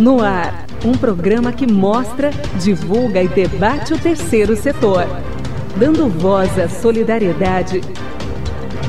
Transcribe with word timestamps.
No 0.00 0.22
ar, 0.22 0.66
um 0.84 0.92
programa 0.92 1.52
que 1.52 1.70
mostra, 1.70 2.30
divulga 2.60 3.22
e 3.22 3.28
debate 3.28 3.92
o 3.92 3.98
terceiro 3.98 4.56
setor, 4.56 5.06
dando 5.76 6.08
voz 6.08 6.58
à 6.58 6.68
solidariedade 6.68 7.80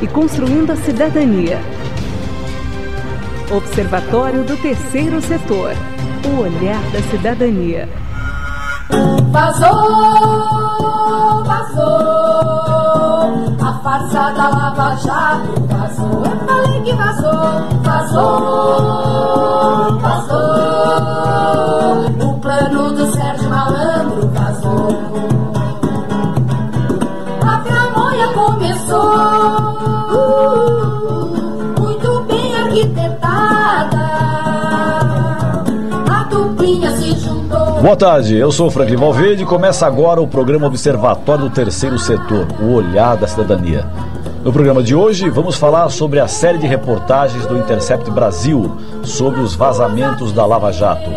e 0.01 0.07
construindo 0.07 0.71
a 0.71 0.75
cidadania. 0.75 1.59
Observatório 3.51 4.43
do 4.43 4.57
Terceiro 4.57 5.21
Setor. 5.21 5.73
O 6.25 6.41
olhar 6.41 6.81
da 6.91 7.01
cidadania. 7.11 7.87
Vazou, 9.31 9.73
vazou, 11.43 12.62
a 13.83 13.99
farsa 13.99 14.31
da 14.31 14.47
Lava 14.49 14.95
Jato 14.95 15.61
vazou. 15.67 16.23
Eu 16.23 16.37
falei 16.47 16.81
que 16.83 16.93
vazou, 16.93 17.33
vazou, 17.83 18.79
vazou. 19.99 21.03
O 22.29 22.39
plano 22.39 22.93
do 22.93 23.11
Sérgio 23.11 23.42
Boa 37.83 37.97
tarde, 37.97 38.37
eu 38.37 38.49
sou 38.49 38.67
o 38.67 38.71
Franklin 38.71 38.95
Valverde 38.95 39.43
e 39.43 39.45
começa 39.45 39.85
agora 39.85 40.21
o 40.21 40.25
programa 40.25 40.67
Observatório 40.67 41.49
do 41.49 41.49
Terceiro 41.49 41.99
Setor, 41.99 42.47
o 42.61 42.75
Olhar 42.75 43.17
da 43.17 43.27
Cidadania. 43.27 43.85
No 44.41 44.53
programa 44.53 44.81
de 44.81 44.95
hoje, 44.95 45.29
vamos 45.29 45.57
falar 45.57 45.89
sobre 45.89 46.21
a 46.21 46.25
série 46.25 46.57
de 46.57 46.65
reportagens 46.65 47.45
do 47.45 47.57
Intercept 47.57 48.09
Brasil 48.09 48.77
sobre 49.03 49.41
os 49.41 49.53
vazamentos 49.53 50.31
da 50.31 50.45
Lava 50.45 50.71
Jato. 50.71 51.09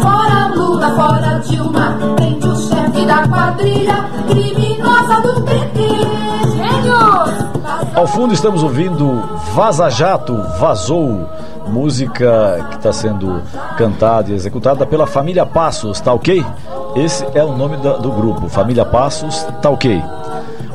Fora 0.00 0.54
Lula, 0.54 0.94
fora 0.96 1.38
Dilma, 1.40 1.98
prende 2.16 2.48
o 2.48 2.56
chefe 2.56 3.04
da 3.04 3.28
quadrilha 3.28 4.06
criminosa 4.28 5.20
do 5.20 5.42
PT. 5.42 5.88
Gênios! 6.56 7.48
Ao 7.94 8.06
fundo 8.06 8.32
estamos 8.32 8.62
ouvindo 8.62 9.22
Vaza 9.52 9.90
Jato, 9.90 10.34
Vazou, 10.58 11.28
música 11.68 12.66
que 12.70 12.76
está 12.76 12.92
sendo 12.92 13.42
cantada 13.76 14.30
e 14.30 14.34
executada 14.34 14.84
pela 14.86 15.06
Família 15.06 15.44
Passos, 15.46 16.00
tá 16.00 16.12
ok? 16.12 16.44
Esse 16.96 17.24
é 17.34 17.44
o 17.44 17.56
nome 17.56 17.76
da- 17.76 17.96
do 17.98 18.10
grupo, 18.10 18.48
Família 18.48 18.84
Passos, 18.84 19.42
tá 19.62 19.70
ok? 19.70 20.02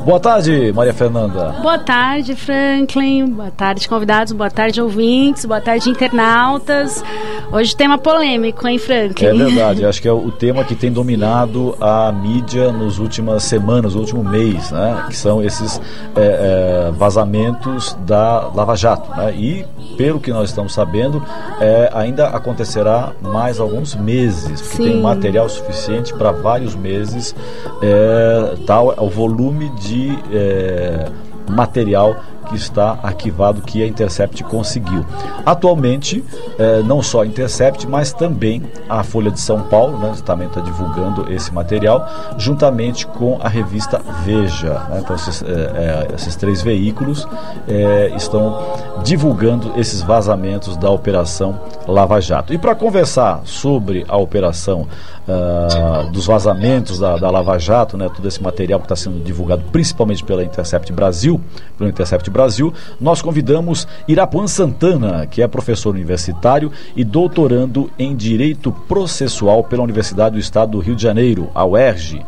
Boa 0.04 0.20
tarde, 0.20 0.70
Maria 0.74 0.92
Fernanda. 0.92 1.54
Boa 1.62 1.78
tarde, 1.78 2.36
Franklin. 2.36 3.26
Boa 3.26 3.50
tarde, 3.50 3.88
convidados. 3.88 4.34
Boa 4.34 4.50
tarde, 4.50 4.82
ouvintes. 4.82 5.46
Boa 5.46 5.62
tarde, 5.62 5.88
internautas. 5.88 7.02
Hoje 7.50 7.74
tema 7.74 7.96
polêmico, 7.96 8.68
hein, 8.68 8.76
Franklin? 8.78 9.28
É 9.28 9.32
verdade, 9.32 9.86
acho 9.86 10.02
que 10.02 10.08
é 10.08 10.12
o 10.12 10.30
tema 10.30 10.62
que 10.62 10.74
tem 10.74 10.92
dominado 10.92 11.74
a 11.80 12.12
mídia 12.12 12.70
nas 12.70 12.98
últimas 12.98 13.44
semanas, 13.44 13.94
no 13.94 14.00
último 14.00 14.22
mês, 14.22 14.70
né? 14.70 15.06
Que 15.08 15.16
são 15.16 15.42
esses 15.42 15.80
é, 16.14 16.88
é, 16.88 16.90
vazamentos 16.92 17.96
da 18.04 18.50
Lava 18.54 18.76
Jato. 18.76 19.10
Né? 19.16 19.34
E, 19.34 19.64
pelo 19.96 20.20
que 20.20 20.30
nós 20.30 20.50
estamos 20.50 20.74
sabendo, 20.74 21.24
é, 21.58 21.90
ainda 21.94 22.28
acontecerá 22.28 23.12
mais 23.22 23.58
alguns 23.58 23.94
meses, 23.94 24.60
porque 24.60 24.82
tem 24.82 24.96
Sim. 24.96 25.02
material 25.02 25.48
suficiente 25.48 26.12
para 26.12 26.30
vários 26.30 26.74
meses, 26.74 27.34
é, 27.80 28.54
tal 28.66 28.92
é 28.92 29.00
o 29.00 29.08
volume 29.08 29.70
de 29.80 29.93
é, 30.32 31.08
material 31.48 32.16
que 32.44 32.56
está 32.56 32.98
arquivado 33.02 33.62
que 33.62 33.82
a 33.82 33.86
Intercept 33.86 34.42
conseguiu. 34.44 35.04
Atualmente, 35.44 36.24
eh, 36.58 36.82
não 36.84 37.02
só 37.02 37.22
a 37.22 37.26
Intercept, 37.26 37.86
mas 37.86 38.12
também 38.12 38.62
a 38.88 39.02
Folha 39.02 39.30
de 39.30 39.40
São 39.40 39.62
Paulo, 39.62 39.98
né, 39.98 40.12
também 40.24 40.46
está 40.48 40.60
divulgando 40.60 41.32
esse 41.32 41.52
material, 41.52 42.06
juntamente 42.38 43.06
com 43.06 43.38
a 43.42 43.48
revista 43.48 44.00
Veja. 44.24 44.74
né? 44.90 45.00
Então, 45.02 45.16
esses, 45.16 45.42
eh, 45.42 45.46
eh, 45.48 46.08
esses 46.14 46.36
três 46.36 46.62
veículos 46.62 47.26
eh, 47.68 48.12
estão 48.16 48.58
divulgando 49.02 49.72
esses 49.76 50.02
vazamentos 50.02 50.76
da 50.76 50.90
Operação 50.90 51.60
Lava 51.86 52.20
Jato. 52.20 52.52
E 52.52 52.58
para 52.58 52.74
conversar 52.74 53.42
sobre 53.44 54.04
a 54.08 54.16
operação 54.16 54.86
ah, 55.26 56.06
dos 56.12 56.26
vazamentos 56.26 56.98
da, 56.98 57.16
da 57.16 57.30
Lava 57.30 57.58
Jato, 57.58 57.96
né, 57.96 58.10
todo 58.14 58.26
esse 58.28 58.42
material 58.42 58.78
que 58.78 58.84
está 58.84 58.96
sendo 58.96 59.22
divulgado 59.24 59.62
principalmente 59.72 60.22
pela 60.22 60.44
Intercept 60.44 60.92
Brasil, 60.92 61.40
pelo 61.78 61.88
Intercept 61.88 62.28
Brasil, 62.34 62.74
nós 63.00 63.22
convidamos 63.22 63.86
Irapuan 64.08 64.48
Santana, 64.48 65.24
que 65.24 65.40
é 65.40 65.48
professor 65.48 65.94
universitário 65.94 66.70
e 66.94 67.04
doutorando 67.04 67.88
em 67.96 68.14
Direito 68.14 68.72
Processual 68.72 69.62
pela 69.62 69.84
Universidade 69.84 70.34
do 70.34 70.40
Estado 70.40 70.72
do 70.72 70.80
Rio 70.80 70.96
de 70.96 71.02
Janeiro, 71.02 71.48
a 71.54 71.64
UERJ. 71.64 72.26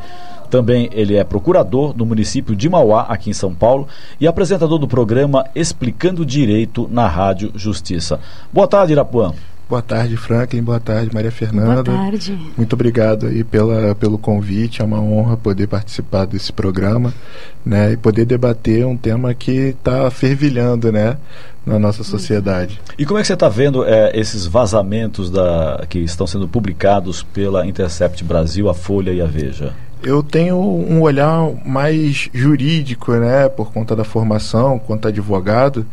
Também 0.49 0.89
ele 0.93 1.16
é 1.16 1.25
procurador 1.25 1.93
do 1.93 2.06
município 2.06 2.55
de 2.55 2.69
Mauá, 2.69 3.03
aqui 3.09 3.31
em 3.31 3.34
São 3.34 3.53
Paulo, 3.53 3.89
e 4.21 4.28
apresentador 4.28 4.78
do 4.78 4.87
programa 4.87 5.45
Explicando 5.55 6.25
Direito 6.25 6.89
na 6.91 7.09
Rádio 7.09 7.50
Justiça. 7.56 8.21
Boa 8.53 8.69
tarde, 8.69 8.93
Irapuan. 8.93 9.34
Boa 9.69 9.82
tarde, 9.82 10.16
Franklin. 10.16 10.62
Boa 10.62 10.78
tarde, 10.78 11.10
Maria 11.12 11.32
Fernanda. 11.32 11.82
Boa 11.82 11.99
tarde. 11.99 12.38
Muito 12.56 12.72
obrigado 12.75 13.27
aí 13.27 13.43
pela, 13.43 13.97
pelo 13.97 14.16
convite. 14.16 14.81
É 14.81 14.84
uma 14.84 15.00
honra 15.00 15.37
poder 15.37 15.66
participar 15.66 16.25
desse 16.25 16.53
programa, 16.53 17.12
né? 17.65 17.93
E 17.93 17.97
poder 17.97 18.25
debater 18.27 18.87
um 18.87 18.97
tema 18.97 19.34
que 19.34 19.50
está 19.50 20.09
fervilhando, 20.09 20.93
né? 20.93 21.16
Na 21.65 21.81
nossa 21.81 22.04
sociedade. 22.04 22.81
E 22.97 23.04
como 23.04 23.19
é 23.19 23.22
que 23.22 23.27
você 23.27 23.34
está 23.34 23.49
vendo 23.49 23.84
eh, 23.84 24.12
esses 24.15 24.47
vazamentos 24.47 25.31
da, 25.32 25.84
que 25.88 25.98
estão 25.98 26.28
sendo 26.28 26.47
publicados 26.47 27.25
pela 27.25 27.66
Intercept 27.66 28.22
Brasil, 28.22 28.69
a 28.69 28.75
Folha 28.75 29.10
e 29.10 29.21
a 29.21 29.27
Veja? 29.27 29.75
Eu 30.00 30.22
tenho 30.22 30.56
um 30.56 31.00
olhar 31.00 31.50
mais 31.66 32.31
jurídico, 32.33 33.12
né? 33.15 33.48
Por 33.48 33.72
conta 33.72 33.97
da 33.97 34.04
formação, 34.04 34.78
quanto 34.78 35.09
advogado. 35.09 35.84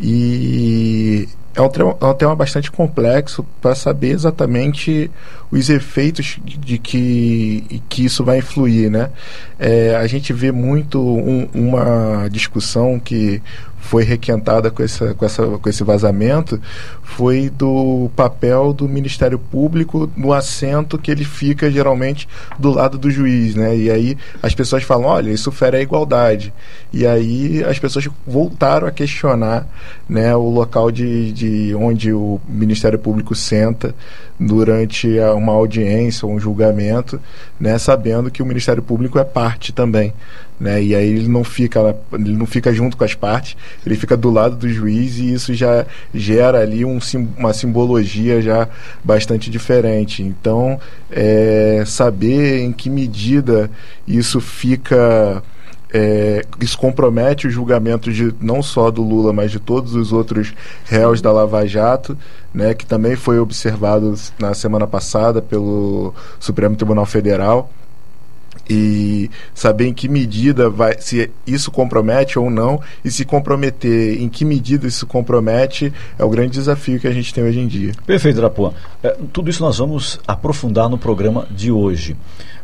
E 0.00 1.28
é 1.54 1.60
um, 1.60 1.68
tema, 1.68 1.96
é 2.00 2.04
um 2.06 2.14
tema 2.14 2.34
bastante 2.34 2.70
complexo 2.70 3.44
para 3.60 3.74
saber 3.74 4.10
exatamente 4.10 5.10
os 5.50 5.68
efeitos 5.68 6.38
de, 6.44 6.78
que, 6.78 7.82
que 7.88 8.04
isso 8.04 8.24
vai 8.24 8.38
influir, 8.38 8.90
né? 8.90 9.10
É, 9.58 9.94
a 9.96 10.06
gente 10.06 10.32
vê 10.32 10.50
muito 10.50 10.98
um- 11.00 11.48
uma 11.54 12.28
discussão 12.30 12.98
que 12.98 13.42
foi 13.82 14.04
requentada 14.04 14.70
com, 14.70 14.82
essa, 14.82 15.12
com, 15.12 15.26
essa, 15.26 15.44
com 15.44 15.68
esse 15.68 15.82
vazamento 15.82 16.58
foi 17.02 17.50
do 17.50 18.08
papel 18.16 18.72
do 18.72 18.88
Ministério 18.88 19.38
Público 19.38 20.10
no 20.16 20.32
assento 20.32 20.96
que 20.96 21.10
ele 21.10 21.24
fica 21.24 21.70
geralmente 21.70 22.28
do 22.58 22.70
lado 22.70 22.96
do 22.96 23.10
juiz, 23.10 23.54
né? 23.54 23.76
E 23.76 23.90
aí 23.90 24.16
as 24.42 24.54
pessoas 24.54 24.84
falam, 24.84 25.08
olha, 25.08 25.30
isso 25.30 25.50
fere 25.50 25.76
a 25.76 25.82
igualdade. 25.82 26.54
E 26.92 27.06
aí 27.06 27.62
as 27.64 27.78
pessoas 27.78 28.08
voltaram 28.26 28.86
a 28.86 28.90
questionar, 28.90 29.66
né, 30.08 30.34
o 30.34 30.48
local 30.48 30.90
de, 30.90 31.32
de 31.32 31.74
onde 31.74 32.12
o 32.12 32.40
Ministério 32.48 32.98
Público 32.98 33.34
senta 33.34 33.94
durante 34.38 35.18
uma 35.36 35.52
audiência 35.52 36.26
ou 36.26 36.32
um 36.32 36.38
julgamento, 36.38 37.20
né, 37.58 37.76
sabendo 37.78 38.30
que 38.30 38.42
o 38.42 38.46
Ministério 38.46 38.82
Público 38.82 39.18
é 39.18 39.24
parte 39.24 39.72
também, 39.72 40.12
né? 40.62 40.80
E 40.80 40.94
aí 40.94 41.08
ele 41.08 41.28
não 41.28 41.42
fica 41.42 41.96
ele 42.12 42.36
não 42.36 42.46
fica 42.46 42.72
junto 42.72 42.96
com 42.96 43.02
as 43.02 43.14
partes, 43.14 43.56
ele 43.84 43.96
fica 43.96 44.16
do 44.16 44.30
lado 44.30 44.54
do 44.54 44.68
juiz 44.68 45.18
e 45.18 45.34
isso 45.34 45.52
já 45.52 45.84
gera 46.14 46.60
ali 46.60 46.84
um, 46.84 47.00
uma 47.36 47.52
simbologia 47.52 48.40
já 48.40 48.68
bastante 49.02 49.50
diferente. 49.50 50.22
Então, 50.22 50.78
é, 51.10 51.82
saber 51.84 52.60
em 52.60 52.70
que 52.70 52.88
medida 52.88 53.68
isso 54.06 54.40
fica 54.40 55.42
é, 55.92 56.44
isso 56.60 56.78
compromete 56.78 57.48
o 57.48 57.50
julgamento 57.50 58.12
de 58.12 58.32
não 58.40 58.62
só 58.62 58.88
do 58.88 59.02
Lula, 59.02 59.32
mas 59.32 59.50
de 59.50 59.58
todos 59.58 59.96
os 59.96 60.12
outros 60.12 60.54
réus 60.84 61.20
da 61.20 61.32
Lava 61.32 61.66
Jato, 61.66 62.16
né, 62.54 62.72
que 62.72 62.86
também 62.86 63.16
foi 63.16 63.40
observado 63.40 64.14
na 64.38 64.54
semana 64.54 64.86
passada 64.86 65.42
pelo 65.42 66.14
Supremo 66.38 66.76
Tribunal 66.76 67.04
Federal 67.04 67.68
e 68.72 69.30
saber 69.54 69.86
em 69.86 69.94
que 69.94 70.08
medida 70.08 70.70
vai 70.70 70.96
se 70.98 71.30
isso 71.46 71.70
compromete 71.70 72.38
ou 72.38 72.50
não 72.50 72.80
e 73.04 73.10
se 73.10 73.24
comprometer 73.24 74.20
em 74.20 74.28
que 74.28 74.44
medida 74.44 74.86
isso 74.86 75.06
compromete 75.06 75.92
é 76.18 76.24
o 76.24 76.30
grande 76.30 76.52
desafio 76.52 76.98
que 76.98 77.06
a 77.06 77.12
gente 77.12 77.32
tem 77.34 77.44
hoje 77.44 77.60
em 77.60 77.66
dia. 77.66 77.92
Perfeito, 78.06 78.38
Irapuan. 78.38 78.72
É, 79.02 79.16
tudo 79.32 79.50
isso 79.50 79.62
nós 79.62 79.78
vamos 79.78 80.18
aprofundar 80.26 80.88
no 80.88 80.96
programa 80.96 81.46
de 81.50 81.70
hoje. 81.70 82.16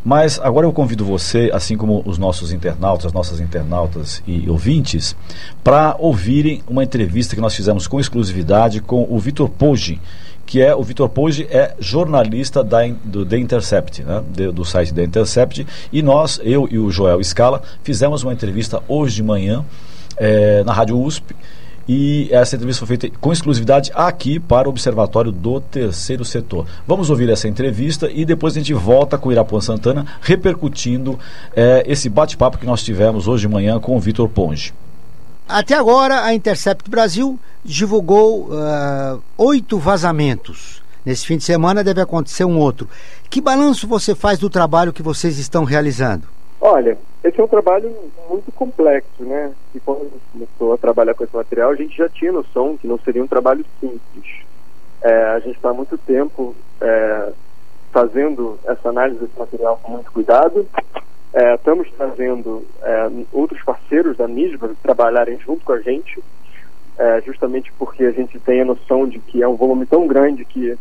Mas 0.04 0.40
agora 0.42 0.66
eu 0.66 0.72
convido 0.72 1.04
você, 1.04 1.50
assim 1.52 1.76
como 1.76 2.02
os 2.06 2.16
nossos 2.16 2.52
internautas, 2.52 3.06
as 3.06 3.12
nossas 3.12 3.40
internautas 3.40 4.22
e 4.26 4.48
ouvintes, 4.48 5.14
para 5.62 5.96
ouvirem 5.98 6.62
uma 6.66 6.84
entrevista 6.84 7.34
que 7.34 7.42
nós 7.42 7.54
fizemos 7.54 7.86
com 7.86 8.00
exclusividade 8.00 8.80
com 8.80 9.06
o 9.10 9.18
Vitor 9.18 9.48
Poggi, 9.50 10.00
que 10.48 10.62
é 10.62 10.74
o 10.74 10.82
Vitor 10.82 11.10
Poggi 11.10 11.46
é 11.50 11.74
jornalista 11.78 12.64
da, 12.64 12.78
do 13.04 13.26
The 13.26 13.36
Intercept, 13.36 14.02
né, 14.02 14.22
de- 14.32 14.50
do 14.50 14.64
site 14.64 14.94
The 14.94 15.04
Intercept, 15.04 15.66
e 15.92 16.00
nós, 16.00 16.40
eu 16.42 16.66
e 16.70 16.78
o 16.78 16.90
Joel 16.90 17.22
Scala, 17.22 17.60
fizemos 17.82 18.22
uma 18.22 18.32
entrevista 18.32 18.82
hoje 18.88 19.16
de 19.16 19.22
manhã 19.22 19.62
eh, 20.16 20.62
na 20.64 20.72
Rádio 20.72 20.98
USP 20.98 21.36
e 21.86 22.28
essa 22.32 22.56
entrevista 22.56 22.86
foi 22.86 22.96
feita 22.96 23.14
com 23.20 23.30
exclusividade 23.30 23.90
aqui 23.94 24.40
para 24.40 24.68
o 24.68 24.70
Observatório 24.70 25.30
do 25.30 25.60
Terceiro 25.60 26.24
Setor. 26.24 26.64
Vamos 26.86 27.10
ouvir 27.10 27.28
essa 27.28 27.46
entrevista 27.46 28.10
e 28.10 28.24
depois 28.24 28.54
a 28.54 28.58
gente 28.58 28.72
volta 28.72 29.18
com 29.18 29.28
o 29.28 29.32
Irapuã 29.32 29.60
Santana 29.60 30.06
repercutindo 30.22 31.18
é, 31.54 31.84
esse 31.86 32.08
bate-papo 32.08 32.56
que 32.56 32.64
nós 32.66 32.82
tivemos 32.82 33.28
hoje 33.28 33.46
de 33.46 33.52
manhã 33.52 33.78
com 33.78 33.94
o 33.94 34.00
Vitor 34.00 34.28
Ponge. 34.30 34.72
Até 35.48 35.74
agora, 35.74 36.24
a 36.24 36.34
Intercept 36.34 36.90
Brasil 36.90 37.38
divulgou 37.64 38.48
uh, 38.50 39.22
oito 39.38 39.78
vazamentos. 39.78 40.82
Nesse 41.06 41.26
fim 41.26 41.38
de 41.38 41.44
semana 41.44 41.82
deve 41.82 42.02
acontecer 42.02 42.44
um 42.44 42.58
outro. 42.58 42.86
Que 43.30 43.40
balanço 43.40 43.88
você 43.88 44.14
faz 44.14 44.38
do 44.38 44.50
trabalho 44.50 44.92
que 44.92 45.02
vocês 45.02 45.38
estão 45.38 45.64
realizando? 45.64 46.28
Olha, 46.60 46.98
esse 47.24 47.40
é 47.40 47.42
um 47.42 47.48
trabalho 47.48 47.90
muito 48.28 48.52
complexo, 48.52 49.22
né? 49.24 49.52
E 49.74 49.80
quando 49.80 50.00
a 50.00 50.04
gente 50.04 50.20
começou 50.32 50.74
a 50.74 50.76
trabalhar 50.76 51.14
com 51.14 51.24
esse 51.24 51.34
material, 51.34 51.70
a 51.70 51.76
gente 51.76 51.96
já 51.96 52.10
tinha 52.10 52.30
noção 52.30 52.76
que 52.76 52.86
não 52.86 52.98
seria 52.98 53.24
um 53.24 53.26
trabalho 53.26 53.64
simples. 53.80 54.42
É, 55.00 55.24
a 55.28 55.38
gente 55.38 55.56
está 55.56 55.70
há 55.70 55.74
muito 55.74 55.96
tempo 55.96 56.54
é, 56.78 57.32
fazendo 57.90 58.58
essa 58.66 58.90
análise 58.90 59.18
desse 59.18 59.38
material 59.38 59.80
com 59.82 59.92
muito 59.92 60.12
cuidado. 60.12 60.66
É, 61.32 61.54
estamos 61.54 61.90
trazendo 61.92 62.64
é, 62.82 63.10
outros 63.32 63.62
parceiros 63.62 64.16
da 64.16 64.26
para 64.58 64.70
trabalharem 64.82 65.38
junto 65.38 65.64
com 65.64 65.72
a 65.72 65.80
gente, 65.80 66.22
é, 66.96 67.20
justamente 67.22 67.72
porque 67.78 68.04
a 68.04 68.10
gente 68.10 68.38
tem 68.40 68.62
a 68.62 68.64
noção 68.64 69.06
de 69.06 69.18
que 69.18 69.42
é 69.42 69.48
um 69.48 69.56
volume 69.56 69.84
tão 69.84 70.06
grande 70.06 70.44
que 70.44 70.76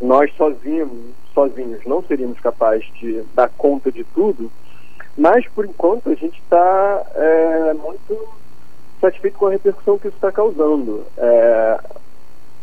nós 0.00 0.34
sozinhos, 0.34 0.90
sozinhos 1.34 1.84
não 1.84 2.02
seríamos 2.02 2.40
capazes 2.40 2.86
de 2.94 3.22
dar 3.34 3.48
conta 3.50 3.92
de 3.92 4.02
tudo, 4.02 4.50
mas 5.16 5.46
por 5.48 5.64
enquanto 5.64 6.10
a 6.10 6.14
gente 6.14 6.40
está 6.40 7.02
é, 7.14 7.74
muito 7.74 8.28
satisfeito 9.00 9.36
com 9.36 9.46
a 9.46 9.50
repercussão 9.50 9.98
que 9.98 10.08
isso 10.08 10.16
está 10.16 10.32
causando. 10.32 11.04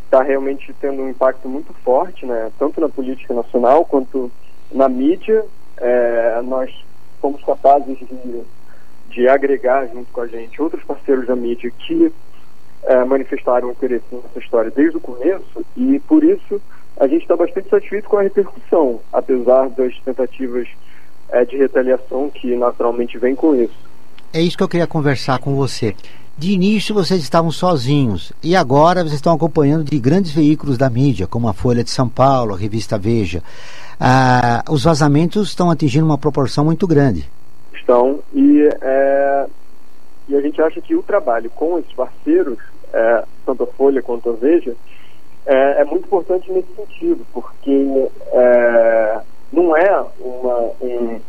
Está 0.06 0.24
é, 0.24 0.28
realmente 0.28 0.74
tendo 0.82 1.04
um 1.04 1.10
impacto 1.10 1.48
muito 1.48 1.74
forte, 1.84 2.26
né, 2.26 2.52
tanto 2.58 2.82
na 2.82 2.90
política 2.90 3.34
nacional 3.34 3.86
quanto 3.86 4.32
na 4.72 4.90
mídia. 4.90 5.46
É, 5.78 6.42
nós 6.44 6.74
fomos 7.22 7.44
capazes 7.44 7.98
de, 7.98 8.42
de 9.10 9.28
agregar 9.28 9.88
junto 9.88 10.12
com 10.12 10.22
a 10.22 10.28
gente 10.28 10.62
outros 10.62 10.84
parceiros 10.84 11.28
da 11.28 11.36
mídia 11.36 11.72
que 11.72 12.12
é, 12.84 13.04
manifestaram 13.04 13.72
interesse 13.72 14.06
nessa 14.12 14.40
história 14.40 14.72
desde 14.72 14.98
o 14.98 15.02
começo 15.02 15.66
e 15.76 16.00
por 16.00 16.24
isso 16.24 16.62
a 16.98 17.08
gente 17.08 17.22
está 17.22 17.36
bastante 17.36 17.70
satisfeito 17.70 18.10
com 18.10 18.18
a 18.18 18.24
repercussão, 18.24 19.00
apesar 19.12 19.70
das 19.70 19.98
tentativas 20.04 20.68
é, 21.30 21.46
de 21.46 21.58
retaliação 21.58 22.30
que 22.30 22.56
naturalmente 22.56 23.18
vem 23.18 23.36
com 23.36 23.56
isso. 23.56 23.78
É 24.34 24.42
isso 24.42 24.58
que 24.58 24.64
eu 24.64 24.68
queria 24.68 24.88
conversar 24.88 25.40
com 25.40 25.56
você. 25.56 25.96
De 26.38 26.52
início 26.52 26.96
vocês 26.96 27.22
estavam 27.22 27.52
sozinhos 27.52 28.32
e 28.42 28.56
agora 28.56 29.02
vocês 29.02 29.16
estão 29.16 29.34
acompanhando 29.34 29.84
de 29.84 30.00
grandes 30.00 30.32
veículos 30.32 30.78
da 30.78 30.90
mídia, 30.90 31.28
como 31.28 31.48
a 31.50 31.54
Folha 31.54 31.84
de 31.84 31.90
São 31.90 32.08
Paulo, 32.08 32.54
a 32.54 32.58
revista 32.58 32.98
Veja. 32.98 33.44
Ah, 34.00 34.64
os 34.70 34.84
vazamentos 34.84 35.50
estão 35.50 35.70
atingindo 35.70 36.06
uma 36.06 36.18
proporção 36.18 36.64
muito 36.64 36.88
grande. 36.88 37.30
Estão, 37.74 38.20
e, 38.34 38.70
é, 38.82 39.46
e 40.30 40.36
a 40.36 40.42
gente 40.42 40.62
acha 40.62 40.80
que 40.80 40.96
o 40.96 41.04
trabalho 41.04 41.50
com 41.50 41.78
esses 41.80 41.92
parceiros, 41.92 42.58
é, 42.94 43.24
tanto 43.46 43.64
a 43.64 43.68
Folha 43.68 44.02
quanto 44.02 44.30
a 44.30 44.34
Veja, 44.34 44.74
é, 45.46 45.82
é 45.82 45.84
muito 45.84 46.06
importante 46.06 46.50
nesse 46.52 46.74
sentido, 46.76 47.26
porque 47.34 48.10
é, 48.32 49.20
não 49.52 49.76
é 49.76 50.06
uma, 50.20 50.58
um, 50.82 51.20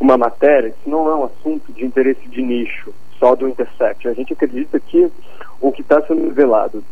uma 0.00 0.16
matéria, 0.16 0.68
isso 0.68 0.88
não 0.88 1.08
é 1.08 1.14
um 1.14 1.24
assunto 1.24 1.72
de 1.72 1.84
interesse 1.84 2.26
de 2.28 2.42
nicho, 2.42 2.92
só 3.20 3.36
do 3.36 3.48
Intercept. 3.48 4.08
A 4.08 4.14
gente 4.14 4.32
acredita 4.32 4.80
que 4.80 5.10
o 5.60 5.70
que 5.70 5.82
está 5.82 6.00
sendo 6.02 6.24
revelado 6.24 6.82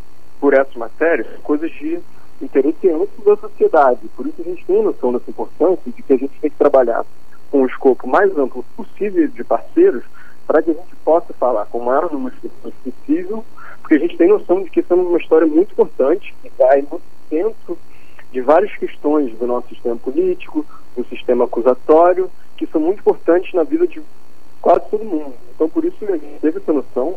por 0.41 0.55
essa 0.55 0.79
matéria 0.79 1.25
são 1.25 1.41
coisas 1.43 1.71
de 1.73 1.99
interesse 2.45 2.89
amplo 2.89 3.25
da 3.25 3.37
sociedade. 3.37 4.09
Por 4.17 4.27
isso 4.27 4.41
a 4.41 4.45
gente 4.45 4.65
tem 4.65 4.83
noção 4.83 5.13
dessa 5.13 5.31
importância 5.31 5.93
de 5.93 6.03
que 6.03 6.13
a 6.13 6.17
gente 6.17 6.39
tem 6.41 6.51
que 6.51 6.57
trabalhar 6.57 7.05
com 7.51 7.63
o 7.63 7.67
escopo 7.67 8.07
mais 8.07 8.37
amplo 8.37 8.65
possível 8.77 9.29
de 9.29 9.45
parceiros 9.45 10.05
para 10.47 10.63
que 10.63 10.71
a 10.71 10.75
gente 10.75 10.97
possa 11.05 11.33
falar 11.35 11.67
com 11.67 11.79
o 11.79 11.85
maior 11.85 12.13
número 12.13 12.35
de 12.37 12.49
pessoas 12.49 12.75
possível 12.85 13.45
porque 13.87 13.95
a 13.95 13.99
gente 14.01 14.17
tem 14.17 14.29
noção 14.29 14.65
de 14.65 14.69
que 14.69 14.81
isso 14.81 14.93
é 14.93 14.97
uma 14.97 15.17
história 15.17 15.47
muito 15.47 15.71
importante, 15.71 16.35
que 16.43 16.51
vai 16.59 16.83
no 16.83 17.01
centro 17.31 17.79
de 18.33 18.41
várias 18.41 18.75
questões 18.77 19.33
do 19.39 19.47
nosso 19.47 19.69
sistema 19.69 19.95
político, 19.95 20.67
do 20.97 21.05
sistema 21.05 21.45
acusatório, 21.45 22.29
que 22.57 22.67
são 22.67 22.81
muito 22.81 22.99
importantes 22.99 23.55
na 23.55 23.63
vida 23.63 23.87
de 23.87 24.03
quase 24.61 24.91
todo 24.91 25.05
mundo. 25.05 25.35
Então, 25.55 25.69
por 25.69 25.85
isso, 25.85 26.05
a 26.05 26.17
gente 26.17 26.41
teve 26.41 26.59
essa 26.59 26.73
noção 26.73 27.15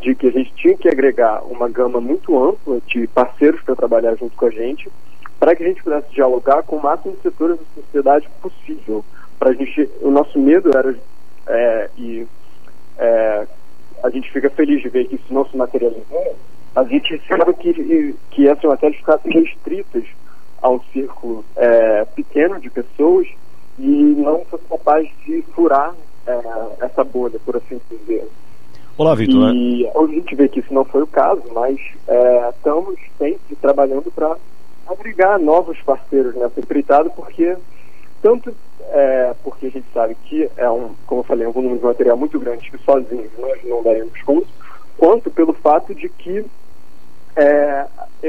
de 0.00 0.14
que 0.14 0.28
a 0.28 0.30
gente 0.30 0.52
tinha 0.54 0.76
que 0.76 0.88
agregar 0.88 1.42
uma 1.44 1.68
gama 1.68 2.00
muito 2.00 2.36
ampla 2.42 2.80
de 2.86 3.06
parceiros 3.08 3.60
para 3.62 3.76
trabalhar 3.76 4.14
junto 4.16 4.36
com 4.36 4.46
a 4.46 4.50
gente, 4.50 4.90
para 5.38 5.54
que 5.54 5.62
a 5.62 5.66
gente 5.66 5.82
pudesse 5.82 6.12
dialogar 6.12 6.62
com 6.62 6.76
o 6.76 6.82
máximo 6.82 7.14
de 7.14 7.22
setores 7.22 7.58
da 7.58 7.82
sociedade 7.82 8.28
possível. 8.40 9.04
Para 9.38 9.50
a 9.50 9.52
gente, 9.52 9.88
o 10.00 10.10
nosso 10.10 10.38
medo 10.38 10.76
era 10.76 10.94
é, 11.46 11.90
e 11.96 12.26
é, 12.98 13.46
a 14.02 14.10
gente 14.10 14.30
fica 14.30 14.50
feliz 14.50 14.82
de 14.82 14.88
ver 14.88 15.06
que 15.06 15.16
isso 15.16 15.32
não 15.32 15.46
se 15.46 15.56
materializou, 15.56 16.36
a 16.74 16.84
gente 16.84 17.14
espera 17.14 17.52
que, 17.52 18.14
que 18.30 18.48
essas 18.48 18.64
matérias 18.64 18.98
ficassem 18.98 19.32
restritas 19.32 20.04
a 20.62 20.70
um 20.70 20.80
círculo 20.92 21.44
é, 21.56 22.04
pequeno 22.04 22.60
de 22.60 22.70
pessoas 22.70 23.26
e 23.78 24.14
não 24.16 24.44
fosse 24.44 24.64
capaz 24.64 25.08
de 25.24 25.42
furar 25.54 25.94
é, 26.26 26.84
essa 26.84 27.02
bolha, 27.04 27.38
por 27.44 27.56
assim 27.56 27.80
dizer. 27.90 28.28
Olá, 28.98 29.14
Vitor. 29.14 29.54
E 29.54 29.84
né? 29.84 29.92
a 29.94 30.06
gente 30.08 30.34
vê 30.34 30.48
que 30.48 30.58
isso 30.58 30.74
não 30.74 30.84
foi 30.84 31.02
o 31.02 31.06
caso, 31.06 31.40
mas 31.54 31.78
é, 32.08 32.48
estamos 32.48 32.98
sempre 33.16 33.54
trabalhando 33.54 34.10
para 34.10 34.36
agregar 34.88 35.38
novos 35.38 35.80
parceiros 35.82 36.34
nessa 36.34 36.58
empreitada, 36.58 37.08
porque 37.08 37.56
tanto 38.20 38.52
é, 38.90 39.36
porque 39.44 39.66
a 39.66 39.70
gente 39.70 39.86
sabe 39.94 40.16
que 40.24 40.50
é 40.56 40.68
um, 40.68 40.96
como 41.06 41.20
eu 41.20 41.24
falei, 41.24 41.46
um 41.46 41.52
volume 41.52 41.78
de 41.78 41.84
material 41.84 42.16
muito 42.16 42.40
grande 42.40 42.68
que 42.68 42.78
sozinhos 42.78 43.30
nós 43.38 43.62
não 43.62 43.84
daremos 43.84 44.20
conta, 44.22 44.48
quanto 44.96 45.30
pelo 45.30 45.52
fato 45.52 45.94
de 45.94 46.08
que 46.08 46.44
é, 47.36 47.86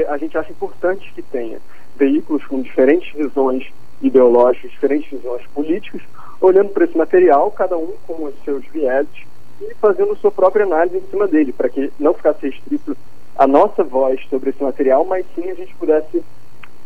a 0.08 0.16
gente 0.18 0.38
acha 0.38 0.52
importante 0.52 1.12
que 1.12 1.22
tenha 1.22 1.58
veículos 1.96 2.46
com 2.46 2.62
diferentes 2.62 3.12
visões 3.12 3.66
ideológicas, 4.00 4.70
diferentes 4.70 5.10
visões 5.10 5.44
políticas, 5.48 6.00
olhando 6.40 6.68
para 6.68 6.84
esse 6.84 6.96
material, 6.96 7.50
cada 7.50 7.76
um 7.76 7.92
com 8.06 8.26
os 8.26 8.34
seus 8.44 8.64
vieses 8.66 9.29
e 9.60 9.74
fazendo 9.74 10.16
sua 10.16 10.30
própria 10.30 10.64
análise 10.64 10.96
em 10.96 11.10
cima 11.10 11.26
dele, 11.26 11.52
para 11.52 11.68
que 11.68 11.92
não 11.98 12.14
ficasse 12.14 12.48
restrito 12.48 12.96
a 13.36 13.46
nossa 13.46 13.82
voz 13.84 14.20
sobre 14.28 14.50
esse 14.50 14.62
material, 14.62 15.04
mas 15.04 15.24
sim 15.34 15.50
a 15.50 15.54
gente 15.54 15.74
pudesse 15.76 16.22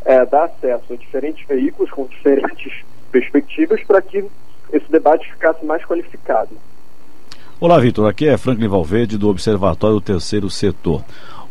é, 0.04 0.24
dar 0.26 0.44
acesso 0.44 0.92
a 0.92 0.96
diferentes 0.96 1.46
veículos 1.46 1.90
com 1.90 2.06
diferentes 2.06 2.84
perspectivas 3.10 3.82
para 3.84 4.02
que 4.02 4.24
esse 4.72 4.90
debate 4.90 5.30
ficasse 5.32 5.64
mais 5.64 5.84
qualificado. 5.84 6.50
Olá, 7.60 7.78
Vitor. 7.78 8.08
Aqui 8.08 8.26
é 8.28 8.36
Franklin 8.36 8.68
Valverde, 8.68 9.16
do 9.16 9.28
Observatório 9.28 10.00
Terceiro 10.00 10.50
Setor. 10.50 11.02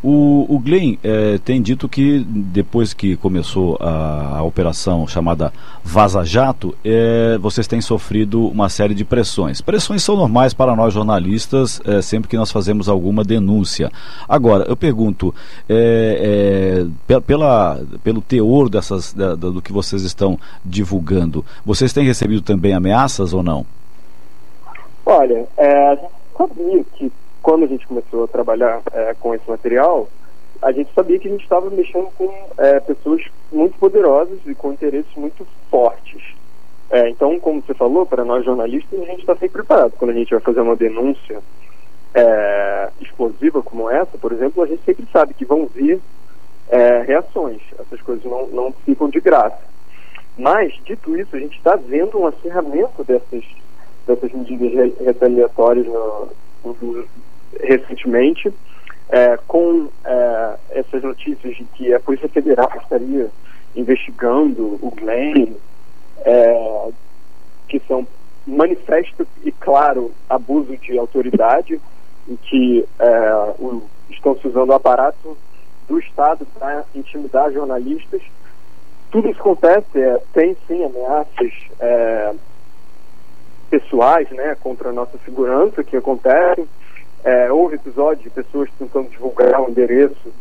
O, 0.04 0.46
o 0.50 0.60
Glenn 0.60 0.98
é, 1.02 1.38
tem 1.38 1.62
dito 1.62 1.88
que 1.88 2.20
depois 2.28 2.94
que 2.94 3.16
começou 3.16 3.78
a, 3.80 4.40
a 4.40 4.44
operação 4.44 5.08
chamada 5.08 5.54
Vaza 5.82 6.26
Jato, 6.26 6.76
é, 6.84 7.38
vocês 7.38 7.68
têm 7.68 7.80
sofrido 7.80 8.46
uma 8.48 8.68
série 8.68 8.94
de 8.94 9.06
pressões. 9.06 9.62
Pressões 9.62 10.04
são 10.04 10.18
normais 10.18 10.54
para 10.54 10.76
nós 10.76 10.94
jornalistas 10.94 11.82
é, 11.86 12.02
sempre 12.02 12.30
que 12.30 12.36
nós 12.36 12.52
fazemos 12.52 12.90
alguma 12.90 13.24
denúncia. 13.24 13.90
Agora, 14.28 14.66
eu 14.68 14.76
pergunto, 14.76 15.34
pela, 17.26 17.82
pelo 18.04 18.22
teor 18.22 18.68
dessas, 18.68 19.14
da, 19.14 19.36
do 19.36 19.62
que 19.62 19.72
vocês 19.72 20.04
estão 20.04 20.38
divulgando, 20.66 21.46
vocês 21.66 21.94
têm 21.94 22.06
recebido 22.06 22.42
também 22.42 22.74
ameaças 22.74 23.34
ou 23.34 23.42
não? 23.42 23.66
Olha, 25.06 25.46
gente 25.96 26.14
sabia 26.38 26.84
que 26.96 27.12
quando 27.44 27.66
a 27.66 27.68
gente 27.68 27.86
começou 27.86 28.24
a 28.24 28.28
trabalhar 28.28 28.82
é, 28.94 29.14
com 29.20 29.36
esse 29.36 29.48
material, 29.48 30.08
a 30.62 30.72
gente 30.72 30.92
sabia 30.94 31.20
que 31.20 31.28
a 31.28 31.32
gente 31.32 31.44
estava 31.44 31.70
mexendo 31.70 32.08
com 32.18 32.34
é, 32.58 32.80
pessoas 32.80 33.22
muito 33.52 33.78
poderosas 33.78 34.40
e 34.48 34.56
com 34.56 34.72
interesses 34.72 35.14
muito 35.16 35.46
fortes. 35.70 36.24
É, 36.90 37.10
então, 37.10 37.38
como 37.40 37.62
você 37.62 37.74
falou, 37.74 38.06
para 38.06 38.24
nós 38.24 38.46
jornalistas, 38.46 39.02
a 39.02 39.06
gente 39.06 39.20
está 39.20 39.34
sempre 39.34 39.62
preparado. 39.62 39.94
Quando 39.98 40.12
a 40.12 40.14
gente 40.14 40.32
vai 40.32 40.40
fazer 40.40 40.62
uma 40.62 40.76
denúncia 40.76 41.42
é, 42.14 42.90
explosiva 43.02 43.62
como 43.62 43.90
essa, 43.90 44.18
por 44.18 44.32
exemplo, 44.32 44.64
a 44.64 44.68
gente 44.68 44.84
sempre 44.86 45.06
sabe 45.12 45.34
que 45.34 45.44
vão 45.44 45.66
vir 45.66 46.00
é, 46.70 47.02
reações. 47.02 47.62
Essas 47.78 48.02
coisas 48.02 48.24
não, 48.24 48.48
não 48.48 48.72
ficam 48.86 49.10
de 49.10 49.20
graça. 49.20 49.60
Mas, 50.38 50.74
dito 50.86 51.18
isso, 51.18 51.36
a 51.36 51.40
gente 51.40 51.58
está 51.58 51.76
vendo 51.76 52.18
um 52.18 52.28
acerramento 52.28 53.04
dessas, 53.04 53.44
dessas 54.08 54.32
medidas 54.32 54.98
retaliatórias 55.00 55.86
no, 55.86 56.30
no, 56.64 57.06
recentemente, 57.62 58.54
é, 59.10 59.38
com 59.48 59.90
é, 60.04 60.56
essas 60.72 61.04
notícias 61.04 61.56
de 61.56 61.64
que 61.66 61.94
a 61.94 62.00
Polícia 62.00 62.30
Federal 62.30 62.72
estaria 62.82 63.30
investigando 63.76 64.80
o 64.82 64.92
Glenn, 64.92 65.54
é, 66.26 66.90
que 67.68 67.80
são 67.88 68.08
manifesto 68.46 69.28
e 69.44 69.52
claro 69.52 70.12
abuso 70.30 70.76
de 70.78 70.98
autoridade, 70.98 71.80
em 72.28 72.36
que 72.36 72.86
é, 73.00 73.34
o 73.60 73.84
estão 74.10 74.38
se 74.38 74.48
usando 74.48 74.70
o 74.70 74.74
aparato 74.74 75.38
do 75.88 76.00
Estado 76.00 76.46
para 76.58 76.86
intimidar 76.96 77.52
jornalistas. 77.52 78.22
Tudo 79.12 79.30
isso 79.30 79.40
acontece, 79.40 80.00
é, 80.00 80.20
tem 80.32 80.56
sim 80.68 80.84
ameaças 80.84 81.54
é, 81.80 82.34
pessoais 83.70 84.30
né, 84.32 84.56
contra 84.62 84.90
a 84.90 84.94
nossa 84.94 85.18
segurança 85.26 85.84
que 85.84 85.98
acontecem. 85.98 86.68
É, 87.24 87.52
houve 87.52 87.76
episódios 87.76 88.24
de 88.24 88.30
pessoas 88.30 88.70
tentando 88.78 89.10
divulgar 89.10 89.62
o 89.62 89.70
endereço 89.70 90.34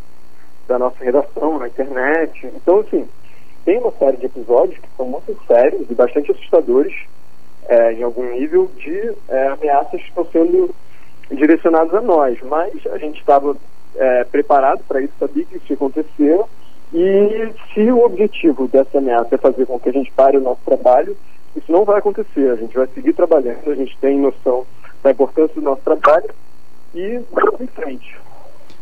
da 0.67 0.79
nossa 0.79 1.03
redação 1.05 1.59
na 1.59 1.69
internet. 1.69 2.47
Então, 2.57 2.81
assim, 2.81 3.09
tem 3.65 3.79
uma 3.79 3.93
série 3.93 4.17
de 4.17 4.27
episódios 4.27 4.79
que 4.79 4.89
são 4.97 5.07
muito 5.07 5.37
sérios 5.47 5.89
e 5.89 5.95
bastante 5.95 6.33
assustadores 6.33 6.93
é, 7.69 7.93
em 7.93 8.03
algum 8.03 8.25
nível 8.33 8.69
de 8.77 9.13
é, 9.29 9.49
ameaças 9.49 10.01
que 10.01 10.09
estão 10.09 10.27
sendo 10.33 10.75
direcionadas 11.31 11.95
a 11.95 12.01
nós. 12.01 12.41
Mas 12.43 12.75
a 12.87 12.99
gente 12.99 13.21
estava 13.21 13.57
é, 13.95 14.25
preparado 14.25 14.83
para 14.89 15.01
isso, 15.01 15.13
sabia 15.21 15.45
que 15.45 15.59
isso 15.59 15.67
ia 15.71 15.77
acontecer. 15.77 16.41
E 16.93 17.53
se 17.73 17.93
o 17.93 18.05
objetivo 18.05 18.67
dessa 18.67 18.99
ameaça 18.99 19.37
é 19.37 19.39
fazer 19.39 19.67
com 19.67 19.79
que 19.79 19.89
a 19.89 19.93
gente 19.93 20.11
pare 20.13 20.37
o 20.37 20.43
nosso 20.43 20.61
trabalho, 20.65 21.17
isso 21.55 21.71
não 21.71 21.85
vai 21.85 22.01
acontecer. 22.01 22.51
A 22.51 22.57
gente 22.57 22.77
vai 22.77 22.89
seguir 22.89 23.13
trabalhando, 23.13 23.71
a 23.71 23.75
gente 23.77 23.97
tem 23.99 24.19
noção 24.19 24.67
da 25.01 25.13
importância 25.13 25.55
do 25.55 25.63
nosso 25.63 25.83
trabalho 25.83 26.29
e 26.95 27.21
vamos 27.33 27.61
em 27.61 27.67
frente. 27.67 28.23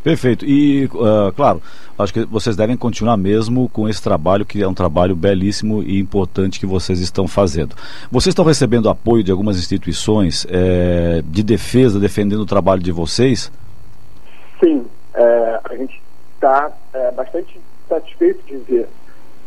Perfeito. 0.02 0.46
E, 0.46 0.86
uh, 0.86 1.30
claro, 1.36 1.60
acho 1.98 2.12
que 2.12 2.24
vocês 2.24 2.56
devem 2.56 2.76
continuar 2.76 3.16
mesmo 3.18 3.68
com 3.68 3.88
esse 3.88 4.02
trabalho, 4.02 4.46
que 4.46 4.62
é 4.62 4.66
um 4.66 4.72
trabalho 4.72 5.14
belíssimo 5.14 5.82
e 5.82 6.00
importante 6.00 6.58
que 6.58 6.64
vocês 6.64 7.00
estão 7.00 7.28
fazendo. 7.28 7.76
Vocês 8.10 8.32
estão 8.32 8.44
recebendo 8.44 8.88
apoio 8.88 9.22
de 9.22 9.30
algumas 9.30 9.58
instituições 9.58 10.46
é, 10.48 11.22
de 11.26 11.42
defesa, 11.42 12.00
defendendo 12.00 12.40
o 12.40 12.46
trabalho 12.46 12.82
de 12.82 12.90
vocês? 12.90 13.52
Sim. 14.58 14.86
É, 15.14 15.60
a 15.64 15.76
gente 15.76 16.00
está 16.34 16.72
é, 16.94 17.10
bastante 17.12 17.60
satisfeito 17.86 18.42
de 18.46 18.56
ver 18.56 18.88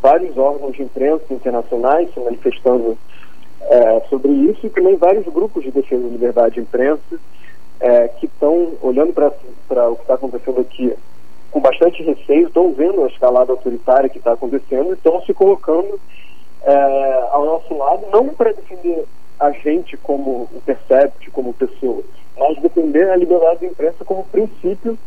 vários 0.04 0.38
órgãos 0.38 0.76
de 0.76 0.84
imprensa 0.84 1.34
internacionais 1.34 2.14
se 2.14 2.20
manifestando 2.20 2.98
sobre 4.10 4.30
isso 4.30 4.68
e 4.68 4.70
também 4.70 4.98
vários 4.98 5.26
grupos 5.34 5.64
de 5.64 5.72
defesa 5.72 6.04
da 6.04 6.10
liberdade 6.10 6.56
de 6.56 6.62
imprensa 6.62 7.18
é, 7.84 8.08
que 8.08 8.28
estão 8.28 8.72
olhando 8.82 9.12
para 9.12 9.28
o 9.90 9.96
que 9.98 10.02
está 10.04 10.14
acontecendo 10.14 10.62
aqui 10.62 10.96
com 11.52 11.60
bastante 11.60 12.02
receio, 12.02 12.48
estão 12.48 12.74
vendo 12.74 13.04
a 13.04 13.08
escalada 13.08 13.52
autoritária 13.52 14.10
que 14.10 14.18
está 14.18 14.32
acontecendo 14.32 14.90
e 14.90 14.94
estão 14.94 15.22
se 15.24 15.34
colocando 15.34 16.00
é, 16.64 17.28
ao 17.30 17.46
nosso 17.46 17.78
lado, 17.78 18.08
não 18.10 18.30
para 18.30 18.54
defender 18.54 19.06
a 19.38 19.52
gente 19.52 19.98
como 19.98 20.50
intercept, 20.56 21.30
como 21.32 21.54
pessoa, 21.54 22.02
mas 22.38 22.58
defender 22.62 23.10
a 23.10 23.18
liberdade 23.18 23.60
de 23.60 23.66
imprensa 23.66 24.06
como 24.06 24.24
princípio 24.24 24.98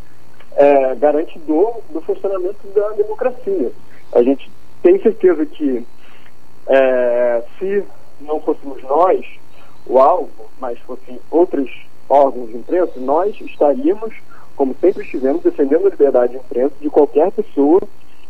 é, 0.55 0.95
garantidor 0.95 1.79
do 1.89 1.99
funcionamento 2.01 2.65
da 2.67 2.89
democracia. 2.89 3.71
A 4.13 4.21
gente 4.21 4.49
tem 4.83 5.01
certeza 5.01 5.45
que 5.47 5.85
é, 6.67 7.43
se 7.57 7.83
não 8.21 8.39
fôssemos 8.39 8.81
nós 8.83 9.25
o 9.87 9.97
alvo, 9.99 10.29
mas 10.59 10.77
fossem 10.79 11.19
outros 11.31 11.69
órgãos 12.09 12.49
de 12.49 12.57
imprensa, 12.57 12.99
nós 12.99 13.39
estaríamos, 13.41 14.13
como 14.55 14.75
sempre 14.79 15.03
estivemos, 15.03 15.43
defendendo 15.43 15.87
a 15.87 15.89
liberdade 15.89 16.33
de 16.33 16.39
imprensa 16.39 16.75
de 16.79 16.89
qualquer 16.89 17.31
pessoa 17.31 17.81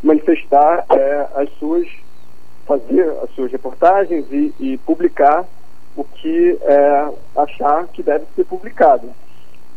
manifestar 0.04 0.86
é, 0.90 1.28
as 1.36 1.50
suas, 1.58 1.88
fazer 2.66 3.10
as 3.24 3.30
suas 3.32 3.52
reportagens 3.52 4.26
e, 4.32 4.54
e 4.60 4.78
publicar 4.80 5.46
o 5.96 6.04
que 6.04 6.58
é, 6.62 7.10
achar 7.36 7.88
que 7.88 8.04
deve 8.04 8.26
ser 8.36 8.46
publicado. 8.46 9.10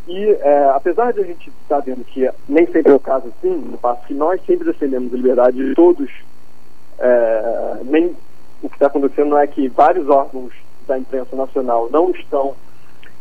E 0.07 0.25
é, 0.41 0.71
apesar 0.75 1.13
de 1.13 1.21
a 1.21 1.23
gente 1.23 1.51
estar 1.61 1.79
vendo 1.79 2.03
que 2.03 2.29
nem 2.47 2.65
sempre 2.67 2.91
é 2.91 2.95
o 2.95 2.99
caso 2.99 3.27
assim, 3.27 3.55
no 3.55 3.77
passo 3.77 4.05
que 4.05 4.13
nós 4.13 4.41
sempre 4.45 4.65
defendemos 4.65 5.13
a 5.13 5.17
liberdade 5.17 5.57
de 5.57 5.73
todos, 5.73 6.09
é, 6.99 7.77
nem 7.85 8.15
o 8.61 8.69
que 8.69 8.75
está 8.75 8.87
acontecendo 8.87 9.29
não 9.29 9.39
é 9.39 9.47
que 9.47 9.67
vários 9.69 10.07
órgãos 10.07 10.53
da 10.87 10.97
imprensa 10.97 11.35
nacional 11.35 11.89
não 11.91 12.11
estão 12.11 12.55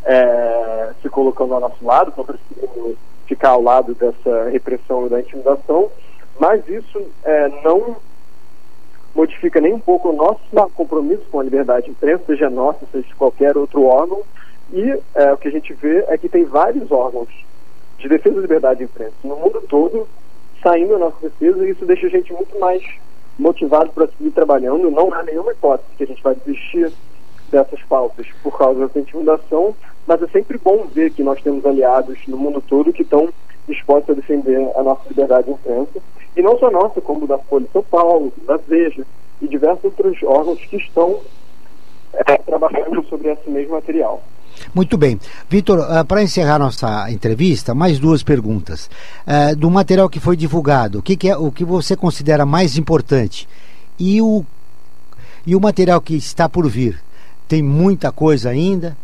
é, 0.05 0.91
se 1.03 1.09
colocando 1.09 1.55
ao 1.55 1.61
nosso 1.61 1.85
lado, 1.85 2.11
estão 2.11 2.25
preferindo 2.25 2.97
ficar 3.27 3.51
ao 3.51 3.63
lado 3.63 3.95
dessa 3.95 4.49
repressão 4.51 5.07
e 5.07 5.09
da 5.09 5.21
intimidação, 5.21 5.91
mas 6.39 6.67
isso 6.69 7.01
é, 7.25 7.49
não 7.63 7.97
modifica 9.15 9.61
nem 9.61 9.73
um 9.73 9.81
pouco 9.81 10.11
o 10.11 10.17
nosso 10.17 10.41
compromisso 10.75 11.25
com 11.31 11.41
a 11.41 11.45
liberdade 11.45 11.87
de 11.87 11.93
imprensa, 11.93 12.25
seja 12.27 12.49
nossa, 12.49 12.87
seja 12.91 13.07
de 13.07 13.15
qualquer 13.15 13.57
outro 13.57 13.85
órgão, 13.85 14.23
e 14.73 14.99
é, 15.15 15.33
o 15.33 15.37
que 15.37 15.49
a 15.49 15.51
gente 15.51 15.73
vê 15.75 16.05
é 16.09 16.17
que 16.17 16.29
tem 16.29 16.45
vários 16.45 16.91
órgãos 16.91 17.29
de 17.99 18.09
defesa 18.09 18.37
da 18.37 18.43
liberdade 18.43 18.79
de 18.79 18.85
imprensa 18.85 19.15
no 19.25 19.37
mundo 19.37 19.61
todo 19.69 20.09
saindo 20.63 20.95
a 20.95 20.99
nossa 20.99 21.17
defesa 21.21 21.67
e 21.67 21.71
isso 21.71 21.85
deixa 21.85 22.07
a 22.07 22.11
gente 22.11 22.33
muito 22.33 22.59
mais 22.59 22.83
motivado 23.39 23.91
para 23.91 24.07
seguir 24.09 24.31
trabalhando. 24.31 24.91
Não 24.91 25.13
há 25.13 25.23
nenhuma 25.23 25.53
hipótese 25.53 25.89
que 25.97 26.05
a 26.05 26.07
gente 26.07 26.23
vai 26.23 26.35
desistir 26.35 26.93
dessas 27.51 27.83
pautas 27.83 28.27
por 28.43 28.57
causa 28.57 28.87
dessa 28.87 28.99
intimidação, 28.99 29.75
mas 30.07 30.23
é 30.23 30.27
sempre 30.29 30.59
bom 30.59 30.87
ver 30.87 31.11
que 31.11 31.23
nós 31.23 31.41
temos 31.43 31.65
aliados 31.65 32.19
no 32.27 32.37
mundo 32.37 32.63
todo 32.67 32.93
que 32.93 33.03
estão 33.03 33.29
dispostos 33.69 34.11
a 34.11 34.21
defender 34.21 34.71
a 34.77 34.83
nossa 34.83 35.09
liberdade 35.09 35.47
de 35.47 35.53
imprensa, 35.53 36.01
e 36.37 36.43
não 36.43 36.59
só 36.59 36.71
nossa, 36.71 37.01
como 37.01 37.27
da 37.27 37.39
Folha 37.39 37.67
de 37.67 37.73
São 37.73 37.83
Paulo, 37.83 38.33
da 38.47 38.57
Veja 38.57 39.05
e 39.41 39.49
diversos 39.49 39.85
outros 39.85 40.23
órgãos 40.23 40.61
que 40.61 40.77
estão 40.77 41.21
é, 42.13 42.37
trabalhando 42.39 43.05
sobre 43.09 43.31
esse 43.31 43.49
mesmo 43.49 43.75
material. 43.75 44.23
Muito 44.75 44.97
bem. 44.99 45.19
Vitor, 45.49 45.79
uh, 45.79 46.05
para 46.05 46.23
encerrar 46.23 46.59
nossa 46.59 47.11
entrevista, 47.11 47.75
mais 47.75 47.99
duas 47.99 48.23
perguntas. 48.23 48.91
Uh, 49.27 49.57
do 49.57 49.71
material 49.71 50.09
que 50.09 50.21
foi 50.21 50.37
divulgado, 50.37 50.99
o 50.99 51.03
que, 51.03 51.17
que, 51.17 51.29
é 51.29 51.37
o 51.37 51.51
que 51.51 51.65
você 51.65 51.97
considera 51.97 52.45
mais 52.45 52.77
importante? 52.77 53.49
E 53.99 54.21
o, 54.21 54.45
e 55.47 55.57
o 55.57 55.61
material 55.61 56.01
que 56.01 56.15
está 56.15 56.49
por 56.49 56.69
vir? 56.69 57.01
Tem 57.51 57.65
muita 57.65 58.13
coisa 58.13 58.51
ainda? 58.51 58.97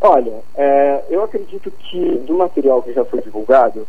Olha, 0.00 0.42
é, 0.56 1.04
eu 1.08 1.22
acredito 1.22 1.70
que 1.70 2.18
do 2.26 2.36
material 2.36 2.82
que 2.82 2.92
já 2.92 3.04
foi 3.04 3.20
divulgado, 3.20 3.86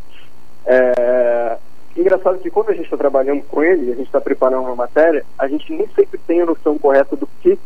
é, 0.68 1.58
engraçado 1.98 2.38
que 2.38 2.52
quando 2.52 2.70
a 2.70 2.74
gente 2.74 2.84
está 2.84 2.96
trabalhando 2.96 3.42
com 3.48 3.64
ele, 3.64 3.92
a 3.92 3.96
gente 3.96 4.06
está 4.06 4.22
preparando 4.22 4.66
uma 4.66 4.76
matéria, 4.76 5.26
a 5.40 5.48
gente 5.48 5.74
nem 5.74 5.88
sempre 5.96 6.20
tem 6.28 6.42
a 6.42 6.46
noção 6.46 6.78
correta 6.78 7.16
do 7.16 7.28
que 7.42 7.58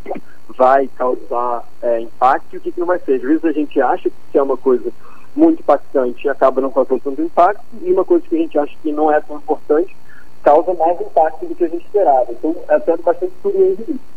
vai 0.58 0.88
causar 0.98 1.68
é, 1.82 2.00
impacto 2.00 2.54
e 2.54 2.58
o 2.58 2.62
que, 2.62 2.72
que 2.72 2.80
não 2.80 2.88
vai 2.88 3.00
ser. 3.00 3.16
Às 3.16 3.24
vezes 3.24 3.44
a 3.44 3.52
gente 3.52 3.82
acha 3.82 4.10
que 4.32 4.38
é 4.38 4.42
uma 4.42 4.56
coisa 4.56 4.90
muito 5.36 5.60
impactante 5.60 6.26
e 6.26 6.30
acaba 6.30 6.62
não 6.62 6.72
causando 6.72 7.02
tanto 7.02 7.22
impacto, 7.22 7.62
e 7.82 7.92
uma 7.92 8.06
coisa 8.06 8.26
que 8.26 8.36
a 8.38 8.40
gente 8.40 8.58
acha 8.58 8.74
que 8.82 8.94
não 8.94 9.12
é 9.12 9.20
tão 9.20 9.36
importante 9.36 9.94
causa 10.42 10.74
mais 10.74 11.02
impacto 11.02 11.46
do 11.46 11.56
que 11.56 11.66
a 11.66 11.70
gente 11.70 11.86
esperava. 11.86 12.32
Então 12.32 12.56
é 12.70 12.76
até 12.76 12.96
bastante 12.96 13.34
curioso 13.44 13.82
isso. 13.82 14.14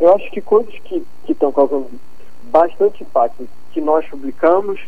Eu 0.00 0.14
acho 0.14 0.30
que 0.30 0.40
coisas 0.40 0.74
que 0.84 1.04
estão 1.28 1.52
causando 1.52 1.90
bastante 2.44 3.02
impacto 3.02 3.46
que 3.70 3.80
nós 3.80 4.06
publicamos 4.08 4.80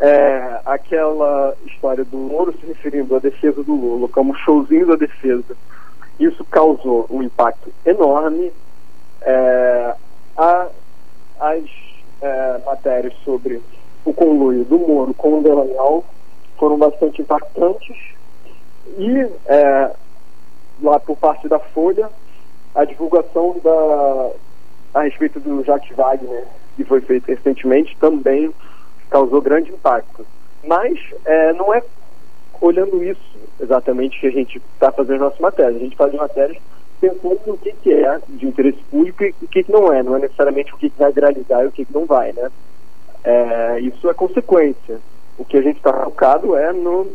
é 0.00 0.60
aquela 0.64 1.54
história 1.66 2.04
do 2.04 2.16
Moro 2.16 2.52
se 2.58 2.66
referindo 2.66 3.14
à 3.14 3.20
defesa 3.20 3.62
do 3.62 3.74
Lula 3.74 4.08
como 4.08 4.34
showzinho 4.34 4.86
da 4.86 4.96
defesa. 4.96 5.56
Isso 6.18 6.44
causou 6.46 7.06
um 7.10 7.22
impacto 7.22 7.72
enorme. 7.86 8.52
É, 9.22 9.94
a, 10.36 10.66
as 11.38 11.64
é, 12.20 12.60
matérias 12.64 13.14
sobre 13.24 13.62
o 14.04 14.12
conluio 14.12 14.64
do 14.64 14.78
Moro 14.78 15.14
com 15.14 15.38
o 15.38 15.42
Delanhol 15.42 16.04
foram 16.58 16.76
bastante 16.76 17.22
impactantes 17.22 17.96
e 18.98 19.28
é, 19.46 19.90
lá 20.82 20.98
por 20.98 21.16
parte 21.16 21.46
da 21.46 21.58
Folha 21.58 22.10
a 22.74 22.84
divulgação 22.84 23.56
da, 23.62 24.30
a 24.94 25.02
respeito 25.02 25.40
do 25.40 25.62
Jacques 25.64 25.94
Wagner 25.96 26.46
que 26.76 26.84
foi 26.84 27.00
feita 27.02 27.32
recentemente 27.32 27.96
também 27.98 28.52
causou 29.10 29.42
grande 29.42 29.70
impacto. 29.70 30.24
Mas 30.64 30.98
é, 31.24 31.52
não 31.52 31.74
é 31.74 31.82
olhando 32.60 33.02
isso 33.02 33.20
exatamente 33.58 34.20
que 34.20 34.26
a 34.26 34.30
gente 34.30 34.60
está 34.74 34.90
fazendo 34.92 35.16
as 35.16 35.20
nossas 35.20 35.40
matérias. 35.40 35.76
A 35.76 35.84
gente 35.84 35.96
faz 35.96 36.12
matérias 36.14 36.58
pensando 37.00 37.40
no 37.46 37.58
que, 37.58 37.72
que 37.72 37.92
é 37.92 38.20
de 38.28 38.46
interesse 38.46 38.78
público 38.90 39.24
e 39.24 39.34
o 39.42 39.48
que, 39.48 39.62
que 39.64 39.72
não 39.72 39.92
é. 39.92 40.02
Não 40.02 40.16
é 40.16 40.20
necessariamente 40.20 40.72
o 40.72 40.76
que, 40.76 40.90
que 40.90 40.98
vai 40.98 41.12
viralizar 41.12 41.64
e 41.64 41.66
o 41.66 41.72
que, 41.72 41.84
que 41.84 41.92
não 41.92 42.06
vai, 42.06 42.32
né? 42.32 42.50
É, 43.24 43.80
isso 43.80 44.08
é 44.08 44.14
consequência. 44.14 44.98
O 45.38 45.44
que 45.44 45.56
a 45.56 45.62
gente 45.62 45.76
está 45.76 45.92
focado 45.92 46.56
é 46.56 46.72
no, 46.72 47.08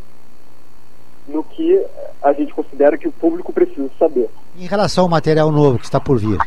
no 1.27 1.43
que 1.43 1.85
a 2.21 2.33
gente 2.33 2.53
considera 2.53 2.97
que 2.97 3.07
o 3.07 3.11
público 3.11 3.51
precisa 3.51 3.89
saber. 3.97 4.29
Em 4.57 4.65
relação 4.65 5.05
ao 5.05 5.09
material 5.09 5.51
novo 5.51 5.79
que 5.79 5.85
está 5.85 5.99
por 5.99 6.17
vir? 6.17 6.37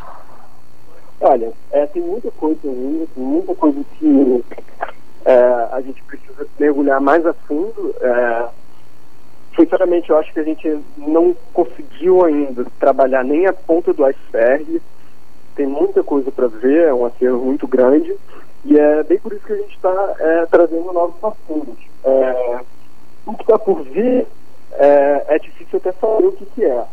Olha, 1.20 1.52
é, 1.72 1.86
tem 1.86 2.02
muita 2.02 2.30
coisa 2.30 2.60
ainda, 2.64 3.06
tem 3.14 3.24
muita 3.24 3.54
coisa 3.54 3.80
que 3.98 4.44
é, 5.24 5.68
a 5.72 5.80
gente 5.80 6.02
precisa 6.04 6.46
mergulhar 6.58 7.00
mais 7.00 7.26
a 7.26 7.32
fundo. 7.32 7.94
É, 8.00 8.48
sinceramente, 9.56 10.10
eu 10.10 10.18
acho 10.18 10.32
que 10.32 10.40
a 10.40 10.44
gente 10.44 10.80
não 10.96 11.34
conseguiu 11.52 12.24
ainda 12.24 12.64
trabalhar 12.78 13.24
nem 13.24 13.46
a 13.46 13.52
ponta 13.52 13.92
do 13.92 14.04
iceberg. 14.04 14.80
Tem 15.56 15.66
muita 15.66 16.04
coisa 16.04 16.30
para 16.30 16.46
ver, 16.46 16.88
é 16.88 16.94
um 16.94 17.04
acervo 17.04 17.44
muito 17.44 17.66
grande. 17.66 18.14
E 18.64 18.78
é 18.78 19.02
bem 19.02 19.18
por 19.18 19.32
isso 19.32 19.44
que 19.44 19.52
a 19.52 19.56
gente 19.56 19.74
está 19.74 20.14
é, 20.20 20.46
trazendo 20.46 20.92
novos 20.92 21.16
parceiros. 21.16 21.78
É, 22.04 22.60
o 23.26 23.34
que 23.34 23.42
está 23.42 23.58
por 23.58 23.82
vir 23.82 24.26
é, 24.72 25.24
é, 25.28 25.38
difícil 25.38 25.78
até 25.78 25.92
saber 25.92 26.26
o 26.26 26.32
que, 26.32 26.46
que 26.46 26.64
é. 26.64 26.84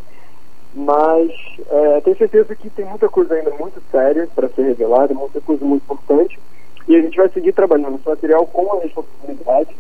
Mas 0.74 1.32
é, 1.70 2.02
tenho 2.02 2.18
certeza 2.18 2.56
que 2.56 2.70
tem 2.70 2.86
muita 2.86 3.08
coisa 3.08 3.34
ainda 3.34 3.52
muito 3.52 3.82
séria 3.92 4.28
para 4.36 4.50
ser 4.50 4.64
revelada, 4.64 5.14
muita 5.14 5.40
coisa 5.42 5.64
muito 5.64 5.84
importante. 5.84 6.40
E 6.88 6.96
a 6.96 7.02
gente 7.02 7.18
vai 7.18 7.30
seguir 7.30 7.54
trabalhando 7.54 7.96
esse 7.96 8.08
material 8.08 8.46
com 8.46 8.74
a 8.74 8.82
responsabilidade 8.82 9.76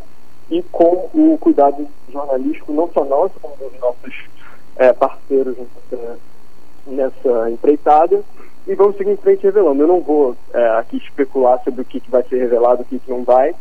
e 0.49 0.61
com 0.63 1.09
o 1.13 1.37
cuidado 1.39 1.87
jornalístico, 2.11 2.73
não 2.73 2.89
só 2.91 3.03
nosso, 3.03 3.39
como 3.41 3.55
dos 3.57 3.79
nossos 3.79 4.25
é, 4.77 4.93
parceiros 4.93 5.55
nessa, 5.57 6.17
nessa 6.87 7.51
empreitada. 7.51 8.23
E 8.67 8.73
vamos 8.73 8.97
seguir 8.97 9.11
em 9.11 9.17
frente 9.17 9.43
revelando. 9.43 9.83
Eu 9.83 9.87
não 9.87 10.01
vou 10.01 10.35
é, 10.53 10.69
aqui 10.79 10.97
especular 10.97 11.61
sobre 11.63 11.81
o 11.81 11.85
que, 11.85 11.99
que 11.99 12.09
vai 12.09 12.23
ser 12.23 12.39
revelado, 12.39 12.81
o 12.81 12.85
que, 12.85 12.97
que 12.97 13.11
não 13.11 13.23
vai, 13.23 13.53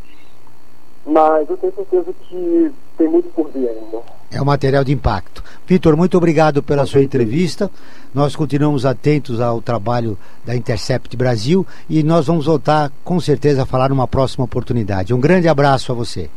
mas 1.07 1.49
eu 1.49 1.57
tenho 1.57 1.75
certeza 1.75 2.13
que 2.29 2.73
tem 2.97 3.09
muito 3.09 3.29
por 3.31 3.51
vir 3.51 3.69
ainda. 3.69 3.99
É 4.31 4.41
um 4.41 4.45
material 4.45 4.83
de 4.83 4.93
impacto. 4.93 5.43
Vitor, 5.67 5.97
muito 5.97 6.17
obrigado 6.17 6.63
pela 6.63 6.87
sua 6.87 7.03
entrevista. 7.03 7.71
Nós 8.13 8.35
continuamos 8.35 8.85
atentos 8.85 9.41
ao 9.41 9.61
trabalho 9.61 10.19
da 10.45 10.57
Intercept 10.57 11.17
Brasil 11.17 11.67
e 11.89 12.03
nós 12.03 12.27
vamos 12.27 12.47
voltar 12.47 12.91
com 13.05 13.21
certeza 13.21 13.63
a 13.63 13.67
falar 13.67 13.91
numa 13.91 14.09
próxima 14.09 14.45
oportunidade. 14.45 15.15
Um 15.15 15.21
grande 15.21 15.49
abraço 15.49 15.93
a 15.93 15.95
você. 15.95 16.29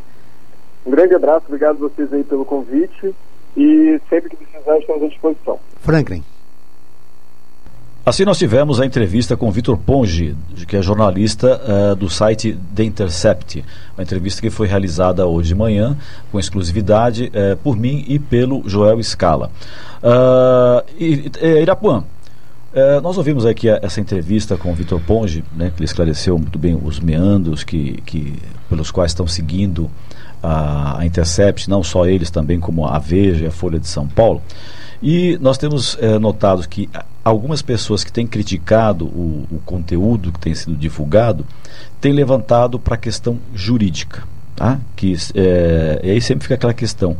Um 0.86 0.91
grande 0.91 1.15
abraço, 1.15 1.45
obrigado 1.47 1.77
a 1.77 1.89
vocês 1.89 2.12
aí 2.13 2.24
pelo 2.24 2.45
convite 2.45 3.15
e 3.55 4.00
sempre 4.09 4.29
que 4.29 4.38
precisar 4.38 4.77
estamos 4.77 5.03
à 5.03 5.07
disposição. 5.07 5.59
Franklin. 5.81 6.24
Assim 8.07 8.23
nós 8.23 8.37
tivemos 8.37 8.79
a 8.79 8.85
entrevista 8.85 9.35
com 9.35 9.51
Vitor 9.51 9.77
Ponge, 9.77 10.33
que 10.65 10.77
é 10.77 10.81
jornalista 10.81 11.59
uh, 11.91 11.93
do 11.93 12.09
site 12.09 12.57
The 12.73 12.85
Intercept. 12.85 13.65
Uma 13.97 14.03
entrevista 14.03 14.41
que 14.41 14.49
foi 14.49 14.65
realizada 14.65 15.27
hoje 15.27 15.49
de 15.49 15.55
manhã, 15.55 15.97
com 16.31 16.39
exclusividade, 16.39 17.25
uh, 17.25 17.57
por 17.57 17.75
mim 17.75 18.05
e 18.07 18.17
pelo 18.17 18.63
Joel 18.65 19.03
Scala. 19.03 19.51
Uh, 20.01 20.85
Irapuã, 21.61 22.05
nós 23.03 23.17
ouvimos 23.17 23.45
aqui 23.45 23.67
essa 23.67 23.99
entrevista 23.99 24.55
com 24.55 24.71
o 24.71 24.73
Vitor 24.73 25.01
Ponge, 25.01 25.43
né, 25.53 25.69
que 25.75 25.79
ele 25.79 25.85
esclareceu 25.85 26.37
muito 26.37 26.57
bem 26.57 26.79
os 26.81 27.01
meandros 27.01 27.65
que, 27.65 28.01
que, 28.05 28.35
pelos 28.69 28.89
quais 28.89 29.11
estão 29.11 29.27
seguindo 29.27 29.91
a, 30.41 30.99
a 30.99 31.05
Intercept, 31.05 31.69
não 31.69 31.83
só 31.83 32.05
eles, 32.05 32.31
também 32.31 32.57
como 32.57 32.85
a 32.85 32.99
Veja 32.99 33.43
e 33.43 33.47
a 33.47 33.51
Folha 33.51 33.79
de 33.79 33.87
São 33.87 34.07
Paulo. 34.07 34.41
E 35.01 35.37
nós 35.39 35.57
temos 35.57 35.97
é, 36.01 36.17
notado 36.17 36.67
que 36.67 36.89
algumas 37.23 37.61
pessoas 37.61 38.03
que 38.03 38.11
têm 38.11 38.25
criticado 38.25 39.05
o, 39.05 39.47
o 39.51 39.59
conteúdo 39.65 40.31
que 40.31 40.39
tem 40.39 40.55
sido 40.55 40.75
divulgado 40.75 41.45
têm 42.01 42.13
levantado 42.13 42.79
para 42.79 42.95
a 42.95 42.97
questão 42.97 43.37
jurídica. 43.53 44.23
Tá? 44.55 44.79
Que, 44.95 45.15
é, 45.35 45.99
e 46.03 46.11
aí 46.11 46.21
sempre 46.21 46.43
fica 46.43 46.55
aquela 46.55 46.73
questão. 46.73 47.15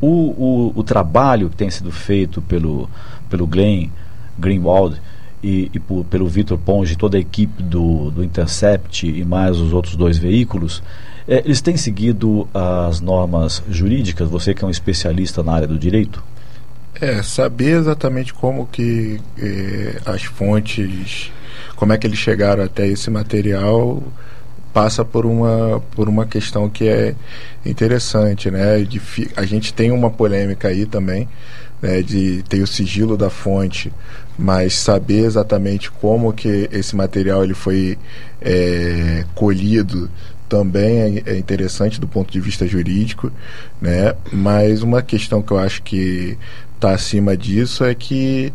O, 0.00 0.06
o, 0.06 0.72
o, 0.74 0.82
trabalho 0.82 1.48
que 1.48 1.54
tem 1.54 1.70
sido 1.70 1.92
feito 1.92 2.42
pelo, 2.42 2.90
pelo 3.30 3.46
Glenn 3.46 3.88
Greenwald 4.36 5.00
e, 5.40 5.70
e 5.72 5.78
por, 5.78 6.04
pelo 6.06 6.26
Vitor 6.26 6.58
Ponge, 6.58 6.96
toda 6.96 7.16
a 7.16 7.20
equipe 7.20 7.62
do, 7.62 8.10
do 8.10 8.24
Intercept 8.24 9.06
e 9.06 9.24
mais 9.24 9.58
os 9.58 9.72
outros 9.72 9.94
dois 9.94 10.18
veículos, 10.18 10.82
é, 11.28 11.38
eles 11.44 11.60
têm 11.60 11.76
seguido 11.76 12.48
as 12.52 13.00
normas 13.00 13.62
jurídicas? 13.70 14.28
Você 14.28 14.52
que 14.52 14.64
é 14.64 14.66
um 14.66 14.70
especialista 14.70 15.40
na 15.40 15.52
área 15.52 15.68
do 15.68 15.78
direito? 15.78 16.20
É, 17.02 17.20
saber 17.20 17.78
exatamente 17.78 18.32
como 18.32 18.64
que 18.64 19.20
eh, 19.36 20.00
as 20.06 20.22
fontes, 20.22 21.32
como 21.74 21.92
é 21.92 21.98
que 21.98 22.06
eles 22.06 22.20
chegaram 22.20 22.62
até 22.62 22.86
esse 22.86 23.10
material, 23.10 24.00
passa 24.72 25.04
por 25.04 25.26
uma, 25.26 25.82
por 25.96 26.08
uma 26.08 26.24
questão 26.26 26.70
que 26.70 26.86
é 26.86 27.16
interessante, 27.66 28.52
né? 28.52 28.82
De, 28.82 29.02
a 29.36 29.44
gente 29.44 29.74
tem 29.74 29.90
uma 29.90 30.12
polêmica 30.12 30.68
aí 30.68 30.86
também, 30.86 31.28
né, 31.82 32.02
de 32.02 32.44
ter 32.44 32.62
o 32.62 32.68
sigilo 32.68 33.16
da 33.16 33.28
fonte, 33.28 33.92
mas 34.38 34.76
saber 34.76 35.24
exatamente 35.24 35.90
como 35.90 36.32
que 36.32 36.68
esse 36.70 36.94
material 36.94 37.42
ele 37.42 37.54
foi 37.54 37.98
é, 38.40 39.24
colhido 39.34 40.08
também 40.48 41.22
é, 41.26 41.32
é 41.32 41.36
interessante 41.36 41.98
do 41.98 42.06
ponto 42.06 42.30
de 42.30 42.38
vista 42.38 42.64
jurídico, 42.64 43.32
né? 43.80 44.14
Mas 44.30 44.82
uma 44.82 45.02
questão 45.02 45.42
que 45.42 45.50
eu 45.50 45.58
acho 45.58 45.82
que 45.82 46.38
está 46.82 46.92
acima 46.92 47.36
disso 47.36 47.84
é 47.84 47.94
que 47.94 48.52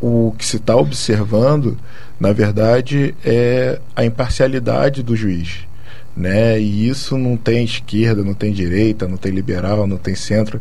o 0.00 0.34
que 0.36 0.44
se 0.44 0.58
está 0.58 0.76
observando, 0.76 1.78
na 2.20 2.30
verdade, 2.30 3.14
é 3.24 3.80
a 3.96 4.04
imparcialidade 4.04 5.02
do 5.02 5.16
juiz. 5.16 5.66
Né? 6.14 6.60
E 6.60 6.88
isso 6.88 7.16
não 7.16 7.36
tem 7.36 7.64
esquerda, 7.64 8.24
não 8.24 8.34
tem 8.34 8.52
direita, 8.52 9.06
não 9.06 9.16
tem 9.16 9.32
liberal, 9.32 9.86
não 9.86 9.96
tem 9.96 10.14
centro. 10.14 10.60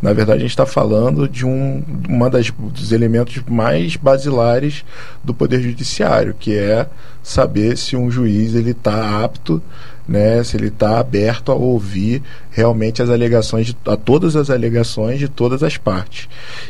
Na 0.00 0.12
verdade, 0.12 0.38
a 0.38 0.42
gente 0.42 0.50
está 0.50 0.64
falando 0.64 1.28
de 1.28 1.44
um 1.44 1.82
uma 2.08 2.30
das, 2.30 2.50
dos 2.50 2.92
elementos 2.92 3.42
mais 3.48 3.96
basilares 3.96 4.84
do 5.22 5.34
poder 5.34 5.60
judiciário, 5.60 6.34
que 6.38 6.56
é 6.56 6.86
saber 7.22 7.76
se 7.76 7.96
um 7.96 8.10
juiz 8.10 8.54
ele 8.54 8.70
está 8.70 9.22
apto 9.24 9.60
né, 10.12 10.44
se 10.44 10.58
ele 10.58 10.66
está 10.66 11.00
aberto 11.00 11.50
a 11.50 11.54
ouvir 11.54 12.22
realmente 12.50 13.00
as 13.00 13.08
alegações, 13.08 13.68
de, 13.68 13.76
a 13.86 13.96
todas 13.96 14.36
as 14.36 14.50
alegações 14.50 15.18
de 15.18 15.26
todas 15.26 15.62
as 15.62 15.78
partes. 15.78 16.28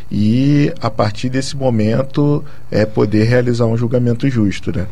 E 0.08 0.72
a 0.80 0.88
partir 0.88 1.28
desse 1.28 1.56
momento 1.56 2.44
é 2.70 2.86
poder 2.86 3.24
realizar 3.24 3.66
um 3.66 3.76
julgamento 3.76 4.30
justo. 4.30 4.70
Né? 4.70 4.86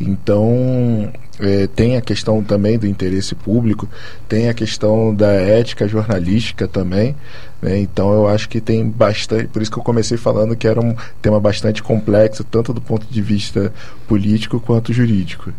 Então 0.00 1.12
é, 1.40 1.66
tem 1.66 1.96
a 1.96 2.00
questão 2.00 2.44
também 2.44 2.78
do 2.78 2.86
interesse 2.86 3.34
público, 3.34 3.88
tem 4.28 4.48
a 4.48 4.54
questão 4.54 5.12
da 5.12 5.32
ética 5.32 5.88
jornalística 5.88 6.68
também. 6.68 7.16
Né? 7.60 7.80
Então 7.80 8.14
eu 8.14 8.28
acho 8.28 8.48
que 8.48 8.60
tem 8.60 8.88
bastante, 8.88 9.48
por 9.48 9.60
isso 9.60 9.70
que 9.72 9.78
eu 9.78 9.82
comecei 9.82 10.16
falando 10.16 10.54
que 10.54 10.68
era 10.68 10.80
um 10.80 10.94
tema 11.20 11.40
bastante 11.40 11.82
complexo, 11.82 12.44
tanto 12.44 12.72
do 12.72 12.80
ponto 12.80 13.04
de 13.10 13.20
vista 13.20 13.72
político 14.06 14.60
quanto 14.60 14.92
jurídico. 14.92 15.52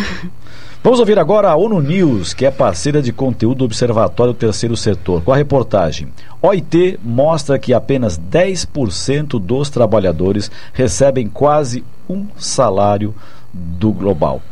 Vamos 0.84 0.98
ouvir 0.98 1.16
agora 1.16 1.48
a 1.48 1.54
ONU 1.54 1.80
News, 1.80 2.34
que 2.34 2.44
é 2.44 2.50
parceira 2.50 3.00
de 3.00 3.12
conteúdo 3.12 3.58
do 3.58 3.64
Observatório 3.66 4.34
Terceiro 4.34 4.76
Setor, 4.76 5.22
com 5.22 5.32
a 5.32 5.36
reportagem. 5.36 6.08
OIT 6.42 6.98
mostra 7.04 7.56
que 7.56 7.72
apenas 7.72 8.18
10% 8.18 9.38
dos 9.38 9.70
trabalhadores 9.70 10.50
recebem 10.72 11.28
quase 11.28 11.84
um 12.10 12.26
salário 12.36 13.14
do 13.52 13.92
global. 13.92 14.42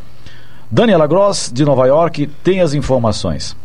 Daniela 0.70 1.08
Gross, 1.08 1.50
de 1.52 1.64
Nova 1.64 1.84
York, 1.88 2.28
tem 2.44 2.60
as 2.60 2.74
informações. 2.74 3.56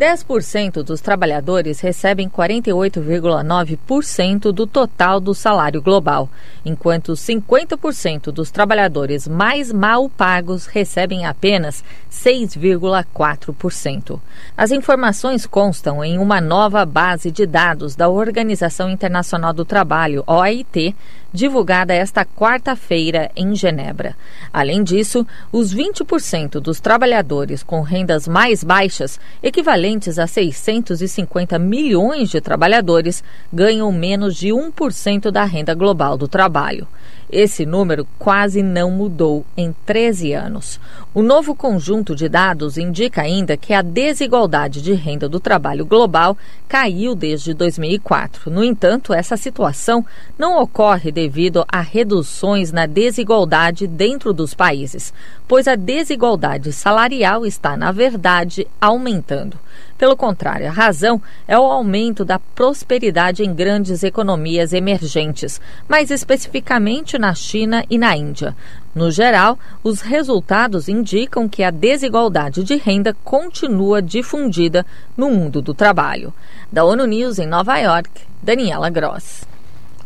10% 0.00 0.82
dos 0.82 1.00
trabalhadores 1.02 1.80
recebem 1.80 2.26
48,9% 2.26 4.50
do 4.50 4.66
total 4.66 5.20
do 5.20 5.34
salário 5.34 5.82
global, 5.82 6.30
enquanto 6.64 7.12
50% 7.12 8.32
dos 8.32 8.50
trabalhadores 8.50 9.28
mais 9.28 9.70
mal 9.70 10.08
pagos 10.08 10.64
recebem 10.64 11.26
apenas 11.26 11.84
6,4%. 12.10 14.18
As 14.56 14.70
informações 14.70 15.44
constam 15.44 16.02
em 16.02 16.16
uma 16.16 16.40
nova 16.40 16.86
base 16.86 17.30
de 17.30 17.44
dados 17.44 17.94
da 17.94 18.08
Organização 18.08 18.88
Internacional 18.88 19.52
do 19.52 19.66
Trabalho, 19.66 20.24
OIT, 20.26 20.96
divulgada 21.32 21.94
esta 21.94 22.24
quarta-feira 22.24 23.30
em 23.36 23.54
Genebra. 23.54 24.16
Além 24.52 24.82
disso, 24.82 25.26
os 25.52 25.74
20% 25.74 26.60
dos 26.60 26.80
trabalhadores 26.80 27.62
com 27.62 27.82
rendas 27.82 28.26
mais 28.26 28.64
baixas, 28.64 29.20
equivalentes 29.42 30.18
a 30.18 30.26
650 30.26 31.58
milhões 31.58 32.30
de 32.30 32.40
trabalhadores, 32.40 33.22
ganham 33.52 33.90
menos 33.92 34.36
de 34.36 34.48
1% 34.48 35.30
da 35.30 35.44
renda 35.44 35.74
global 35.74 36.16
do 36.16 36.28
trabalho. 36.28 36.86
Esse 37.32 37.64
número 37.64 38.06
quase 38.18 38.60
não 38.60 38.90
mudou 38.90 39.44
em 39.56 39.72
13 39.86 40.32
anos. 40.32 40.80
O 41.14 41.22
novo 41.22 41.54
conjunto 41.54 42.14
de 42.16 42.28
dados 42.28 42.76
indica 42.76 43.22
ainda 43.22 43.56
que 43.56 43.72
a 43.72 43.82
desigualdade 43.82 44.82
de 44.82 44.92
renda 44.94 45.28
do 45.28 45.38
trabalho 45.38 45.86
global 45.86 46.36
caiu 46.68 47.14
desde 47.14 47.54
2004. 47.54 48.50
No 48.50 48.64
entanto, 48.64 49.14
essa 49.14 49.36
situação 49.36 50.04
não 50.36 50.60
ocorre 50.60 51.12
devido 51.12 51.64
a 51.68 51.80
reduções 51.80 52.72
na 52.72 52.86
desigualdade 52.86 53.86
dentro 53.86 54.32
dos 54.32 54.52
países, 54.52 55.14
pois 55.46 55.68
a 55.68 55.76
desigualdade 55.76 56.72
salarial 56.72 57.46
está, 57.46 57.76
na 57.76 57.92
verdade, 57.92 58.66
aumentando. 58.80 59.56
Pelo 60.00 60.16
contrário, 60.16 60.66
a 60.66 60.72
razão 60.72 61.20
é 61.46 61.58
o 61.58 61.62
aumento 61.62 62.24
da 62.24 62.38
prosperidade 62.38 63.44
em 63.44 63.52
grandes 63.52 64.02
economias 64.02 64.72
emergentes, 64.72 65.60
mais 65.86 66.10
especificamente 66.10 67.18
na 67.18 67.34
China 67.34 67.84
e 67.90 67.98
na 67.98 68.16
Índia. 68.16 68.56
No 68.94 69.10
geral, 69.10 69.58
os 69.84 70.00
resultados 70.00 70.88
indicam 70.88 71.46
que 71.46 71.62
a 71.62 71.70
desigualdade 71.70 72.64
de 72.64 72.76
renda 72.76 73.14
continua 73.22 74.00
difundida 74.00 74.86
no 75.14 75.28
mundo 75.28 75.60
do 75.60 75.74
trabalho. 75.74 76.32
Da 76.72 76.82
ONU 76.82 77.04
News 77.04 77.38
em 77.38 77.46
Nova 77.46 77.76
York, 77.76 78.08
Daniela 78.42 78.88
Gross. 78.88 79.44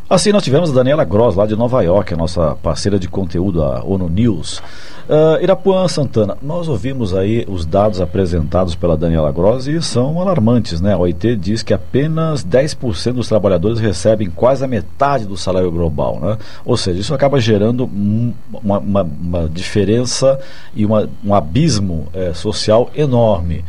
Assim, 0.09 0.33
nós 0.33 0.43
tivemos 0.43 0.71
a 0.71 0.73
Daniela 0.73 1.05
Gross, 1.05 1.35
lá 1.35 1.47
de 1.47 1.55
Nova 1.55 1.81
York, 1.81 2.13
a 2.13 2.17
nossa 2.17 2.53
parceira 2.61 2.99
de 2.99 3.07
conteúdo, 3.07 3.63
a 3.63 3.81
ONU 3.81 4.09
News. 4.09 4.61
Uh, 5.07 5.39
Irapuã 5.39 5.87
Santana, 5.87 6.35
nós 6.41 6.67
ouvimos 6.67 7.13
aí 7.13 7.45
os 7.47 7.63
dados 7.63 8.01
apresentados 8.01 8.73
pela 8.73 8.97
Daniela 8.97 9.31
Gross 9.31 9.67
e 9.67 9.79
são 9.79 10.19
alarmantes, 10.19 10.81
né? 10.81 10.93
A 10.93 10.97
OIT 10.97 11.35
diz 11.35 11.61
que 11.61 11.75
apenas 11.75 12.43
10% 12.43 13.13
dos 13.13 13.27
trabalhadores 13.27 13.79
recebem 13.79 14.31
quase 14.31 14.65
a 14.65 14.67
metade 14.67 15.25
do 15.25 15.37
salário 15.37 15.69
global, 15.69 16.19
né? 16.19 16.39
Ou 16.65 16.75
seja, 16.75 16.99
isso 16.99 17.13
acaba 17.13 17.39
gerando 17.39 17.85
uma, 17.85 18.79
uma, 18.79 19.03
uma 19.03 19.47
diferença 19.47 20.39
e 20.75 20.83
uma, 20.83 21.07
um 21.23 21.35
abismo 21.35 22.07
é, 22.11 22.33
social 22.33 22.89
enorme. 22.95 23.63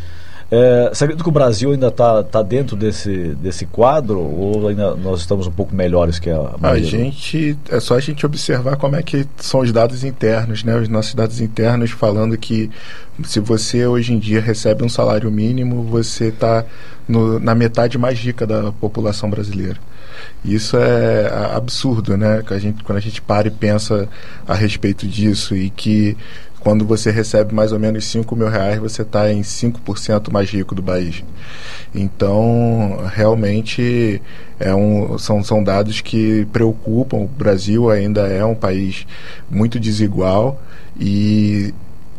É, 0.48 0.90
você 0.92 1.04
acredita 1.04 1.24
que 1.24 1.28
o 1.28 1.32
Brasil 1.32 1.72
ainda 1.72 1.88
está 1.88 2.22
tá 2.22 2.40
dentro 2.40 2.76
desse, 2.76 3.34
desse 3.34 3.66
quadro 3.66 4.20
ou 4.20 4.68
ainda 4.68 4.94
nós 4.94 5.20
estamos 5.20 5.48
um 5.48 5.50
pouco 5.50 5.74
melhores 5.74 6.20
que 6.20 6.30
a 6.30 6.54
maioria? 6.60 6.86
A 6.86 6.90
gente, 6.90 7.58
é 7.68 7.80
só 7.80 7.96
a 7.96 8.00
gente 8.00 8.24
observar 8.24 8.76
como 8.76 8.94
é 8.94 9.02
que 9.02 9.26
são 9.38 9.60
os 9.60 9.72
dados 9.72 10.04
internos, 10.04 10.62
né? 10.62 10.76
Os 10.76 10.88
nossos 10.88 11.14
dados 11.14 11.40
internos 11.40 11.90
falando 11.90 12.38
que 12.38 12.70
se 13.24 13.40
você 13.40 13.86
hoje 13.86 14.12
em 14.12 14.20
dia 14.20 14.40
recebe 14.40 14.84
um 14.84 14.88
salário 14.88 15.30
mínimo, 15.32 15.82
você 15.82 16.26
está 16.26 16.64
na 17.08 17.54
metade 17.54 17.98
mais 17.98 18.18
rica 18.18 18.46
da 18.46 18.70
população 18.72 19.28
brasileira. 19.28 19.78
Isso 20.44 20.76
é 20.76 21.28
absurdo, 21.54 22.16
né? 22.16 22.42
Que 22.46 22.54
a 22.54 22.58
gente, 22.58 22.84
quando 22.84 22.98
a 22.98 23.00
gente 23.00 23.20
para 23.20 23.48
e 23.48 23.50
pensa 23.50 24.08
a 24.46 24.54
respeito 24.54 25.06
disso 25.06 25.56
e 25.56 25.70
que 25.70 26.16
quando 26.66 26.84
você 26.84 27.12
recebe 27.12 27.54
mais 27.54 27.70
ou 27.70 27.78
menos 27.78 28.06
5 28.06 28.34
mil 28.34 28.48
reais, 28.48 28.80
você 28.80 29.02
está 29.02 29.32
em 29.32 29.40
5% 29.40 30.32
mais 30.32 30.50
rico 30.50 30.74
do 30.74 30.82
país. 30.82 31.22
Então, 31.94 33.04
realmente, 33.14 34.20
é 34.58 34.74
um, 34.74 35.16
são, 35.16 35.44
são 35.44 35.62
dados 35.62 36.00
que 36.00 36.44
preocupam. 36.46 37.18
O 37.18 37.28
Brasil 37.28 37.88
ainda 37.88 38.22
é 38.22 38.44
um 38.44 38.56
país 38.56 39.06
muito 39.48 39.78
desigual 39.78 40.60
e 40.98 41.72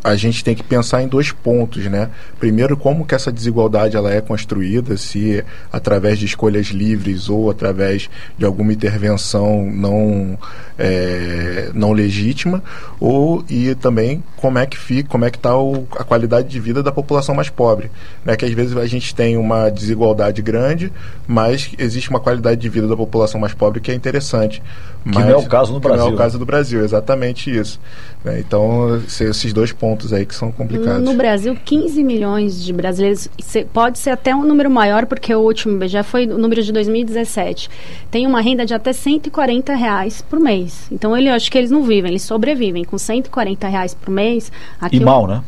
a 0.08 0.16
gente 0.16 0.44
tem 0.44 0.56
que 0.56 0.64
pensar 0.64 1.02
em 1.04 1.08
dois 1.08 1.32
pontos, 1.32 1.86
né? 1.86 2.10
Primeiro, 2.40 2.78
como 2.78 3.06
que 3.06 3.14
essa 3.14 3.32
desigualdade 3.32 3.96
ela 3.96 4.12
é 4.14 4.22
construída, 4.22 4.96
se 4.96 5.44
através 5.72 6.18
de 6.18 6.26
escolhas 6.26 6.68
livres 6.68 7.30
ou 7.30 7.50
através 7.50 8.10
de 8.38 8.46
alguma 8.46 8.72
intervenção 8.72 9.70
não 9.70 10.38
é, 10.78 11.70
não 11.74 11.92
legítima, 11.92 12.64
ou 13.00 13.44
e 13.50 13.76
também 13.76 14.24
como 14.38 14.60
é 14.60 14.66
que 14.66 14.78
fica, 14.78 15.10
como 15.10 15.26
é 15.26 15.32
que 15.32 15.38
está 15.38 15.52
a 15.98 16.04
qualidade 16.04 16.48
de 16.48 16.60
vida 16.60 16.82
da 16.84 16.92
população 16.92 17.36
mais 17.36 17.50
pobre, 17.50 17.92
né? 18.24 18.36
Que 18.36 18.46
às 18.46 18.52
vezes 18.52 18.78
a 18.78 18.86
gente 18.86 19.14
tem 19.14 19.36
uma 19.38 19.70
desigualdade 19.70 20.42
grande, 20.42 20.92
mas 21.28 21.72
existe 21.78 22.10
uma 22.10 22.20
qualidade 22.20 22.62
de 22.62 22.70
vida 22.70 22.88
da 22.88 22.96
população 22.96 23.40
mais 23.40 23.54
pobre 23.54 23.82
que 23.82 23.92
é 23.92 23.94
interessante. 23.94 24.62
Mas, 25.04 25.18
que 25.18 25.24
não 25.24 25.30
é 25.30 25.38
o 25.38 25.48
caso 25.48 25.74
no 25.74 25.80
Brasil. 25.80 26.04
não 26.04 26.12
é 26.12 26.14
o 26.14 26.18
caso 26.18 26.38
do 26.38 26.46
Brasil, 26.46 26.84
exatamente 26.84 27.56
isso. 27.56 27.80
Né? 28.24 28.40
Então, 28.40 29.02
esses 29.20 29.54
dois 29.54 29.72
pontos 29.72 29.97
aí 30.14 30.26
que 30.26 30.36
são 30.36 30.52
complicados. 30.52 31.04
No 31.04 31.14
Brasil, 31.14 31.58
15 31.64 32.04
milhões 32.04 32.64
de 32.64 32.72
brasileiros, 32.74 33.28
pode 33.74 34.00
ser 34.00 34.12
até 34.12 34.36
um 34.36 34.44
número 34.44 34.70
maior, 34.70 35.06
porque 35.06 35.34
o 35.34 35.40
último 35.40 35.88
já 35.88 36.04
foi 36.04 36.26
o 36.26 36.38
número 36.38 36.62
de 36.62 36.72
2017. 36.72 37.70
Tem 38.12 38.26
uma 38.26 38.42
renda 38.42 38.66
de 38.66 38.74
até 38.74 38.94
140 38.94 39.74
reais 39.76 40.22
por 40.22 40.40
mês. 40.40 40.88
Então, 40.92 41.16
ele, 41.16 41.30
eu 41.30 41.34
acho 41.34 41.52
que 41.52 41.58
eles 41.58 41.72
não 41.72 41.84
vivem, 41.84 42.12
eles 42.12 42.24
sobrevivem 42.24 42.84
com 42.84 42.98
140 42.98 43.68
reais 43.68 43.94
por 43.94 44.10
mês. 44.12 44.52
Aqui 44.80 44.98
e 44.98 45.00
mal, 45.00 45.28
né? 45.28 45.42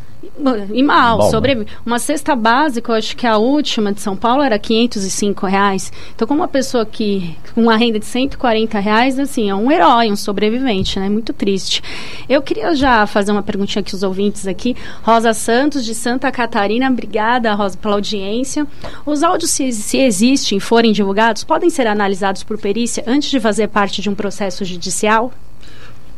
E 0.73 0.81
mal, 0.81 1.17
Bom, 1.17 1.29
sobrevive. 1.29 1.69
Né? 1.69 1.77
Uma 1.85 1.99
cesta 1.99 2.35
básica, 2.35 2.91
eu 2.91 2.95
acho 2.95 3.15
que 3.15 3.27
a 3.27 3.37
última 3.37 3.91
de 3.91 4.01
São 4.01 4.15
Paulo 4.15 4.41
era 4.41 4.57
505 4.57 5.45
reais. 5.45 5.91
Então, 6.15 6.27
como 6.27 6.41
uma 6.41 6.47
pessoa 6.47 6.85
que 6.85 7.35
com 7.53 7.61
uma 7.61 7.75
renda 7.75 7.99
de 7.99 8.05
140 8.05 8.79
reais, 8.79 9.19
assim, 9.19 9.49
é 9.49 9.55
um 9.55 9.71
herói, 9.71 10.11
um 10.11 10.15
sobrevivente, 10.15 10.99
né? 10.99 11.09
Muito 11.09 11.33
triste. 11.33 11.81
Eu 12.27 12.41
queria 12.41 12.73
já 12.75 13.05
fazer 13.05 13.31
uma 13.31 13.43
perguntinha 13.43 13.81
aqui 13.81 13.93
os 13.93 14.03
ouvintes 14.03 14.47
aqui. 14.47 14.75
Rosa 15.03 15.33
Santos, 15.33 15.83
de 15.83 15.93
Santa 15.93 16.31
Catarina. 16.31 16.89
Obrigada, 16.89 17.53
Rosa, 17.53 17.77
pela 17.77 17.95
audiência. 17.95 18.65
Os 19.05 19.23
áudios, 19.23 19.51
se, 19.51 19.71
se 19.71 19.97
existem 19.97 20.59
forem 20.59 20.91
divulgados, 20.91 21.43
podem 21.43 21.69
ser 21.69 21.87
analisados 21.87 22.43
por 22.43 22.57
perícia 22.57 23.03
antes 23.05 23.29
de 23.29 23.39
fazer 23.39 23.67
parte 23.67 24.01
de 24.01 24.09
um 24.09 24.15
processo 24.15 24.63
judicial? 24.63 25.31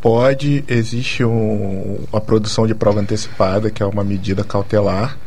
Pode, 0.01 0.63
existe 0.67 1.23
um, 1.23 1.99
uma 2.11 2.19
produção 2.19 2.65
de 2.65 2.73
prova 2.73 2.99
antecipada, 2.99 3.69
que 3.69 3.83
é 3.83 3.85
uma 3.85 4.03
medida 4.03 4.43
cautelar, 4.43 5.17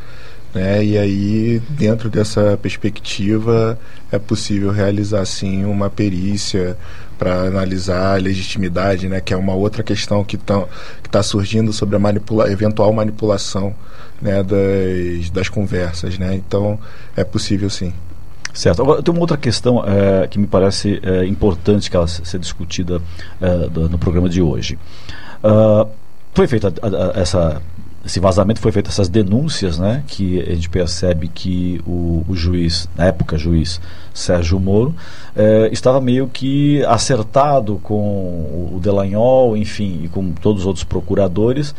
né? 0.52 0.84
E 0.84 0.98
aí, 0.98 1.62
dentro 1.70 2.10
dessa 2.10 2.58
perspectiva, 2.60 3.78
é 4.10 4.18
possível 4.18 4.70
realizar 4.70 5.24
sim 5.24 5.64
uma 5.64 5.88
perícia 5.88 6.76
para 7.18 7.42
analisar 7.42 8.14
a 8.14 8.18
legitimidade, 8.18 9.08
né? 9.08 9.20
Que 9.20 9.32
é 9.32 9.36
uma 9.36 9.54
outra 9.54 9.82
questão 9.82 10.24
que 10.24 10.36
está 10.36 11.22
surgindo 11.22 11.72
sobre 11.72 11.96
a 11.96 11.98
manipula 11.98 12.50
eventual 12.50 12.92
manipulação 12.92 13.74
né? 14.20 14.42
das, 14.42 15.30
das 15.30 15.48
conversas, 15.48 16.18
né? 16.18 16.34
Então, 16.34 16.78
é 17.16 17.24
possível 17.24 17.70
sim. 17.70 17.92
Certo. 18.54 18.82
Agora, 18.82 19.02
tem 19.02 19.12
uma 19.12 19.20
outra 19.20 19.36
questão 19.36 19.84
é, 19.84 20.28
que 20.28 20.38
me 20.38 20.46
parece 20.46 21.00
é, 21.02 21.26
importante 21.26 21.90
que 21.90 21.96
ela 21.96 22.06
seja 22.06 22.38
discutida 22.38 23.02
é, 23.40 23.68
do, 23.68 23.88
no 23.88 23.98
programa 23.98 24.28
de 24.28 24.40
hoje. 24.40 24.78
Uh, 25.42 25.86
foi 26.32 26.46
feita 26.46 26.72
essa 27.14 27.60
esse 28.06 28.20
vazamento 28.20 28.60
foi 28.60 28.70
feito 28.70 28.90
essas 28.90 29.08
denúncias, 29.08 29.78
né, 29.78 30.04
que 30.06 30.38
a 30.38 30.54
gente 30.54 30.68
percebe 30.68 31.26
que 31.26 31.80
o, 31.86 32.22
o 32.28 32.36
juiz, 32.36 32.86
na 32.94 33.06
época 33.06 33.38
juiz 33.38 33.80
Sérgio 34.12 34.60
Moro, 34.60 34.94
estava 35.72 36.02
meio 36.02 36.28
que 36.28 36.84
acertado 36.84 37.80
com 37.82 37.96
o 38.74 38.78
Delanhol, 38.78 39.56
enfim, 39.56 40.02
e 40.04 40.08
com 40.08 40.32
todos 40.32 40.62
os 40.62 40.66
outros 40.66 40.84
procuradores 40.84 41.74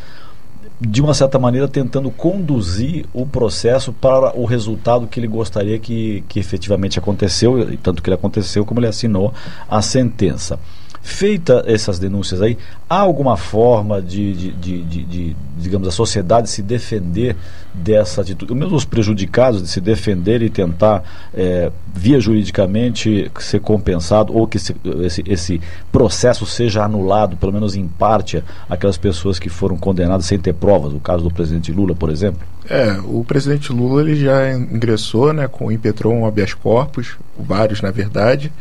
de 0.79 1.01
uma 1.01 1.13
certa 1.13 1.39
maneira, 1.39 1.67
tentando 1.67 2.11
conduzir 2.11 3.05
o 3.13 3.25
processo 3.25 3.93
para 3.93 4.37
o 4.37 4.45
resultado 4.45 5.07
que 5.07 5.19
ele 5.19 5.27
gostaria 5.27 5.79
que, 5.79 6.23
que 6.27 6.39
efetivamente 6.39 6.99
aconteceu, 6.99 7.77
tanto 7.81 8.01
que 8.01 8.09
ele 8.09 8.15
aconteceu 8.15 8.65
como 8.65 8.79
ele 8.79 8.87
assinou 8.87 9.33
a 9.69 9.81
sentença. 9.81 10.59
Feita 11.07 11.63
essas 11.67 11.99
denúncias 11.99 12.41
aí, 12.41 12.57
há 12.89 12.97
alguma 12.97 13.37
forma 13.37 14.01
de, 14.01 14.33
de, 14.33 14.51
de, 14.51 14.81
de, 14.81 15.03
de 15.03 15.35
digamos, 15.55 15.87
a 15.87 15.91
sociedade 15.91 16.49
se 16.49 16.63
defender 16.63 17.35
dessa 17.71 18.21
atitude, 18.21 18.55
mesmo 18.55 18.75
os 18.75 18.85
prejudicados 18.85 19.61
de 19.61 19.67
se 19.67 19.79
defender 19.79 20.41
e 20.41 20.49
tentar, 20.49 21.03
é, 21.31 21.71
via 21.93 22.19
juridicamente, 22.19 23.31
ser 23.39 23.59
compensado 23.59 24.35
ou 24.35 24.47
que 24.47 24.57
se, 24.57 24.75
esse, 25.03 25.23
esse 25.27 25.61
processo 25.91 26.43
seja 26.43 26.83
anulado, 26.83 27.37
pelo 27.37 27.53
menos 27.53 27.75
em 27.75 27.87
parte, 27.87 28.43
aquelas 28.67 28.97
pessoas 28.97 29.37
que 29.37 29.47
foram 29.47 29.77
condenadas 29.77 30.25
sem 30.25 30.39
ter 30.39 30.53
provas, 30.53 30.91
o 30.91 30.99
caso 30.99 31.23
do 31.23 31.31
presidente 31.31 31.71
Lula, 31.71 31.93
por 31.93 32.09
exemplo? 32.09 32.41
É, 32.67 32.99
o 33.03 33.23
presidente 33.23 33.71
Lula 33.71 34.01
ele 34.01 34.15
já 34.15 34.51
ingressou, 34.53 35.31
né, 35.31 35.47
com 35.47 35.71
impetrou 35.71 36.13
um 36.13 36.25
habeas 36.25 36.53
corpus, 36.53 37.15
vários 37.37 37.81
na 37.81 37.91
verdade, 37.91 38.51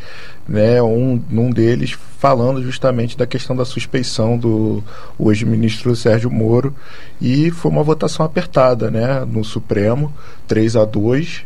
né, 0.47 0.83
um, 0.83 1.23
um 1.33 1.51
deles 1.51 1.97
falando 2.19 2.62
justamente 2.62 3.17
da 3.17 3.27
questão 3.27 3.57
da 3.57 3.64
suspeição 3.64 4.37
do 4.37 4.85
hoje 5.19 5.47
ministro 5.47 5.97
Sérgio 5.97 6.31
Moro 6.31 6.75
e 7.21 7.51
foi 7.51 7.71
uma 7.71 7.83
votação 7.83 8.27
apertada, 8.27 8.90
né, 8.90 9.25
no 9.25 9.43
Supremo, 9.43 10.12
3 10.47 10.77
a 10.77 10.85
2 10.85 11.43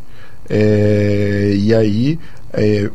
é, 0.50 1.54
e 1.56 1.72
aí 1.74 2.18
é, 2.52 2.90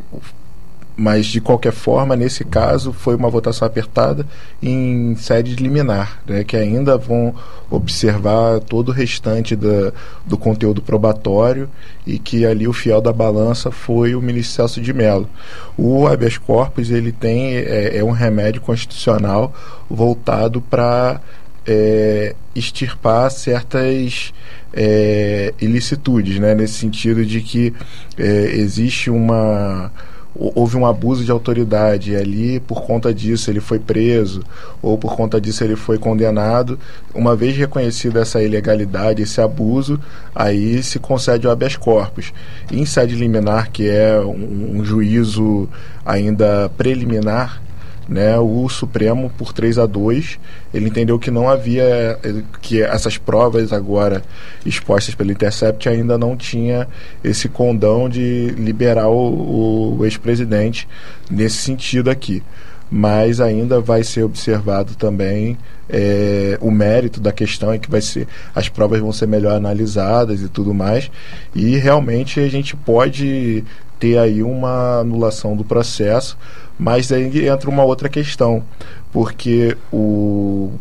mas 0.96 1.26
de 1.26 1.42
qualquer 1.42 1.74
forma, 1.74 2.16
nesse 2.16 2.44
caso, 2.44 2.94
foi 2.94 3.16
uma 3.16 3.30
votação 3.30 3.68
apertada 3.68 4.26
em 4.62 5.16
sede 5.16 5.56
liminar, 5.56 6.22
né, 6.28 6.44
que 6.44 6.56
ainda 6.56 6.98
vão 6.98 7.34
observar 7.70 8.60
todo 8.60 8.90
o 8.90 8.92
restante 8.92 9.56
da, 9.56 9.92
do 10.26 10.38
conteúdo 10.38 10.82
probatório 10.82 11.68
e 12.06 12.20
que 12.20 12.46
ali 12.46 12.68
o 12.68 12.74
fiel 12.74 13.02
da 13.02 13.12
balança 13.12 13.72
foi 13.72 14.14
o 14.14 14.22
ministro 14.22 14.56
Celso 14.56 14.82
de 14.82 14.94
Mello. 14.94 15.28
O 15.76 16.08
habeas 16.08 16.38
corpus 16.38 16.92
ele 16.92 17.12
tem 17.12 17.56
é, 17.56 17.98
é 17.98 18.04
um 18.04 18.12
remédio 18.12 18.62
constitucional 18.62 19.52
voltado 19.90 20.62
para 20.62 21.20
é, 21.66 22.36
extirpar 22.54 23.32
certas 23.32 24.32
é, 24.72 25.54
ilicitudes, 25.60 26.40
né, 26.40 26.54
nesse 26.54 26.74
sentido 26.74 27.26
de 27.26 27.42
que 27.42 27.74
é, 28.18 28.52
existe 28.56 29.10
uma 29.10 29.92
houve 30.36 30.76
um 30.78 30.86
abuso 30.86 31.24
de 31.24 31.32
autoridade 31.32 32.12
e 32.12 32.16
ali 32.16 32.60
por 32.60 32.82
conta 32.82 33.14
disso 33.14 33.52
ele 33.52 33.60
foi 33.60 33.80
preso 33.80 34.42
ou 34.82 34.98
por 34.98 35.16
conta 35.16 35.40
disso 35.40 35.64
ele 35.64 35.76
foi 35.76 35.98
condenado. 35.98 36.80
Uma 37.14 37.36
vez 37.36 37.56
reconhecida 37.56 38.22
essa 38.22 38.42
ilegalidade 38.42 39.22
esse 39.22 39.40
abuso 39.40 40.00
aí 40.34 40.82
se 40.82 41.00
concede 41.00 41.48
o 41.48 41.52
habeas 41.52 41.76
corpus. 41.76 42.34
Em 42.72 42.86
sede 42.86 43.16
liminar 43.16 43.70
que 43.72 43.88
é 43.88 44.20
um, 44.20 44.80
um 44.80 44.86
juízo 44.86 45.70
ainda 46.06 46.70
preliminar 46.78 47.62
né, 48.08 48.38
o 48.38 48.68
Supremo 48.68 49.32
por 49.38 49.54
3 49.54 49.78
a 49.78 49.86
2 49.86 50.40
ele 50.74 50.90
entendeu 50.90 51.18
que 51.18 51.32
não 51.32 51.48
havia 51.48 52.20
que 52.62 52.82
essas 52.82 53.18
provas 53.18 53.72
agora 53.72 54.22
expostas 54.66 55.16
pelo 55.16 55.32
Intercept 55.32 55.88
ainda 55.88 56.18
não 56.18 56.36
tinha 56.36 56.88
esse 57.24 57.48
condão 57.48 58.10
de 58.10 58.54
liberar 58.58 59.08
o, 59.08 59.98
o 59.98 60.06
ex-presidente 60.06 60.88
nesse 61.30 61.58
sentido 61.58 62.10
aqui. 62.10 62.44
Mas 62.92 63.42
ainda 63.42 63.80
vai 63.80 64.04
ser 64.04 64.24
observado 64.24 64.94
também 64.96 65.58
é, 65.90 66.58
o 66.62 66.72
mérito 66.72 67.20
da 67.20 67.32
questão 67.32 67.72
é 67.72 67.78
que 67.78 67.90
vai 67.90 68.02
ser 68.02 68.28
as 68.54 68.70
provas 68.70 69.00
vão 69.00 69.12
ser 69.12 69.28
melhor 69.28 69.56
analisadas 69.56 70.42
e 70.42 70.48
tudo 70.48 70.74
mais. 70.74 71.10
E 71.56 71.76
realmente 71.78 72.40
a 72.40 72.48
gente 72.48 72.76
pode 72.76 73.64
ter 74.00 74.18
aí 74.18 74.44
uma 74.44 75.00
anulação 75.00 75.56
do 75.56 75.64
processo 75.64 76.38
mas 76.78 77.12
aí 77.12 77.48
entra 77.48 77.70
uma 77.70 77.84
outra 77.84 78.10
questão, 78.10 78.64
porque 79.12 79.78
o 79.92 80.72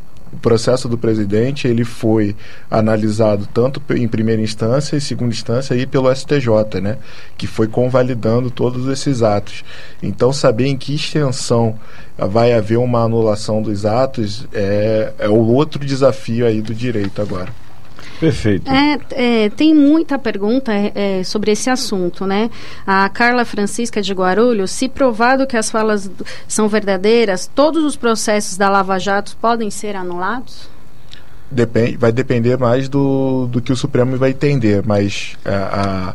processo 0.40 0.88
do 0.88 0.96
presidente 0.96 1.68
ele 1.68 1.84
foi 1.84 2.34
analisado 2.70 3.46
tanto 3.52 3.82
em 3.94 4.08
primeira 4.08 4.40
instância 4.40 4.96
e 4.96 5.00
segunda 5.00 5.32
instância 5.32 5.74
e 5.74 5.86
pelo 5.86 6.12
STJ, 6.14 6.80
né, 6.80 6.98
que 7.36 7.46
foi 7.46 7.68
convalidando 7.68 8.50
todos 8.50 8.88
esses 8.88 9.22
atos. 9.22 9.64
Então 10.02 10.32
saber 10.32 10.66
em 10.66 10.76
que 10.76 10.94
extensão 10.94 11.78
vai 12.16 12.52
haver 12.52 12.78
uma 12.78 13.00
anulação 13.00 13.62
dos 13.62 13.84
atos 13.84 14.46
é, 14.52 15.12
é 15.18 15.28
o 15.28 15.46
outro 15.46 15.84
desafio 15.84 16.46
aí 16.46 16.62
do 16.62 16.74
direito 16.74 17.20
agora. 17.20 17.61
Perfeito. 18.18 18.70
É, 18.70 18.98
é, 19.44 19.50
tem 19.50 19.74
muita 19.74 20.18
pergunta 20.18 20.72
é, 20.72 20.92
é, 20.94 21.24
sobre 21.24 21.50
esse 21.50 21.68
assunto, 21.68 22.24
né? 22.26 22.50
A 22.86 23.08
Carla 23.08 23.44
Francisca 23.44 24.00
de 24.00 24.12
Guarulhos, 24.12 24.70
se 24.70 24.88
provado 24.88 25.46
que 25.46 25.56
as 25.56 25.70
falas 25.70 26.10
são 26.46 26.68
verdadeiras, 26.68 27.50
todos 27.52 27.84
os 27.84 27.96
processos 27.96 28.56
da 28.56 28.68
Lava 28.68 28.98
Jato 28.98 29.36
podem 29.40 29.70
ser 29.70 29.96
anulados? 29.96 30.70
Depende, 31.50 31.96
vai 31.96 32.12
depender 32.12 32.56
mais 32.56 32.88
do, 32.88 33.46
do 33.46 33.60
que 33.60 33.72
o 33.72 33.76
Supremo 33.76 34.16
vai 34.16 34.30
entender, 34.30 34.82
mas 34.86 35.36
a, 35.44 36.10
a 36.10 36.14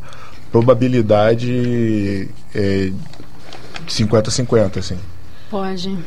probabilidade 0.51 2.29
é 2.55 2.91
50-50, 3.87 4.77
assim. 4.77 4.97
Pode. 5.49 5.97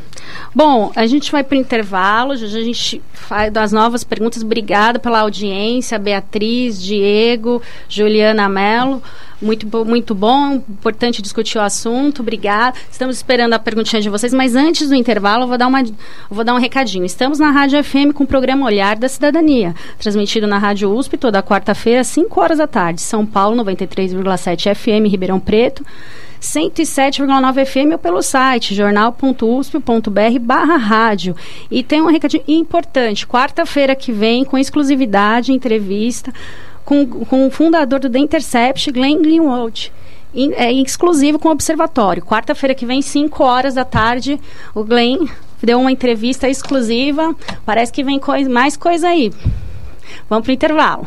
Bom, 0.55 0.93
a 0.95 1.07
gente 1.07 1.33
vai 1.33 1.43
para 1.43 1.57
o 1.57 1.61
intervalo, 1.61 2.33
a 2.33 2.37
gente 2.37 3.01
faz 3.13 3.51
das 3.51 3.73
novas 3.73 4.05
perguntas. 4.05 4.43
Obrigada 4.43 4.99
pela 4.99 5.21
audiência, 5.21 5.99
Beatriz, 5.99 6.83
Diego, 6.83 7.63
Juliana 7.89 8.49
Mello. 8.49 9.03
Muito, 9.41 9.67
muito 9.87 10.15
bom, 10.15 10.57
importante 10.57 11.23
discutir 11.23 11.57
o 11.57 11.63
assunto, 11.63 12.21
obrigada. 12.21 12.77
Estamos 12.91 13.17
esperando 13.17 13.55
a 13.55 13.59
perguntinha 13.59 14.03
de 14.03 14.11
vocês, 14.11 14.35
mas 14.35 14.55
antes 14.55 14.91
do 14.91 14.95
intervalo, 14.95 15.45
eu 15.45 15.49
vou 15.49 15.57
dar, 15.57 15.67
uma, 15.67 15.83
vou 16.29 16.45
dar 16.45 16.53
um 16.53 16.59
recadinho. 16.59 17.07
Estamos 17.07 17.39
na 17.39 17.51
Rádio 17.51 17.83
FM 17.83 18.13
com 18.13 18.25
o 18.25 18.27
programa 18.27 18.67
Olhar 18.67 18.97
da 18.97 19.09
Cidadania, 19.09 19.75
transmitido 19.99 20.47
na 20.47 20.59
Rádio 20.59 20.95
USP 20.95 21.17
toda 21.17 21.43
quarta-feira, 21.43 22.03
às 22.03 22.09
5 22.09 22.39
horas 22.39 22.59
da 22.59 22.67
tarde. 22.67 23.01
São 23.01 23.25
Paulo, 23.25 23.65
93,7 23.65 24.75
FM, 24.75 25.11
Ribeirão 25.11 25.41
Preto. 25.41 25.83
107,9 26.41 27.67
FM 27.67 27.93
ou 27.93 27.99
pelo 27.99 28.23
site 28.23 28.75
jornal.usp.br 28.75 30.39
barra 30.41 30.77
rádio. 30.77 31.37
E 31.71 31.83
tem 31.83 32.01
um 32.01 32.07
recadinho 32.07 32.45
importante, 32.49 33.27
quarta-feira 33.27 33.95
que 33.95 34.13
vem, 34.13 34.45
com 34.45 34.57
exclusividade, 34.57 35.53
entrevista 35.53 36.33
com, 36.91 37.07
com 37.07 37.47
o 37.47 37.51
fundador 37.51 38.01
do 38.01 38.11
The 38.11 38.19
Intercept, 38.19 38.91
Glenn 38.91 39.23
Greenwald. 39.23 39.93
é 40.57 40.73
exclusivo 40.73 41.39
com 41.39 41.49
o 41.49 41.53
Observatório. 41.53 42.25
Quarta-feira 42.25 42.75
que 42.75 42.85
vem, 42.85 43.01
5 43.01 43.45
horas 43.45 43.75
da 43.75 43.85
tarde, 43.85 44.41
o 44.75 44.83
Glenn 44.83 45.29
deu 45.63 45.79
uma 45.81 45.93
entrevista 45.93 46.49
exclusiva. 46.49 47.33
Parece 47.65 47.93
que 47.93 48.03
vem 48.03 48.19
coi 48.19 48.45
mais 48.45 48.77
coisa 48.77 49.09
aí. 49.09 49.33
Vamos 50.29 50.45
para 50.45 50.51
o 50.51 50.55
intervalo. 50.55 51.07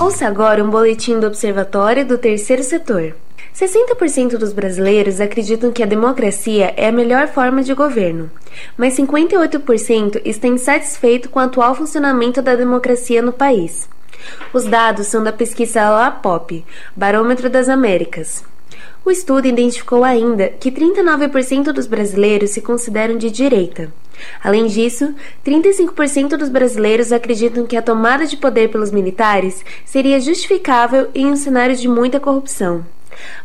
Ouça 0.00 0.26
agora 0.26 0.64
um 0.64 0.70
boletim 0.70 1.20
do 1.20 1.26
Observatório 1.26 2.06
do 2.06 2.16
Terceiro 2.16 2.62
Setor. 2.62 3.14
60% 3.54 4.38
dos 4.38 4.50
brasileiros 4.50 5.20
acreditam 5.20 5.70
que 5.70 5.82
a 5.82 5.86
democracia 5.86 6.72
é 6.74 6.88
a 6.88 6.92
melhor 6.92 7.28
forma 7.28 7.62
de 7.62 7.74
governo, 7.74 8.30
mas 8.78 8.96
58% 8.96 10.22
estão 10.24 10.54
insatisfeitos 10.54 11.30
com 11.30 11.38
o 11.38 11.42
atual 11.42 11.74
funcionamento 11.74 12.40
da 12.40 12.54
democracia 12.54 13.20
no 13.20 13.30
país. 13.30 13.90
Os 14.54 14.64
dados 14.64 15.06
são 15.06 15.22
da 15.22 15.34
pesquisa 15.34 15.90
LAPOP, 15.90 16.64
Barômetro 16.96 17.50
das 17.50 17.68
Américas. 17.68 18.42
O 19.04 19.10
estudo 19.10 19.48
identificou 19.48 20.02
ainda 20.02 20.48
que 20.48 20.72
39% 20.72 21.72
dos 21.72 21.86
brasileiros 21.86 22.52
se 22.52 22.62
consideram 22.62 23.18
de 23.18 23.30
direita. 23.30 23.92
Além 24.42 24.66
disso, 24.66 25.14
35% 25.44 26.36
dos 26.36 26.48
brasileiros 26.48 27.12
acreditam 27.12 27.66
que 27.66 27.76
a 27.76 27.82
tomada 27.82 28.26
de 28.26 28.36
poder 28.36 28.70
pelos 28.70 28.90
militares 28.90 29.64
seria 29.84 30.20
justificável 30.20 31.08
em 31.14 31.26
um 31.26 31.36
cenário 31.36 31.76
de 31.76 31.88
muita 31.88 32.20
corrupção. 32.20 32.84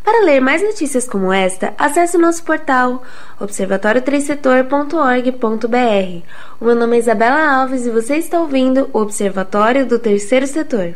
Para 0.03 0.23
ler 0.23 0.39
mais 0.39 0.61
notícias 0.61 1.07
como 1.07 1.33
esta, 1.33 1.73
acesse 1.77 2.17
o 2.17 2.19
nosso 2.19 2.43
portal 2.43 3.01
observatório3setor.org.br. 3.39 6.23
O 6.59 6.65
meu 6.65 6.75
nome 6.75 6.95
é 6.95 6.99
Isabela 6.99 7.61
Alves 7.61 7.85
e 7.85 7.89
você 7.89 8.17
está 8.17 8.39
ouvindo 8.39 8.89
o 8.93 8.99
Observatório 8.99 9.85
do 9.85 9.99
Terceiro 9.99 10.47
Setor. 10.47 10.95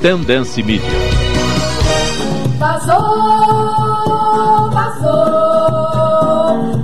Tendência 0.00 0.64
Mídia. 0.64 0.88
Vazou, 2.58 2.96
vazou, 4.70 5.10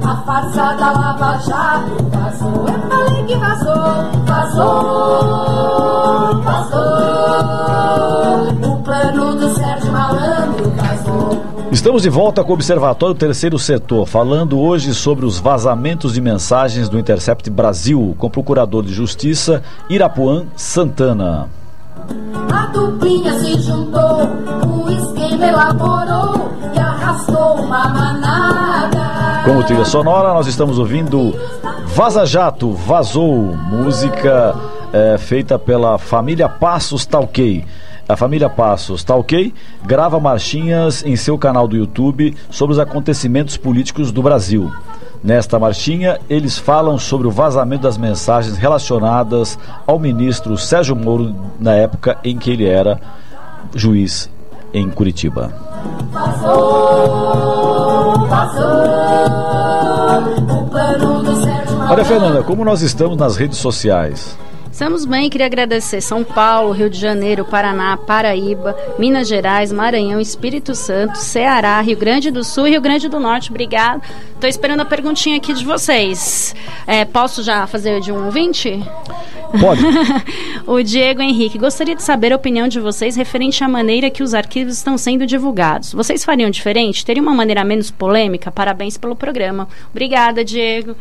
a 0.05 0.23
farsa 0.27 0.75
da 0.75 0.93
Lava 0.93 1.39
Jato 1.39 2.05
vazou. 2.13 2.69
Eu 2.69 2.79
falei 2.91 3.25
que 3.25 3.37
vazou, 3.37 4.13
vazou, 4.27 5.63
vazou. 6.43 6.77
O 8.71 8.83
plano 8.83 9.35
do 9.37 9.49
Sérgio 9.55 9.91
Malandro 9.91 10.71
vazou. 10.77 11.43
Estamos 11.73 12.03
de 12.03 12.11
volta 12.11 12.45
com 12.45 12.51
o 12.51 12.55
Observatório 12.55 13.15
Terceiro 13.15 13.59
Setor, 13.59 14.07
falando 14.07 14.61
hoje 14.61 14.93
sobre 14.93 15.25
os 15.25 15.39
vazamentos 15.39 16.13
de 16.13 16.21
mensagens 16.21 16.91
do 16.91 16.99
Intercept 16.99 17.49
Brasil, 17.49 18.15
com 18.19 18.27
o 18.27 18.31
Procurador 18.31 18.83
de 18.83 18.93
Justiça 18.93 19.63
Irapuã 19.89 20.45
Santana. 20.55 21.49
A 22.53 22.67
duplinha 22.67 23.39
se 23.39 23.61
juntou, 23.61 24.29
o 24.67 24.91
esquema 24.91 25.47
elaborou 25.47 26.51
e 26.75 26.79
arrastou 26.79 27.55
uma 27.57 27.89
manada. 27.89 29.43
Como 29.45 29.63
trilha 29.65 29.85
sonora, 29.85 30.33
nós 30.35 30.47
estamos 30.47 30.79
ouvindo 30.79 31.35
Vaza 31.87 32.27
Jato, 32.27 32.73
Vazou, 32.73 33.57
música 33.57 34.55
é, 34.93 35.19
feita 35.19 35.59
pela 35.59 35.99
família 35.99 36.49
Passos 36.49 37.07
Talquei. 37.07 37.65
A 38.09 38.17
família 38.17 38.49
Passos 38.49 39.03
Talquei 39.03 39.53
grava 39.85 40.21
marchinhas 40.21 41.05
em 41.05 41.17
seu 41.17 41.37
canal 41.37 41.67
do 41.67 41.77
YouTube 41.77 42.37
sobre 42.51 42.73
os 42.73 42.79
acontecimentos 42.79 43.57
políticos 43.57 44.13
do 44.13 44.23
Brasil. 44.23 44.73
Nesta 45.23 45.59
marchinha, 45.59 46.21
eles 46.29 46.59
falam 46.59 46.99
sobre 46.99 47.27
o 47.27 47.31
vazamento 47.31 47.83
das 47.83 47.99
mensagens 47.99 48.57
relacionadas 48.57 49.59
ao 49.87 49.99
ministro 49.99 50.57
Sérgio 50.57 50.95
Moro 50.95 51.35
na 51.59 51.75
época 51.75 52.19
em 52.23 52.37
que 52.39 52.51
ele 52.51 52.67
era 52.67 53.01
juiz 53.75 54.31
em 54.73 54.89
Curitiba. 54.91 55.53
Do 61.25 61.37
Sérgio 61.43 61.77
Olha, 61.89 62.05
Fernanda, 62.05 62.43
como 62.43 62.65
nós 62.65 62.83
estamos 62.83 63.17
nas 63.17 63.37
redes 63.37 63.59
sociais? 63.59 64.37
Estamos 64.77 65.07
bem, 65.07 65.31
queria 65.31 65.47
agradecer 65.47 66.03
São 66.03 66.23
Paulo, 66.23 66.71
Rio 66.71 66.91
de 66.91 67.01
Janeiro, 67.01 67.47
Paraná, 67.47 67.97
Paraíba, 67.97 68.77
Minas 68.99 69.27
Gerais, 69.27 69.73
Maranhão, 69.73 70.21
Espírito 70.21 70.75
Santo, 70.75 71.17
Ceará, 71.17 71.81
Rio 71.81 71.97
Grande 71.97 72.31
do 72.31 72.45
Sul 72.45 72.67
e 72.67 72.73
Rio 72.73 72.83
Grande 72.83 73.09
do 73.09 73.19
Norte. 73.19 73.49
Obrigada. 73.49 74.03
Estou 74.35 74.51
esperando 74.51 74.81
a 74.81 74.85
perguntinha 74.85 75.39
aqui 75.39 75.55
de 75.55 75.65
vocês. 75.65 76.55
É, 76.87 77.07
posso 77.07 77.43
já 77.43 77.67
fazer 77.67 78.03
de 78.03 78.13
um 78.13 78.27
ouvinte? 78.27 78.79
Pode. 79.59 79.81
o 80.69 80.83
Diego 80.83 81.23
Henrique, 81.23 81.57
gostaria 81.57 81.97
de 81.97 82.03
saber 82.03 82.35
a 82.35 82.37
opinião 82.37 82.69
de 82.69 82.79
vocês 82.79 83.17
referente 83.17 83.65
à 83.65 83.69
maneira 83.69 84.11
que 84.11 84.23
os 84.23 84.35
arquivos 84.35 84.75
estão 84.75 84.99
sendo 84.99 85.25
divulgados. 85.25 85.95
Vocês 85.95 86.23
fariam 86.23 86.51
diferente? 86.51 87.03
Teria 87.03 87.23
uma 87.23 87.33
maneira 87.33 87.65
menos 87.65 87.91
polêmica? 87.91 88.51
Parabéns 88.51 88.99
pelo 88.99 89.17
programa. 89.17 89.69
Obrigada, 89.91 90.45
Diego. 90.45 90.95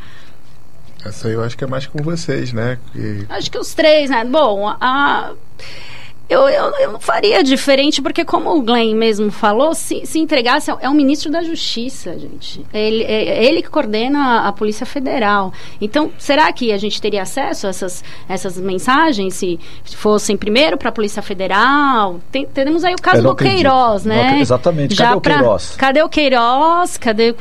Essa 1.06 1.28
aí 1.28 1.34
eu 1.36 1.44
acho 1.44 1.58
que 1.58 1.64
é 1.64 1.68
mais 1.68 1.86
com 1.88 2.02
vocês, 2.02 2.52
né? 2.52 2.78
Que... 2.92 3.26
Acho 3.30 3.52
que 3.52 3.58
os 3.60 3.74
três, 3.74 4.10
né? 4.10 4.26
Bom, 4.26 4.68
a. 4.68 5.32
Eu, 6.28 6.50
eu, 6.50 6.72
eu 6.80 6.92
não 6.94 7.00
faria 7.00 7.44
diferente, 7.44 8.02
porque 8.02 8.26
como 8.26 8.50
o 8.50 8.60
Glenn 8.64 8.96
mesmo 8.96 9.30
falou, 9.32 9.76
se, 9.76 10.08
se 10.08 10.18
entregasse, 10.18 10.72
é 10.80 10.90
o 10.90 10.94
ministro 10.96 11.32
da 11.32 11.44
Justiça, 11.44 12.18
gente. 12.18 12.66
Ele, 12.74 13.04
é 13.04 13.46
ele 13.46 13.62
que 13.62 13.70
coordena 13.70 14.40
a, 14.40 14.48
a 14.48 14.52
Polícia 14.52 14.88
Federal. 14.88 15.54
Então, 15.80 16.10
será 16.18 16.52
que 16.52 16.72
a 16.72 16.80
gente 16.80 17.00
teria 17.00 17.22
acesso 17.22 17.68
a 17.68 17.70
essas, 17.70 18.04
essas 18.28 18.58
mensagens 18.58 19.36
se 19.36 19.60
fossem 19.96 20.36
primeiro 20.36 20.80
para 20.80 20.90
a 20.90 20.92
Polícia 20.92 21.22
Federal? 21.22 22.20
Tem, 22.32 22.44
temos 22.48 22.84
aí 22.84 22.96
o 22.96 23.02
caso 23.02 23.18
Eu 23.18 23.24
não 23.24 23.30
do. 23.30 23.36
Queiroz, 23.36 24.04
Não 24.04 24.16
né? 24.16 24.30
acre- 24.30 24.42
exatamente. 24.42 24.96
Já 24.96 25.04
Cadê 25.06 25.18
o 25.18 25.22
pra- 25.22 25.34
Queiroz? 25.36 25.76
Cadê 25.78 26.02
o 26.02 26.10
Queiroz? 26.10 26.98
Cadê... 26.98 27.36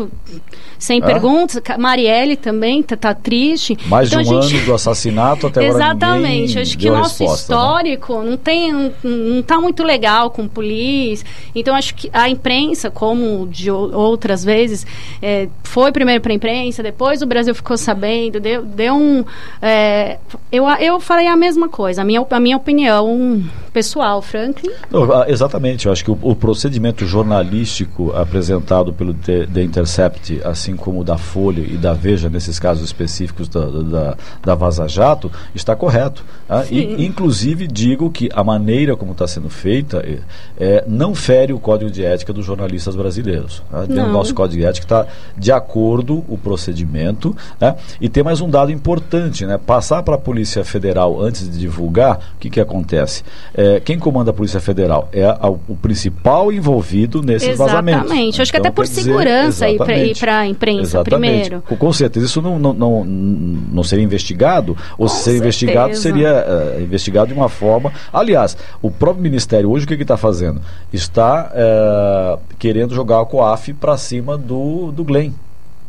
Sem 0.84 1.00
Hã? 1.02 1.06
perguntas. 1.06 1.62
Marielle 1.78 2.36
também 2.36 2.82
tá, 2.82 2.94
tá 2.94 3.14
triste. 3.14 3.74
Mais 3.86 4.08
Então, 4.08 4.22
de 4.22 4.28
um 4.34 4.42
gente- 4.42 4.56
ano 4.56 4.66
do 4.66 4.74
assassinato 4.74 5.46
até 5.46 5.64
agora 5.66 5.82
Exatamente. 5.82 6.58
Acho 6.58 6.76
que 6.76 6.90
o 6.90 6.92
nosso 6.92 7.24
resposta, 7.24 7.54
né? 7.54 7.58
histórico 7.62 8.22
não 8.22 8.36
tem, 8.36 8.70
não, 8.70 8.92
não 9.02 9.42
tá 9.42 9.58
muito 9.58 9.82
legal 9.82 10.28
com 10.30 10.46
polícia. 10.46 11.26
Então 11.54 11.74
acho 11.74 11.94
que 11.94 12.10
a 12.12 12.28
imprensa, 12.28 12.90
como 12.90 13.48
de 13.48 13.70
outras 13.70 14.44
vezes, 14.44 14.86
é, 15.22 15.48
foi 15.62 15.90
primeiro 15.90 16.20
para 16.20 16.32
a 16.32 16.36
imprensa, 16.36 16.82
depois 16.82 17.22
o 17.22 17.26
Brasil 17.26 17.54
ficou 17.54 17.78
sabendo, 17.78 18.38
deu, 18.38 18.62
deu 18.62 18.94
um. 18.94 19.24
é, 19.62 20.18
eu, 20.52 20.68
eu 20.68 21.00
falei 21.00 21.26
a 21.28 21.36
mesma 21.36 21.66
coisa, 21.66 22.02
a 22.02 22.04
minha, 22.04 22.24
a 22.28 22.40
minha 22.40 22.58
opinião 22.58 23.42
pessoal, 23.72 24.20
Franklin. 24.20 24.70
Não, 24.90 25.10
ah, 25.10 25.24
exatamente, 25.28 25.86
eu 25.86 25.92
acho 25.92 26.04
que 26.04 26.10
o, 26.10 26.18
o 26.20 26.36
procedimento 26.36 27.06
jornalístico 27.06 28.12
apresentado 28.14 28.92
pelo 28.92 29.14
The 29.14 29.62
Intercept, 29.62 30.42
assim 30.44 30.73
como 30.76 31.00
o 31.00 31.04
da 31.04 31.16
Folha 31.18 31.60
e 31.60 31.76
da 31.76 31.92
Veja, 31.92 32.28
nesses 32.28 32.58
casos 32.58 32.84
específicos 32.84 33.48
da, 33.48 33.64
da, 33.66 34.16
da 34.42 34.54
Vaza 34.54 34.86
Jato, 34.88 35.30
está 35.54 35.74
correto. 35.76 36.24
ah, 36.48 36.64
e, 36.70 37.04
inclusive, 37.04 37.66
digo 37.66 38.10
que 38.10 38.28
a 38.32 38.42
maneira 38.44 38.96
como 38.96 39.12
está 39.12 39.26
sendo 39.26 39.48
feita 39.48 39.98
é, 40.06 40.18
é, 40.58 40.84
não 40.86 41.14
fere 41.14 41.52
o 41.52 41.58
código 41.58 41.90
de 41.90 42.04
ética 42.04 42.32
dos 42.32 42.44
jornalistas 42.44 42.94
brasileiros. 42.96 43.62
ah. 43.72 43.84
Não. 43.88 44.12
nosso 44.12 44.34
código 44.34 44.60
de 44.60 44.66
ética 44.66 44.84
está 44.84 45.06
de 45.36 45.50
acordo 45.52 46.24
o 46.28 46.36
procedimento. 46.36 47.36
né? 47.60 47.76
E 48.00 48.08
tem 48.08 48.22
mais 48.22 48.40
um 48.40 48.48
dado 48.50 48.70
importante, 48.72 49.46
né? 49.46 49.58
Passar 49.58 50.02
para 50.02 50.14
a 50.16 50.18
Polícia 50.18 50.64
Federal 50.64 51.20
antes 51.20 51.48
de 51.50 51.58
divulgar, 51.58 52.18
o 52.36 52.38
que, 52.38 52.50
que 52.50 52.60
acontece? 52.60 53.22
É, 53.54 53.80
quem 53.80 53.98
comanda 53.98 54.30
a 54.30 54.34
Polícia 54.34 54.60
Federal 54.60 55.08
é 55.12 55.24
a- 55.24 55.48
o 55.48 55.76
principal 55.76 56.52
envolvido 56.52 57.22
nesses 57.22 57.56
vazamentos. 57.56 58.04
Exatamente. 58.06 58.42
Acho 58.42 58.50
que 58.50 58.56
até 58.58 58.70
por 58.70 58.84
quer 58.84 58.90
dizer, 58.90 59.02
segurança 59.02 59.68
exatamente. 59.68 60.20
pra 60.20 60.46
imprensa 60.54 60.98
Exatamente. 60.98 61.48
primeiro. 61.48 61.62
Com, 61.78 61.92
certeza 61.92 62.26
isso 62.26 62.40
não, 62.40 62.58
não, 62.58 62.72
não, 62.72 63.04
não 63.04 63.84
seria 63.84 64.04
investigado, 64.04 64.76
ou 64.96 65.08
se 65.08 65.22
seria 65.22 65.38
investigado, 65.38 65.94
seria 65.96 66.28
eh, 66.28 66.78
investigado 66.80 67.28
de 67.28 67.34
uma 67.34 67.48
forma. 67.48 67.92
Aliás, 68.12 68.56
o 68.80 68.90
próprio 68.90 69.22
Ministério 69.22 69.70
hoje 69.70 69.84
o 69.84 69.88
que 69.88 69.94
está 69.94 70.16
fazendo? 70.16 70.60
Está 70.92 71.50
eh, 71.54 72.38
querendo 72.58 72.94
jogar 72.94 73.20
a 73.20 73.24
COAF 73.24 73.74
para 73.74 73.96
cima 73.96 74.38
do, 74.38 74.92
do 74.92 75.04
Glenn. 75.04 75.32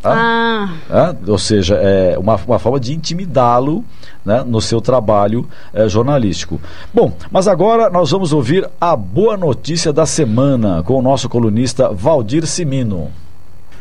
tá? 0.01 0.13
Ah, 0.13 0.69
né? 0.89 1.15
ou 1.27 1.37
seja, 1.37 1.75
é 1.75 2.17
uma, 2.17 2.35
uma 2.35 2.59
forma 2.59 2.79
de 2.79 2.93
intimidá-lo 2.93 3.83
né, 4.25 4.43
no 4.45 4.61
seu 4.61 4.81
trabalho 4.81 5.47
eh, 5.73 5.87
jornalístico. 5.87 6.59
Bom, 6.93 7.13
mas 7.31 7.47
agora 7.47 7.89
nós 7.89 8.11
vamos 8.11 8.33
ouvir 8.33 8.67
a 8.81 8.95
boa 8.95 9.37
notícia 9.37 9.93
da 9.93 10.05
semana 10.05 10.83
com 10.83 10.97
o 10.97 11.01
nosso 11.01 11.29
colunista 11.29 11.89
Valdir 11.89 12.45
Simino. 12.45 13.11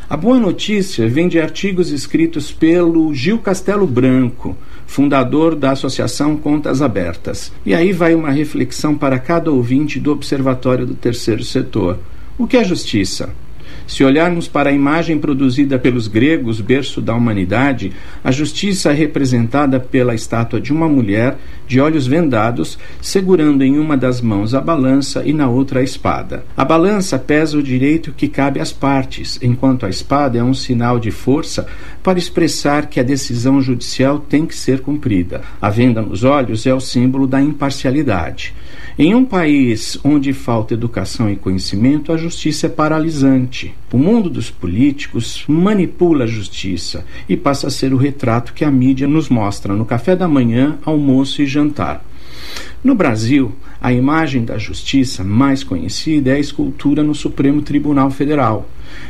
A 0.09 0.19
boa 0.19 0.38
notícia 0.38 1.09
vem 1.09 1.29
de 1.29 1.40
artigos 1.40 1.90
escritos 1.90 2.53
pelo 2.53 3.14
Gil 3.14 3.38
Castelo 3.38 3.87
Branco, 3.87 4.55
fundador 4.87 5.57
da 5.57 5.71
Associação 5.71 6.37
Contas 6.37 6.83
Abertas. 6.83 7.51
E 7.64 7.75
aí 7.75 7.90
vai 7.90 8.14
uma 8.14 8.31
reflexão 8.31 8.95
para 8.95 9.19
cada 9.19 9.51
ouvinte 9.51 9.99
do 9.99 10.12
Observatório 10.12 10.85
do 10.85 10.95
Terceiro 10.95 11.43
Setor. 11.43 11.99
O 12.37 12.47
que 12.47 12.59
é 12.59 12.64
justiça? 12.64 13.31
Se 13.87 14.03
olharmos 14.03 14.49
para 14.49 14.70
a 14.70 14.72
imagem 14.72 15.18
produzida 15.18 15.78
pelos 15.78 16.09
gregos, 16.09 16.61
berço 16.61 17.01
da 17.01 17.14
humanidade, 17.14 17.93
a 18.22 18.30
justiça 18.30 18.91
é 18.91 18.95
representada 18.95 19.78
pela 19.78 20.14
estátua 20.14 20.61
de 20.61 20.72
uma 20.72 20.89
mulher 20.89 21.37
de 21.66 21.80
olhos 21.80 22.07
vendados, 22.07 22.78
segurando 23.01 23.62
em 23.62 23.78
uma 23.78 23.97
das 23.97 24.20
mãos 24.20 24.55
a 24.55 24.61
balança 24.61 25.22
e 25.24 25.32
na 25.32 25.49
outra 25.49 25.80
a 25.80 25.82
espada. 25.82 26.45
A 26.57 26.64
balança 26.64 27.18
pesa 27.18 27.59
o 27.59 27.62
direito 27.62 28.12
que 28.12 28.28
cabe 28.28 28.59
às 28.59 28.72
partes, 28.72 29.39
enquanto 29.43 29.85
a 29.85 29.91
espada 29.91 30.39
é 30.39 30.43
um 30.43 30.55
sinal 30.55 30.99
de 30.99 31.11
força 31.11 31.66
para 32.03 32.18
expressar 32.18 32.87
que 32.87 33.01
a 33.01 33.03
decisão 33.03 33.61
judicial 33.61 34.18
tem 34.18 34.47
que 34.47 34.57
ser 34.57 34.80
cumprida. 34.80 35.43
A 35.61 35.68
venda 35.68 36.01
nos 36.01 36.24
olhos 36.24 36.66
é 36.66 36.74
o 36.74 36.80
símbolo 36.80 37.26
da 37.26 37.41
imparcialidade. 37.41 38.55
Em 38.97 39.12
um 39.12 39.24
país 39.24 39.99
onde 40.05 40.32
falta 40.32 40.72
educação 40.72 41.28
e 41.28 41.34
conhecimento, 41.34 42.12
a 42.12 42.16
justiça 42.16 42.66
é 42.66 42.70
paralisante. 42.70 43.74
O 43.92 43.99
mundo 43.99 44.30
dos 44.30 44.53
políticos 44.53 45.45
manipula 45.49 46.22
a 46.22 46.28
justiça 46.28 47.05
e 47.28 47.36
passa 47.36 47.66
a 47.66 47.70
ser 47.70 47.92
o 47.92 47.97
retrato 47.97 48.55
que 48.55 48.64
a 48.64 48.70
mídia 48.70 49.09
nos 49.09 49.28
mostra 49.28 49.74
no 49.74 49.84
café 49.84 50.14
da 50.14 50.28
manhã, 50.28 50.78
almoço 50.84 51.42
e 51.42 51.47
jantar. 51.47 52.05
No 52.84 52.95
Brasil, 52.95 53.57
a 53.80 53.92
imagem 53.92 54.45
da 54.45 54.59
justiça 54.59 55.24
mais 55.24 55.64
conhecida 55.64 56.30
é 56.30 56.34
a 56.34 56.38
escultura 56.38 57.03
no 57.03 57.16
Supremo 57.16 57.62
Tribunal 57.62 58.12
Federal, 58.12 58.68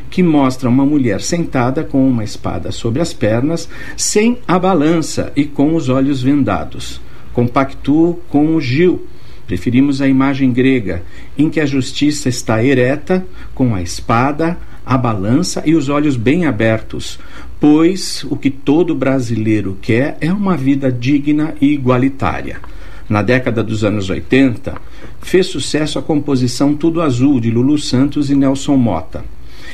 que 0.09 0.23
mostra 0.23 0.67
uma 0.67 0.87
mulher 0.87 1.21
sentada 1.21 1.85
com 1.85 2.09
uma 2.09 2.25
espada 2.25 2.73
sobre 2.73 3.03
as 3.03 3.13
pernas, 3.13 3.69
sem 3.99 4.39
a 4.49 4.59
balança 4.59 5.31
e 5.37 5.45
com 5.45 5.75
os 5.75 5.91
olhos 5.91 6.23
vendados. 6.23 7.03
Compactuo 7.35 8.21
com 8.31 8.55
o 8.55 8.61
Gil, 8.63 9.07
Preferimos 9.47 10.01
a 10.01 10.09
imagem 10.09 10.53
grega, 10.53 11.03
em 11.37 11.51
que 11.51 11.61
a 11.61 11.67
justiça 11.67 12.29
está 12.29 12.65
ereta, 12.65 13.27
com 13.55 13.75
a 13.75 13.83
espada, 13.83 14.57
a 14.85 14.97
balança 14.99 15.63
e 15.67 15.75
os 15.75 15.89
olhos 15.89 16.17
bem 16.17 16.47
abertos, 16.47 17.19
pois 17.61 18.25
o 18.29 18.37
que 18.37 18.51
todo 18.51 18.95
brasileiro 18.95 19.79
quer 19.81 20.17
é 20.21 20.33
uma 20.33 20.57
vida 20.57 20.91
digna 20.91 21.55
e 21.61 21.73
igualitária. 21.73 22.61
Na 23.09 23.21
década 23.21 23.63
dos 23.63 23.85
anos 23.85 24.09
80, 24.09 24.75
fez 25.21 25.47
sucesso 25.47 25.99
a 25.99 26.03
composição 26.03 26.75
Tudo 26.75 27.03
Azul 27.03 27.39
de 27.39 27.51
Lulu 27.51 27.79
Santos 27.79 28.31
e 28.31 28.35
Nelson 28.35 28.77
Mota. 28.77 29.25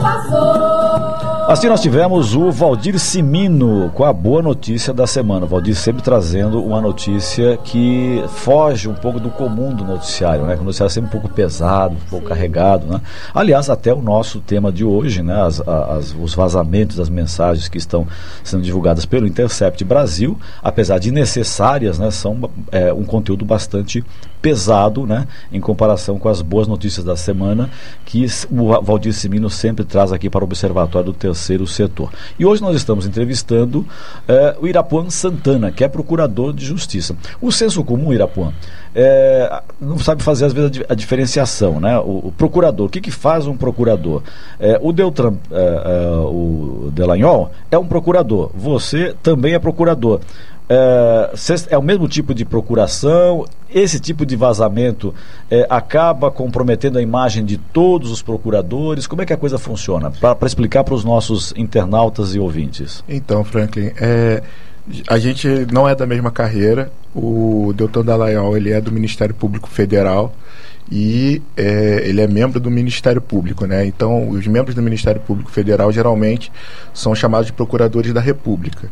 vazou. 0.00 1.37
Assim 1.48 1.66
nós 1.66 1.80
tivemos 1.80 2.34
o 2.36 2.50
Valdir 2.50 2.98
Simino 2.98 3.90
com 3.94 4.04
a 4.04 4.12
boa 4.12 4.42
notícia 4.42 4.92
da 4.92 5.06
semana. 5.06 5.46
O 5.46 5.48
Valdir 5.48 5.74
sempre 5.74 6.02
trazendo 6.02 6.62
uma 6.62 6.78
notícia 6.78 7.56
que 7.64 8.22
foge 8.28 8.86
um 8.86 8.92
pouco 8.92 9.18
do 9.18 9.30
comum 9.30 9.74
do 9.74 9.82
noticiário, 9.82 10.44
né? 10.44 10.58
O 10.60 10.62
noticiário 10.62 10.90
é 10.90 10.92
sempre 10.92 11.08
um 11.08 11.10
pouco 11.10 11.34
pesado, 11.34 11.94
um 11.94 12.10
pouco 12.10 12.26
carregado, 12.26 12.86
né? 12.86 13.00
Aliás, 13.32 13.70
até 13.70 13.94
o 13.94 14.02
nosso 14.02 14.40
tema 14.40 14.70
de 14.70 14.84
hoje, 14.84 15.22
né? 15.22 15.40
As, 15.40 15.58
as, 15.66 16.14
os 16.20 16.34
vazamentos 16.34 16.96
das 16.96 17.08
mensagens 17.08 17.66
que 17.66 17.78
estão 17.78 18.06
sendo 18.44 18.62
divulgadas 18.62 19.06
pelo 19.06 19.26
Intercept 19.26 19.82
Brasil, 19.86 20.38
apesar 20.62 20.98
de 20.98 21.10
necessárias, 21.10 21.98
né? 21.98 22.10
São 22.10 22.50
é, 22.70 22.92
um 22.92 23.04
conteúdo 23.04 23.46
bastante 23.46 24.04
pesado, 24.42 25.06
né? 25.06 25.26
Em 25.50 25.62
comparação 25.62 26.18
com 26.18 26.28
as 26.28 26.42
boas 26.42 26.68
notícias 26.68 27.06
da 27.06 27.16
semana 27.16 27.70
que 28.04 28.26
o 28.50 28.82
Valdir 28.82 29.14
Simino 29.14 29.48
sempre 29.48 29.82
traz 29.82 30.12
aqui 30.12 30.28
para 30.28 30.42
o 30.42 30.44
Observatório 30.44 31.06
do 31.06 31.12
Terceiro 31.14 31.37
terceiro 31.38 31.66
setor. 31.66 32.10
E 32.38 32.44
hoje 32.44 32.60
nós 32.60 32.74
estamos 32.74 33.06
entrevistando 33.06 33.86
eh, 34.26 34.56
o 34.60 34.66
Irapuan 34.66 35.08
Santana, 35.08 35.70
que 35.70 35.84
é 35.84 35.88
procurador 35.88 36.52
de 36.52 36.66
justiça. 36.66 37.16
O 37.40 37.52
senso 37.52 37.84
comum, 37.84 38.12
Irapuan, 38.12 38.52
é, 38.94 39.62
não 39.80 39.98
sabe 39.98 40.22
fazer 40.22 40.46
às 40.46 40.52
vezes 40.52 40.82
a, 40.88 40.94
diferenciação, 40.94 41.78
né? 41.80 41.98
O, 42.00 42.28
o 42.28 42.34
procurador, 42.36 42.86
o 42.86 42.90
que, 42.90 43.00
que 43.00 43.10
faz 43.10 43.46
um 43.46 43.56
procurador? 43.56 44.22
É, 44.58 44.78
o 44.82 44.92
Deltran, 44.92 45.34
o 46.24 46.90
Delanhol, 46.92 47.52
é 47.70 47.78
um 47.78 47.86
procurador. 47.86 48.50
Você 48.54 49.14
também 49.22 49.54
é 49.54 49.58
procurador. 49.58 50.20
É, 50.68 51.30
é, 51.70 51.78
o 51.78 51.82
mesmo 51.82 52.06
tipo 52.06 52.34
de 52.34 52.44
procuração, 52.44 53.46
esse 53.70 53.98
tipo 53.98 54.26
de 54.26 54.36
vazamento 54.36 55.14
é, 55.50 55.66
acaba 55.70 56.30
comprometendo 56.30 56.98
a 56.98 57.02
imagem 57.02 57.44
de 57.44 57.56
todos 57.56 58.10
os 58.10 58.20
procuradores. 58.20 59.06
Como 59.06 59.22
é 59.22 59.26
que 59.26 59.32
a 59.32 59.36
coisa 59.36 59.58
funciona? 59.58 60.10
Para 60.10 60.46
explicar 60.46 60.84
para 60.84 60.94
os 60.94 61.04
nossos 61.04 61.54
internautas 61.56 62.34
e 62.34 62.38
ouvintes. 62.38 63.02
Então, 63.08 63.42
Franklin, 63.44 63.92
é, 63.96 64.42
a 65.08 65.18
gente 65.18 65.48
não 65.72 65.88
é 65.88 65.94
da 65.94 66.06
mesma 66.06 66.30
carreira. 66.30 66.90
O 67.14 67.72
Deltan 67.74 68.04
Dallagnol 68.04 68.56
ele 68.56 68.70
é 68.70 68.80
do 68.80 68.92
Ministério 68.92 69.34
Público 69.34 69.68
Federal 69.68 70.34
e 70.90 71.42
é, 71.56 72.02
ele 72.04 72.20
é 72.20 72.26
membro 72.26 72.58
do 72.58 72.70
Ministério 72.70 73.20
Público, 73.20 73.66
né? 73.66 73.86
Então, 73.86 74.28
os 74.28 74.46
membros 74.46 74.74
do 74.74 74.82
Ministério 74.82 75.20
Público 75.20 75.50
Federal 75.50 75.92
geralmente 75.92 76.50
são 76.94 77.14
chamados 77.14 77.46
de 77.46 77.52
procuradores 77.52 78.12
da 78.12 78.20
República. 78.20 78.90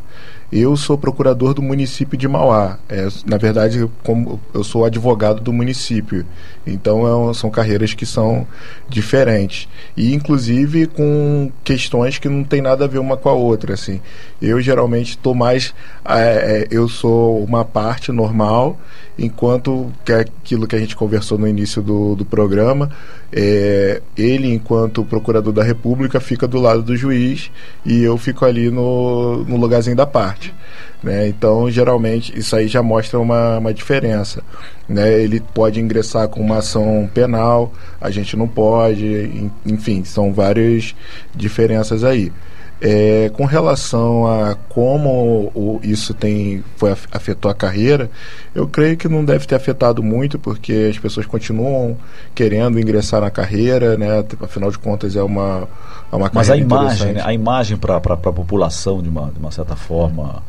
Eu 0.51 0.77
sou 0.77 0.97
procurador 0.97 1.53
do 1.55 1.61
município 1.61 2.17
de 2.17 2.29
Mauá. 2.29 2.79
É, 2.89 3.09
na 3.27 3.37
verdade, 3.37 3.89
como 4.05 4.41
eu 4.55 4.63
sou 4.63 4.85
advogado 4.85 5.41
do 5.41 5.53
município. 5.53 6.25
Então, 6.65 7.31
é, 7.31 7.35
são 7.35 7.51
carreiras 7.51 7.95
que 7.95 8.07
são 8.07 8.47
diferentes. 8.89 9.69
E, 9.97 10.15
inclusive, 10.15 10.87
com 10.87 11.51
questões 11.65 12.19
que 12.19 12.29
não 12.29 12.45
tem 12.45 12.63
nada 12.63 12.85
a 12.85 12.89
ver 12.89 12.99
uma 12.99 13.17
com 13.17 13.29
a 13.29 13.33
outra. 13.33 13.75
Assim. 13.75 14.01
Eu, 14.41 14.61
geralmente, 14.61 15.11
estou 15.11 15.35
mais... 15.35 15.75
É, 16.05 16.63
é, 16.63 16.67
eu 16.71 16.89
sou 16.89 17.43
uma 17.43 17.65
parte 17.65 18.13
normal, 18.13 18.79
enquanto 19.19 19.93
que 20.05 20.13
é 20.13 20.21
aquilo 20.21 20.67
que 20.69 20.77
a 20.77 20.79
gente 20.79 20.95
conversou 20.95 21.39
no 21.39 21.49
início 21.49 21.83
do, 21.83 22.15
do 22.15 22.25
programa, 22.25 22.91
é, 23.33 24.01
ele, 24.17 24.53
enquanto 24.53 25.05
procurador 25.05 25.53
da 25.53 25.63
República, 25.63 26.21
fica 26.21 26.47
do 26.47 26.61
lado 26.61 26.83
do 26.83 26.97
juiz 26.97 27.51
e 27.85 28.03
eu 28.03 28.17
fico 28.17 28.45
ali 28.45 28.71
no, 28.71 29.45
no 29.45 29.57
lugarzinho 29.57 29.97
da 29.97 30.07
parte. 30.07 30.55
Né? 31.03 31.29
Então, 31.29 31.71
geralmente, 31.71 32.37
isso 32.39 32.57
aí 32.57 32.69
já 32.69 32.83
mostra 32.83 33.19
uma, 33.19 33.59
uma 33.59 33.75
diferença. 33.75 34.43
Né? 34.89 35.21
Ele 35.21 35.41
pode 35.41 35.81
ingressar 35.81 36.29
com 36.29 36.41
uma 36.41 36.59
ação 36.59 37.09
penal, 37.13 37.73
a 38.01 38.11
gente 38.11 38.37
não 38.37 38.49
pode, 38.49 39.51
enfim, 39.65 40.05
são 40.05 40.33
várias 40.33 40.95
diferenças 41.35 42.05
aí. 42.05 42.33
É, 42.81 43.31
com 43.33 43.47
relação 43.47 44.27
a 44.27 44.55
como 44.69 45.51
o, 45.55 45.81
isso 45.83 46.13
tem 46.13 46.63
foi 46.77 46.95
afetou 47.11 47.51
a 47.51 47.55
carreira, 47.55 48.11
eu 48.55 48.69
creio 48.69 48.99
que 48.99 49.09
não 49.09 49.25
deve 49.25 49.47
ter 49.47 49.55
afetado 49.55 50.03
muito, 50.03 50.39
porque 50.39 50.89
as 50.91 50.99
pessoas 50.99 51.25
continuam 51.25 51.97
querendo 52.35 52.79
ingressar 52.79 53.23
na 53.23 53.31
carreira, 53.31 53.97
né? 53.97 54.23
Afinal 54.43 54.71
de 54.71 54.79
contas 54.79 55.17
é 55.17 55.23
uma, 55.23 55.67
é 56.13 56.17
uma 56.17 56.31
Mas 56.33 56.51
a 56.51 56.57
imagem, 56.57 57.15
né? 57.15 57.23
a 57.25 57.33
imagem 57.33 57.79
para 57.79 57.97
a 57.97 58.01
população 58.01 59.03
de 59.03 59.09
uma, 59.09 59.31
de 59.31 59.39
uma 59.39 59.51
certa 59.51 59.75
forma 59.75 60.43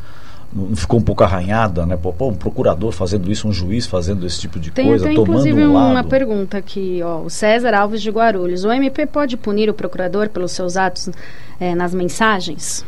não 0.52 0.74
ficou 0.74 0.98
um 0.98 1.02
pouco 1.02 1.22
arranhada, 1.22 1.84
né? 1.84 1.96
Pô, 1.96 2.28
um 2.28 2.34
procurador 2.34 2.90
fazendo 2.92 3.30
isso, 3.30 3.46
um 3.46 3.52
juiz 3.52 3.86
fazendo 3.86 4.26
esse 4.26 4.40
tipo 4.40 4.58
de 4.58 4.70
tem, 4.70 4.86
coisa, 4.86 5.04
tem, 5.04 5.14
tomando 5.14 5.30
inclusive 5.32 5.66
um 5.66 5.74
lado. 5.74 5.90
uma 5.90 6.04
pergunta 6.04 6.56
aqui, 6.56 7.00
ó, 7.02 7.20
o 7.20 7.30
César 7.30 7.74
Alves 7.74 8.00
de 8.00 8.10
Guarulhos. 8.10 8.64
O 8.64 8.72
MP 8.72 9.06
pode 9.06 9.36
punir 9.36 9.68
o 9.68 9.74
procurador 9.74 10.28
pelos 10.28 10.52
seus 10.52 10.76
atos 10.76 11.10
é, 11.60 11.74
nas 11.74 11.94
mensagens? 11.94 12.84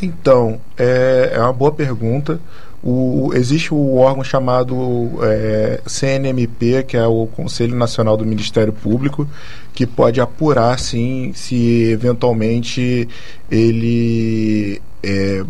Então, 0.00 0.60
é, 0.78 1.32
é 1.34 1.40
uma 1.40 1.52
boa 1.52 1.72
pergunta. 1.72 2.40
O, 2.86 3.30
existe 3.34 3.72
o 3.72 3.96
órgão 3.96 4.22
chamado 4.22 5.10
é, 5.22 5.80
CNMP, 5.86 6.84
que 6.86 6.96
é 6.98 7.06
o 7.06 7.26
Conselho 7.26 7.74
Nacional 7.74 8.14
do 8.14 8.26
Ministério 8.26 8.74
Público, 8.74 9.26
que 9.72 9.86
pode 9.86 10.20
apurar, 10.20 10.78
sim, 10.78 11.32
se 11.34 11.90
eventualmente 11.90 13.08
ele 13.50 14.82
é, 15.02 15.42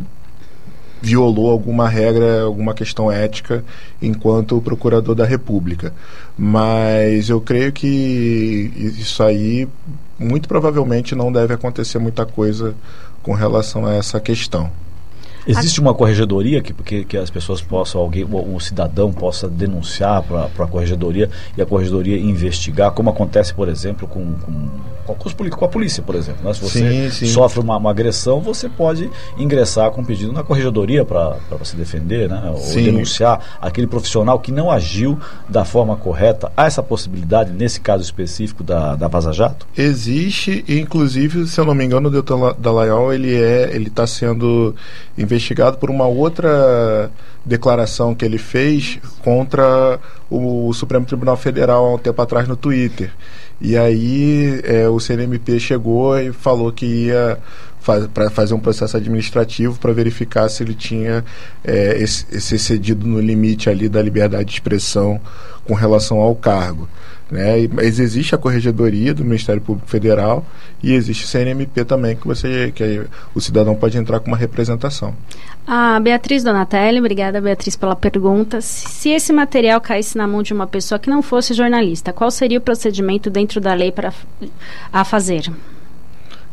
violou 1.05 1.51
alguma 1.51 1.87
regra, 1.87 2.43
alguma 2.43 2.73
questão 2.73 3.13
ética 3.13 3.63
enquanto 4.01 4.61
procurador 4.63 5.15
da 5.15 5.27
República. 5.27 5.93
Mas 6.37 7.29
eu 7.29 7.41
creio 7.41 7.73
que 7.73 8.73
isso 8.99 9.23
aí 9.23 9.69
muito 10.19 10.49
provavelmente 10.49 11.15
não 11.15 11.31
deve 11.31 11.53
acontecer 11.53 11.99
muita 11.99 12.25
coisa 12.25 12.75
com 13.23 13.35
relação 13.35 13.85
a 13.85 13.95
essa 13.95 14.19
questão. 14.19 14.71
Existe 15.47 15.79
uma 15.79 15.93
corregedoria 15.93 16.63
que, 16.63 16.73
que, 16.73 17.05
que 17.05 17.17
as 17.19 17.29
pessoas 17.29 17.61
possam, 17.61 18.01
alguém, 18.01 18.25
um 18.25 18.59
cidadão 18.59 19.13
possa 19.13 19.47
denunciar 19.47 20.23
para 20.23 20.65
a 20.65 20.67
corregedoria 20.67 21.29
e 21.55 21.61
a 21.61 21.67
corregedoria 21.67 22.17
investigar, 22.17 22.93
como 22.93 23.11
acontece, 23.11 23.53
por 23.53 23.69
exemplo, 23.69 24.09
com, 24.09 24.33
com 24.37 24.69
com, 25.07 25.15
com 25.15 25.65
a 25.65 25.69
polícia, 25.69 26.03
por 26.03 26.15
exemplo. 26.15 26.45
Né? 26.45 26.55
Se 26.55 26.61
você 26.61 26.79
Sim, 26.79 27.11
sim. 27.11 27.27
sofre 27.27 27.61
uma, 27.61 27.77
uma 27.77 27.91
agressão, 27.91 28.41
você 28.41 28.69
pode 28.69 29.11
ingressar 29.37 29.91
com 29.91 30.05
pedido 30.05 30.33
na 30.33 30.43
corregedoria 30.43 31.05
para 31.05 31.39
se 31.63 31.77
defender, 31.77 32.29
né? 32.29 32.51
ou 32.51 32.59
Sim. 32.59 32.85
denunciar 32.85 33.59
aquele 33.61 33.87
profissional 33.87 34.39
que 34.39 34.51
não 34.51 34.71
agiu 34.71 35.19
da 35.49 35.65
forma 35.65 35.97
correta. 35.97 36.51
Há 36.57 36.67
essa 36.67 36.83
possibilidade, 36.83 37.53
nesse 37.53 37.81
caso 37.81 38.03
específico 38.03 38.63
da, 38.63 38.97
da 38.97 39.09
Vaza 39.09 39.33
Jato? 39.33 39.67
Existe, 39.77 40.65
inclusive, 40.69 41.47
se 41.47 41.61
eu 41.61 41.65
não 41.65 41.75
me 41.75 41.85
engano, 41.85 42.09
o 42.09 42.11
Deltan 42.11 42.55
Dallagnol 42.59 43.13
ele 43.13 43.35
é, 43.35 43.71
ele 43.75 43.89
está 43.89 44.07
sendo 44.07 44.75
investigado 45.17 45.79
por 45.79 45.91
uma 45.91 46.07
outra 46.07 47.11
declaração 47.45 48.15
que 48.15 48.25
ele 48.25 48.39
fez 48.39 48.99
contra 49.23 49.99
o 50.31 50.73
Supremo 50.73 51.05
Tribunal 51.05 51.37
Federal 51.37 51.85
há 51.85 51.95
um 51.95 51.99
tempo 51.99 52.21
atrás 52.21 52.49
no 52.49 52.57
Twitter. 52.57 53.13
E 53.61 53.77
aí 53.77 54.61
é, 54.65 54.89
o 54.89 54.99
CNMP 54.99 55.59
chegou 55.59 56.19
e 56.19 56.33
falou 56.33 56.73
que 56.73 56.87
ia 56.87 57.39
fa 57.81 58.09
para 58.13 58.31
fazer 58.31 58.55
um 58.55 58.61
processo 58.61 58.97
administrativo 58.97 59.79
para 59.79 59.93
verificar 59.93 60.49
se 60.49 60.63
ele 60.63 60.75
tinha 60.75 61.25
é, 61.63 61.97
esse 61.99 62.55
excedido 62.55 63.07
no 63.07 63.21
limite 63.21 63.69
ali 63.69 63.89
da 63.89 64.03
liberdade 64.03 64.47
de 64.47 64.53
expressão 64.55 65.21
com 65.65 65.75
relação 65.75 66.19
ao 66.19 66.35
cargo. 66.35 66.89
Né? 67.31 67.69
Mas 67.73 67.99
existe 67.99 68.35
a 68.35 68.39
corregedoria 68.39 69.15
do 69.15 69.25
Ministério 69.25 69.63
Público 69.63 69.89
Federal 69.89 70.45
e 70.83 70.93
existe 70.93 71.25
o 71.25 71.29
CNMP 71.29 71.85
também 71.85 72.17
que 72.17 72.27
você 72.27 72.71
que 72.75 73.03
o 73.35 73.41
cidadão 73.41 73.75
pode 73.75 73.97
entrar 73.97 74.21
com 74.21 74.29
uma 74.29 74.37
representação. 74.37 75.15
A 75.67 75.99
Beatriz 76.01 76.45
Donatelli, 76.45 76.99
obrigada 76.99 77.41
Beatriz 77.41 77.77
pela 77.77 77.97
pergunta. 77.97 78.61
Se 78.61 79.05
se 79.05 79.11
esse 79.11 79.35
material 79.35 79.83
caísse 79.83 80.17
na 80.17 80.27
mão 80.27 80.43
de 80.43 80.55
uma 80.55 80.67
pessoa 80.67 80.99
que 80.99 81.11
não 81.11 81.21
fosse 81.21 81.53
jornalista, 81.53 82.11
qual 82.11 82.31
seria 82.31 82.57
o 82.57 82.61
procedimento 82.63 83.29
dentro 83.29 83.61
da 83.61 83.75
lei 83.75 83.93
para 83.93 84.15
a 84.91 85.05
fazer? 85.05 85.53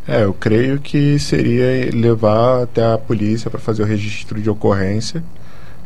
É, 0.05 0.25
eu 0.25 0.33
creio 0.33 0.77
que 0.77 1.17
seria 1.17 1.89
levar 1.93 2.63
até 2.63 2.83
a 2.83 2.97
polícia 2.97 3.49
para 3.49 3.57
fazer 3.57 3.83
o 3.83 3.85
registro 3.85 4.41
de 4.41 4.49
ocorrência, 4.49 5.23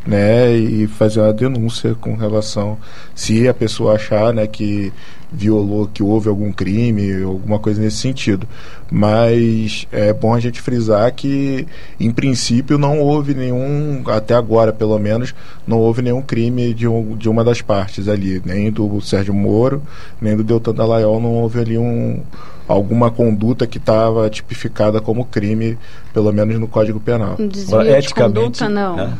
né, 0.05 0.53
e 0.53 0.87
fazer 0.87 1.19
uma 1.21 1.33
denúncia 1.33 1.95
com 1.95 2.15
relação 2.15 2.77
se 3.13 3.47
a 3.47 3.53
pessoa 3.53 3.95
achar, 3.95 4.33
né, 4.33 4.45
que 4.45 4.93
violou, 5.31 5.89
que 5.91 6.01
houve 6.01 6.29
algum 6.29 6.51
crime, 6.51 7.23
alguma 7.23 7.59
coisa 7.59 7.81
nesse 7.81 7.97
sentido. 7.97 8.47
Mas 8.89 9.87
é 9.91 10.13
bom 10.13 10.33
a 10.33 10.39
gente 10.39 10.61
frisar 10.61 11.11
que, 11.13 11.67
em 11.99 12.11
princípio, 12.11 12.77
não 12.77 12.99
houve 12.99 13.33
nenhum, 13.33 14.03
até 14.05 14.33
agora 14.33 14.71
pelo 14.71 14.97
menos, 14.97 15.33
não 15.67 15.77
houve 15.79 16.01
nenhum 16.01 16.21
crime 16.21 16.73
de, 16.73 16.87
um, 16.87 17.17
de 17.17 17.27
uma 17.27 17.43
das 17.43 17.61
partes 17.61 18.07
ali, 18.07 18.41
nem 18.45 18.71
do 18.71 19.01
Sérgio 19.01 19.33
Moro, 19.33 19.81
nem 20.21 20.37
do 20.37 20.43
Deltan 20.43 20.73
Dallagnol, 20.73 21.19
não 21.19 21.33
houve 21.33 21.59
ali 21.59 21.77
um, 21.77 22.21
alguma 22.67 23.11
conduta 23.11 23.67
que 23.67 23.77
estava 23.77 24.29
tipificada 24.29 25.01
como 25.01 25.25
crime, 25.25 25.77
pelo 26.13 26.31
menos 26.31 26.59
no 26.59 26.67
Código 26.67 26.99
Penal. 26.99 27.35
Um 27.39 27.47
desvio 27.47 27.81
de 27.81 27.89
eticamente, 27.89 28.59
conduta, 28.59 28.69
não. 28.69 28.95
né? 28.95 29.13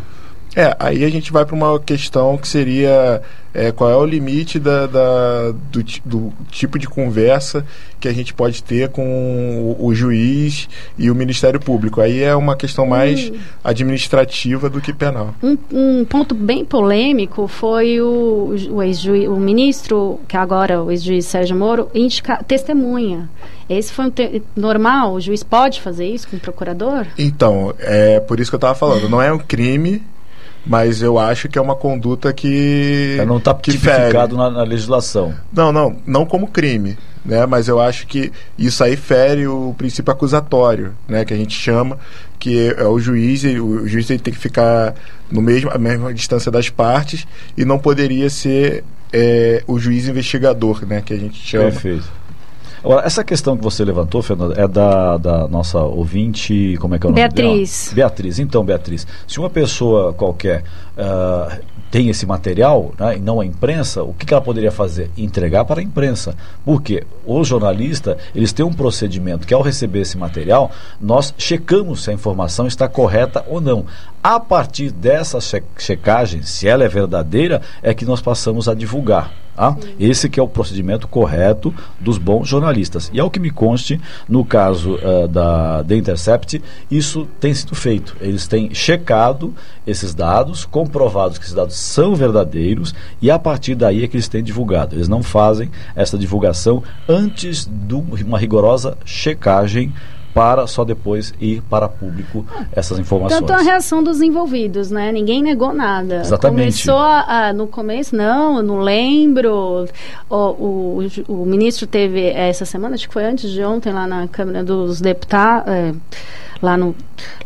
É, 0.55 0.75
aí 0.79 1.03
a 1.03 1.09
gente 1.09 1.31
vai 1.31 1.45
para 1.45 1.55
uma 1.55 1.79
questão 1.79 2.37
que 2.37 2.47
seria 2.47 3.21
é, 3.53 3.71
qual 3.73 3.89
é 3.89 3.95
o 3.97 4.05
limite 4.05 4.57
da, 4.59 4.85
da- 4.87 5.51
do, 5.71 5.83
do 6.05 6.33
tipo 6.49 6.79
de 6.79 6.87
conversa 6.87 7.65
que 7.99 8.07
a 8.07 8.13
gente 8.13 8.33
pode 8.33 8.63
ter 8.63 8.87
com 8.89 9.75
o, 9.79 9.85
o 9.87 9.93
juiz 9.93 10.69
e 10.97 11.09
o 11.11 11.15
Ministério 11.15 11.59
Público. 11.59 11.99
Aí 11.99 12.21
é 12.23 12.33
uma 12.35 12.55
questão 12.55 12.85
mais 12.85 13.31
administrativa 13.63 14.69
do 14.69 14.79
que 14.81 14.93
penal. 14.93 15.35
Um, 15.43 15.57
um 15.71 16.05
ponto 16.05 16.33
bem 16.33 16.63
polêmico 16.63 17.47
foi 17.47 17.99
o, 18.01 18.55
o 18.71 18.81
ex-juiz, 18.81 19.27
o 19.27 19.35
ministro, 19.35 20.19
que 20.27 20.37
agora 20.37 20.73
é 20.75 20.79
o 20.79 20.89
ex-juiz 20.91 21.25
Sérgio 21.25 21.55
Moro, 21.57 21.89
indica 21.93 22.41
testemunha. 22.43 23.29
Esse 23.69 23.91
foi 23.91 24.05
um 24.05 24.09
te- 24.09 24.41
normal? 24.55 25.13
O 25.13 25.19
juiz 25.19 25.43
pode 25.43 25.81
fazer 25.81 26.05
isso 26.07 26.27
com 26.29 26.37
o 26.37 26.39
procurador? 26.39 27.05
Então, 27.17 27.73
é 27.79 28.19
por 28.21 28.39
isso 28.39 28.49
que 28.51 28.55
eu 28.55 28.57
estava 28.57 28.75
falando, 28.75 29.09
não 29.09 29.21
é 29.21 29.31
um 29.33 29.39
crime, 29.39 30.01
mas 30.65 31.01
eu 31.01 31.19
acho 31.19 31.47
que 31.47 31.57
é 31.57 31.61
uma 31.61 31.75
conduta 31.75 32.33
que 32.33 33.17
não 33.27 33.37
está 33.37 33.53
tipificado 33.53 34.35
na, 34.35 34.49
na 34.49 34.63
legislação. 34.63 35.33
Não, 35.53 35.71
não, 35.71 35.95
não 36.05 36.25
como 36.25 36.47
crime, 36.47 36.97
né? 37.23 37.45
Mas 37.45 37.67
eu 37.67 37.79
acho 37.79 38.07
que 38.07 38.31
isso 38.57 38.83
aí 38.83 38.95
fere 38.95 39.47
o 39.47 39.75
princípio 39.77 40.11
acusatório, 40.11 40.93
né? 41.07 41.23
Que 41.23 41.33
a 41.33 41.37
gente 41.37 41.57
chama, 41.57 41.97
que 42.39 42.73
é 42.75 42.83
o 42.85 42.99
juiz, 42.99 43.43
e 43.43 43.59
o 43.59 43.87
juiz 43.87 44.07
tem 44.07 44.17
que 44.17 44.31
ficar 44.31 44.95
no 45.31 45.41
mesmo, 45.41 45.69
a 45.71 45.77
mesma 45.77 46.13
distância 46.13 46.51
das 46.51 46.69
partes 46.69 47.27
e 47.57 47.63
não 47.63 47.77
poderia 47.77 48.29
ser 48.29 48.83
é, 49.13 49.63
o 49.67 49.77
juiz 49.79 50.07
investigador, 50.07 50.85
né? 50.85 51.01
Que 51.05 51.13
a 51.13 51.17
gente 51.17 51.39
chama. 51.39 51.71
Perfeito. 51.71 52.24
Agora, 52.85 53.03
essa 53.03 53.23
questão 53.23 53.57
que 53.57 53.63
você 53.63 53.83
levantou, 53.83 54.21
Fernanda, 54.21 54.53
é 54.61 54.67
da, 54.67 55.17
da 55.17 55.47
nossa 55.47 55.79
ouvinte, 55.79 56.77
como 56.79 56.93
é 56.93 56.99
que 56.99 57.07
é 57.07 57.09
o 57.09 57.11
nome 57.11 57.19
Beatriz. 57.19 57.85
dela? 57.85 57.95
Beatriz. 57.95 58.37
Então, 58.37 58.63
Beatriz, 58.63 59.07
se 59.27 59.39
uma 59.39 59.49
pessoa 59.49 60.13
qualquer 60.13 60.63
ah, 60.95 61.57
tem 61.89 62.09
esse 62.09 62.27
material 62.27 62.93
né, 62.99 63.17
e 63.17 63.19
não 63.19 63.41
a 63.41 63.45
imprensa, 63.45 64.03
o 64.03 64.13
que, 64.13 64.23
que 64.23 64.33
ela 64.35 64.41
poderia 64.41 64.71
fazer? 64.71 65.09
Entregar 65.17 65.65
para 65.65 65.79
a 65.79 65.83
imprensa. 65.83 66.35
Porque 66.63 67.03
os 67.25 67.47
jornalistas, 67.47 68.17
eles 68.35 68.53
têm 68.53 68.63
um 68.63 68.73
procedimento 68.73 69.47
que 69.47 69.53
ao 69.53 69.63
receber 69.63 70.01
esse 70.01 70.15
material, 70.15 70.69
nós 71.01 71.33
checamos 71.39 72.03
se 72.03 72.11
a 72.11 72.13
informação 72.13 72.67
está 72.67 72.87
correta 72.87 73.43
ou 73.47 73.59
não. 73.59 73.85
A 74.21 74.39
partir 74.39 74.91
dessa 74.91 75.41
che- 75.41 75.63
checagem, 75.77 76.43
se 76.43 76.67
ela 76.67 76.83
é 76.83 76.87
verdadeira, 76.87 77.61
é 77.81 77.95
que 77.95 78.05
nós 78.05 78.21
passamos 78.21 78.69
a 78.69 78.75
divulgar. 78.75 79.44
Tá? 79.55 79.75
Esse 79.99 80.29
que 80.29 80.39
é 80.39 80.43
o 80.43 80.47
procedimento 80.47 81.07
correto 81.07 81.73
dos 81.99 82.17
bons 82.17 82.47
jornalistas. 82.47 83.09
E 83.13 83.19
ao 83.19 83.31
que 83.31 83.39
me 83.39 83.49
conste, 83.49 83.99
no 84.27 84.43
caso 84.43 84.99
ah, 85.01 85.27
da 85.27 85.83
The 85.83 85.95
Intercept, 85.95 86.61
isso 86.91 87.27
tem 87.39 87.53
sido 87.53 87.73
feito. 87.73 88.17
Eles 88.19 88.47
têm 88.47 88.73
checado 88.73 89.53
esses 89.87 90.13
dados, 90.13 90.65
comprovados 90.65 91.37
que 91.37 91.45
esses 91.45 91.55
dados 91.55 91.75
são 91.75 92.15
verdadeiros, 92.15 92.93
e 93.21 93.31
a 93.31 93.39
partir 93.39 93.75
daí 93.75 94.03
é 94.03 94.07
que 94.07 94.17
eles 94.17 94.27
têm 94.27 94.43
divulgado. 94.43 94.95
Eles 94.95 95.07
não 95.07 95.23
fazem 95.23 95.69
essa 95.95 96.17
divulgação 96.17 96.83
antes 97.07 97.65
de 97.65 97.93
uma 97.93 98.37
rigorosa 98.37 98.97
checagem 99.05 99.93
para 100.35 100.67
só 100.67 100.83
depois 100.83 101.33
ir 101.39 101.61
para 101.61 101.87
público 101.87 102.45
essas 102.73 102.99
informações. 102.99 103.39
Tanto 103.39 103.53
a 103.53 103.61
reação 103.63 104.03
dos 104.03 104.21
envolvidos, 104.21 104.91
né? 104.91 105.09
Ninguém 105.11 105.41
negou 105.41 105.73
nada. 105.73 106.17
Exatamente. 106.17 106.83
Começou 106.83 106.97
a, 106.99 107.47
a- 107.47 107.53
no 107.53 107.67
começo, 107.67 108.13
não, 108.15 108.57
eu 108.57 108.63
não 108.63 108.79
lembro. 108.79 109.87
O, 110.29 110.35
o, 110.35 111.07
o 111.29 111.45
ministro 111.45 111.87
teve 111.87 112.27
essa 112.27 112.65
semana, 112.65 112.95
acho 112.95 113.07
que 113.07 113.13
foi 113.13 113.23
antes 113.23 113.49
de 113.49 113.63
ontem, 113.63 113.93
lá 113.93 114.05
na 114.05 114.27
Câmara 114.27 114.61
dos 114.63 114.99
Deputados. 114.99 115.71
é, 115.71 115.93
Lá, 116.61 116.77
no, 116.77 116.95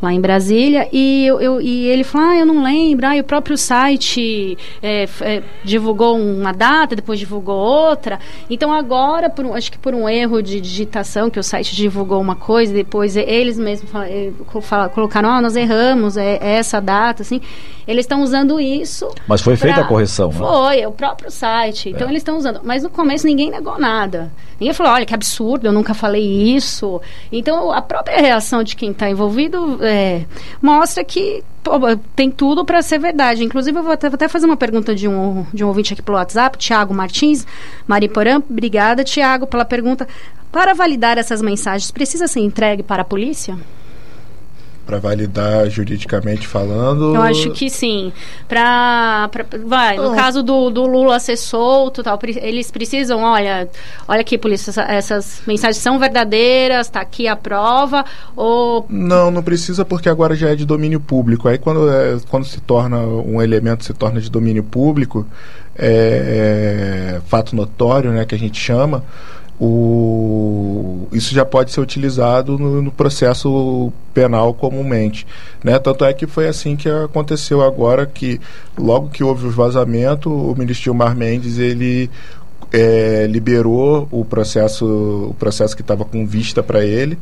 lá 0.04 0.14
em 0.14 0.22
Brasília, 0.22 0.88
e, 0.94 1.26
eu, 1.26 1.42
eu- 1.42 1.60
e 1.60 1.88
ele 1.88 2.04
falou: 2.04 2.28
Ah, 2.30 2.38
eu 2.38 2.46
não 2.46 2.62
lembro. 2.64 3.08
Ah, 3.08 3.18
e 3.18 3.20
o 3.20 3.24
próprio 3.24 3.58
site 3.58 4.56
é, 4.84 5.08
é, 5.22 5.44
divulgou 5.64 6.16
uma 6.16 6.52
data, 6.54 6.96
depois 6.96 7.18
divulgou 7.20 7.56
outra. 7.58 8.20
Então, 8.52 8.72
agora, 8.72 9.28
por 9.28 9.46
acho 9.58 9.72
que 9.72 9.80
por 9.80 9.96
um 9.96 10.08
erro 10.08 10.44
de 10.44 10.62
digitação, 10.62 11.28
que 11.30 11.40
o 11.40 11.44
site 11.44 11.76
divulgou 11.76 12.22
uma 12.22 12.36
coisa, 12.36 12.72
depois 12.84 13.16
eles 13.18 13.58
mesmos 13.58 13.92
eh, 14.06 14.32
colocaram: 14.94 15.30
Ah, 15.30 15.42
nós 15.42 15.56
erramos, 15.56 16.18
é, 16.18 16.38
é 16.42 16.56
essa 16.58 16.80
data, 16.80 17.22
assim. 17.22 17.42
Eles 17.88 18.04
estão 18.06 18.22
usando 18.22 18.60
isso. 18.60 19.10
Mas 19.28 19.42
foi 19.42 19.56
feita 19.56 19.78
pra- 19.78 19.86
a 19.86 19.88
correção, 19.88 20.30
né? 20.30 20.38
Foi, 20.38 20.80
é 20.80 20.88
o 20.88 20.92
próprio 20.92 21.32
site. 21.32 21.90
Então, 21.90 22.08
eles 22.08 22.20
estão 22.22 22.38
usando. 22.38 22.62
Mas 22.64 22.84
no 22.84 22.90
começo 22.90 23.26
ninguém 23.26 23.50
negou 23.50 23.80
nada. 23.80 24.32
Ninguém 24.60 24.74
falou: 24.74 24.94
olha, 24.94 25.06
que 25.06 25.14
absurdo, 25.14 25.66
eu 25.68 25.74
nunca 25.74 25.94
falei 25.94 26.24
isso. 26.56 27.02
Então, 27.32 27.72
a 27.72 27.82
própria 27.82 28.20
reação 28.22 28.64
de 28.64 28.76
quem 28.76 28.92
está 28.92 29.10
envolvido 29.10 29.80
é, 29.84 30.26
mostra 30.62 31.04
que 31.04 31.44
pô, 31.64 31.72
tem 32.16 32.30
tudo 32.30 32.64
para 32.64 32.82
ser 32.84 33.00
verdade. 33.00 33.44
Inclusive, 33.44 33.78
eu 33.80 33.84
vou 33.84 33.92
até, 33.94 34.08
vou 34.08 34.16
até 34.16 34.28
fazer 34.28 34.46
uma 34.46 34.58
pergunta 34.58 34.94
de 34.94 35.08
um, 35.08 35.46
de 35.54 35.64
um 35.64 35.68
ouvinte 35.68 35.94
aqui 35.94 36.02
pelo 36.02 36.18
WhatsApp, 36.18 36.58
Tiago 36.60 36.94
Martins, 36.94 37.46
Mariporã. 37.88 38.38
Obrigada, 38.50 39.04
Tiago, 39.04 39.48
pela 39.48 39.66
pergunta. 39.66 40.08
Para 40.52 40.74
validar 40.74 41.18
essas 41.18 41.42
mensagens, 41.42 41.92
precisa 41.92 42.28
ser 42.28 42.40
entregue 42.40 42.82
para 42.84 43.02
a 43.04 43.06
polícia? 43.06 43.56
Para 44.86 44.98
validar 44.98 45.70
juridicamente 45.70 46.48
falando. 46.48 47.14
Eu 47.14 47.22
acho 47.22 47.52
que 47.52 47.70
sim. 47.70 48.12
Pra, 48.48 49.30
pra- 49.32 49.46
vai, 49.64 49.98
no 49.98 50.10
Não. 50.10 50.16
caso 50.16 50.42
do, 50.42 50.72
do 50.72 50.88
Lula 50.88 51.20
ser 51.20 51.38
solto, 51.38 52.02
tal, 52.02 52.18
eles 52.42 52.72
precisam, 52.72 53.20
olha, 53.22 53.70
olha 54.08 54.22
aqui, 54.22 54.36
polícia, 54.36 54.72
essa- 54.72 54.82
essas 54.92 55.44
mensagens 55.46 55.78
são 55.78 56.00
verdadeiras, 56.00 56.90
tá 56.90 57.02
aqui 57.02 57.28
a 57.28 57.36
prova, 57.36 58.04
ou 58.36 58.88
Não, 58.90 59.30
não 59.30 59.44
precisa 59.44 59.86
porque 59.86 60.10
agora 60.10 60.36
já 60.36 60.50
é 60.50 60.56
de 60.56 60.66
domínio 60.66 61.00
público. 61.00 61.48
Aí 61.48 61.60
quando, 61.60 61.88
é- 61.88 62.18
quando 62.28 62.46
se 62.48 62.60
torna 62.60 62.98
um 62.98 63.40
elemento 63.40 63.84
se 63.86 63.94
torna 63.94 64.20
de 64.20 64.32
domínio 64.32 64.64
público, 64.64 65.24
é, 65.78 67.18
é, 67.18 67.22
fato 67.28 67.56
notório, 67.56 68.10
né, 68.12 68.26
que 68.26 68.34
a 68.34 68.40
gente 68.40 68.60
chama, 68.60 69.04
o, 69.60 71.08
isso 71.12 71.34
já 71.34 71.44
pode 71.44 71.72
ser 71.72 71.82
utilizado 71.82 72.58
no, 72.58 72.82
no 72.82 72.92
processo 72.92 73.92
penal 74.14 74.54
comumente. 74.54 75.28
Né? 75.64 75.78
Tanto 75.80 76.06
é 76.06 76.14
que 76.14 76.26
foi 76.26 76.48
assim 76.48 76.76
que 76.76 76.90
aconteceu 76.90 77.62
agora, 77.62 78.06
que 78.06 78.40
logo 78.78 79.10
que 79.10 79.24
houve 79.24 79.48
o 79.48 79.52
vazamento, 79.52 80.32
o 80.32 80.56
ministro 80.58 80.86
Gilmar 80.86 81.16
Mendes, 81.16 81.58
ele 81.58 82.10
é, 82.72 83.26
liberou 83.28 84.08
o 84.12 84.24
processo, 84.24 84.86
o 85.30 85.36
processo 85.38 85.76
que 85.76 85.82
estava 85.82 86.06
com 86.06 86.26
vista 86.26 86.62
para 86.62 86.84
ele, 86.84 87.18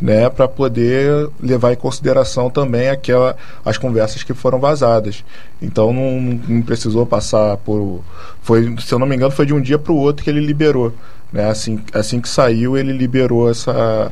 né, 0.00 0.28
para 0.28 0.48
poder 0.48 1.28
levar 1.40 1.72
em 1.72 1.76
consideração 1.76 2.50
também 2.50 2.88
aquela, 2.88 3.36
as 3.64 3.76
conversas 3.76 4.22
que 4.22 4.34
foram 4.34 4.58
vazadas. 4.58 5.24
Então 5.60 5.92
não, 5.92 6.20
não 6.20 6.62
precisou 6.62 7.04
passar 7.04 7.56
por, 7.58 8.02
foi, 8.42 8.74
se 8.78 8.92
eu 8.92 8.98
não 8.98 9.06
me 9.06 9.16
engano, 9.16 9.30
foi 9.30 9.46
de 9.46 9.54
um 9.54 9.60
dia 9.60 9.78
para 9.78 9.92
o 9.92 9.96
outro 9.96 10.24
que 10.24 10.30
ele 10.30 10.40
liberou, 10.40 10.92
né, 11.32 11.48
assim, 11.48 11.80
assim 11.92 12.20
que 12.20 12.28
saiu 12.28 12.76
ele 12.76 12.92
liberou 12.92 13.50
essa 13.50 14.10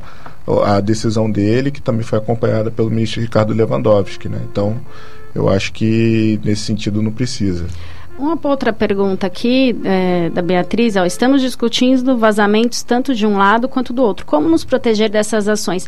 a 0.62 0.78
decisão 0.78 1.30
dele, 1.30 1.70
que 1.70 1.80
também 1.80 2.03
foi 2.03 2.18
acompanhada 2.18 2.70
pelo 2.70 2.91
ministro 2.91 3.22
Ricardo 3.22 3.55
Lewandowski, 3.55 4.28
né. 4.28 4.41
Então 4.51 4.78
eu 5.35 5.49
acho 5.49 5.72
que 5.72 6.39
nesse 6.45 6.62
sentido 6.62 7.03
não 7.03 7.11
precisa. 7.11 7.66
Uma 8.16 8.38
outra 8.44 8.72
pergunta 8.72 9.26
aqui 9.26 9.76
é, 9.84 10.30
da 10.30 10.40
Beatriz, 10.40 10.94
ó, 10.94 11.04
estamos 11.04 11.40
discutindo 11.40 12.16
vazamentos 12.16 12.82
tanto 12.84 13.12
de 13.12 13.26
um 13.26 13.36
lado 13.36 13.68
quanto 13.68 13.92
do 13.92 14.02
outro. 14.04 14.24
Como 14.24 14.48
nos 14.48 14.64
proteger 14.64 15.10
dessas 15.10 15.48
ações? 15.48 15.84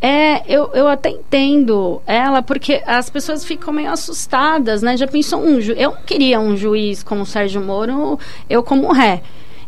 É, 0.00 0.42
eu, 0.46 0.70
eu 0.74 0.86
até 0.86 1.08
entendo 1.08 2.02
ela, 2.06 2.42
porque 2.42 2.82
as 2.86 3.08
pessoas 3.08 3.46
ficam 3.46 3.72
meio 3.72 3.90
assustadas, 3.90 4.82
né? 4.82 4.94
Já 4.94 5.06
pensou 5.06 5.40
um 5.40 5.58
ju 5.58 5.72
Eu 5.72 5.92
não 5.92 6.02
queria 6.02 6.38
um 6.38 6.54
juiz 6.54 7.02
como 7.02 7.22
o 7.22 7.26
Sérgio 7.26 7.62
Moro, 7.62 8.18
eu 8.48 8.62
como 8.62 8.92
ré 8.92 9.22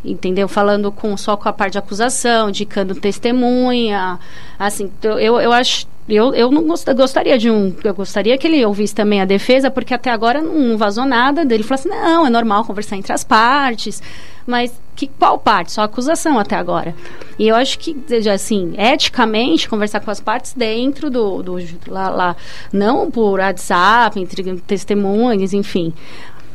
entendeu? 0.05 0.49
Falando 0.49 0.91
com 0.91 1.17
só 1.17 1.37
com 1.37 1.49
a 1.49 1.53
parte 1.53 1.73
de 1.73 1.79
acusação, 1.79 2.49
indicando 2.49 2.93
testemunha, 2.93 4.19
assim, 4.59 4.91
eu, 5.05 5.41
eu 5.41 5.53
acho 5.53 5.87
eu, 6.09 6.35
eu 6.35 6.51
não 6.51 6.65
gost, 6.65 6.93
gostaria 6.95 7.39
de 7.39 7.51
um. 7.51 7.75
Eu 7.83 7.95
gostaria 7.95 8.37
que 8.37 8.47
ele 8.47 8.65
ouvisse 8.65 8.95
também 8.95 9.21
a 9.21 9.25
defesa, 9.25 9.71
porque 9.71 9.95
até 9.95 10.11
agora 10.11 10.41
não 10.41 10.77
vazou 10.77 11.05
nada 11.05 11.45
dele. 11.45 11.63
Falou 11.63 11.81
assim: 11.81 11.89
não, 11.89 12.27
é 12.27 12.31
normal 12.31 12.65
conversar 12.65 12.97
entre 12.97 13.13
as 13.13 13.23
partes. 13.23 14.03
Mas 14.45 14.73
que, 14.95 15.07
qual 15.07 15.39
parte? 15.39 15.73
Só 15.73 15.83
acusação 15.83 16.39
até 16.39 16.57
agora. 16.57 16.95
E 17.39 17.49
eu 17.49 17.57
acho 17.57 17.79
que, 17.79 17.97
assim, 18.33 18.75
eticamente, 18.77 19.69
conversar 19.69 20.01
com 20.01 20.11
as 20.11 20.21
partes 20.21 20.53
dentro 20.53 21.11
do. 21.11 21.43
do 21.43 21.57
lá, 21.89 22.09
lá, 22.09 22.37
não 22.73 23.11
por 23.11 23.41
WhatsApp, 23.41 24.21
entre 24.21 24.61
testemunhas, 24.61 25.53
enfim. 25.53 25.93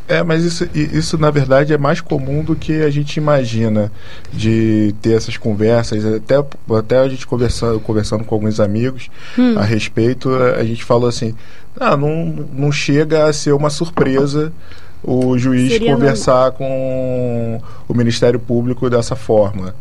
É, 0.07 0.23
mas 0.23 0.43
isso, 0.43 0.69
isso 0.73 1.17
na 1.17 1.29
verdade 1.29 1.73
é 1.73 1.77
mais 1.77 1.99
comum 1.99 2.41
do 2.41 2.55
que 2.55 2.81
a 2.81 2.89
gente 2.89 3.17
imagina 3.17 3.91
de 4.31 4.95
ter 5.01 5.17
essas 5.17 5.35
conversas. 5.35 6.05
Até, 6.05 6.35
até 6.77 6.99
a 6.99 7.09
gente 7.09 7.27
conversando, 7.27 7.79
conversando 7.81 8.23
com 8.23 8.33
alguns 8.33 8.59
amigos 8.59 9.09
hum. 9.37 9.57
a 9.57 9.63
respeito, 9.63 10.33
a 10.33 10.63
gente 10.63 10.83
falou 10.83 11.09
assim: 11.09 11.35
ah, 11.77 11.97
não, 11.97 12.47
não 12.53 12.71
chega 12.71 13.25
a 13.25 13.33
ser 13.33 13.51
uma 13.51 13.69
surpresa 13.69 14.51
o 15.03 15.37
juiz 15.37 15.71
Seria 15.71 15.93
conversar 15.93 16.51
com 16.51 17.61
o 17.87 17.93
Ministério 17.93 18.39
Público 18.39 18.89
dessa 18.89 19.15
forma. 19.15 19.75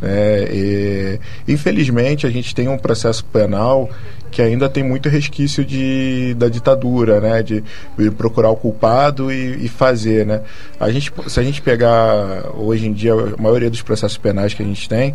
É, 0.00 0.48
e, 1.48 1.52
infelizmente, 1.52 2.26
a 2.26 2.30
gente 2.30 2.54
tem 2.54 2.68
um 2.68 2.78
processo 2.78 3.24
penal 3.24 3.90
que 4.30 4.42
ainda 4.42 4.68
tem 4.68 4.82
muito 4.82 5.08
resquício 5.08 5.64
de, 5.64 6.34
da 6.34 6.48
ditadura, 6.48 7.20
né? 7.20 7.42
De, 7.42 7.64
de 7.96 8.10
procurar 8.10 8.50
o 8.50 8.56
culpado 8.56 9.32
e, 9.32 9.64
e, 9.64 9.68
fazer, 9.68 10.26
né? 10.26 10.42
A 10.78 10.90
gente, 10.90 11.12
se 11.26 11.40
a 11.40 11.42
gente 11.42 11.60
pegar 11.62 12.50
hoje 12.54 12.86
em 12.86 12.92
dia 12.92 13.12
a 13.12 13.40
maioria 13.40 13.70
dos 13.70 13.82
processos 13.82 14.18
penais 14.18 14.54
que 14.54 14.62
a 14.62 14.66
gente 14.66 14.88
tem, 14.88 15.14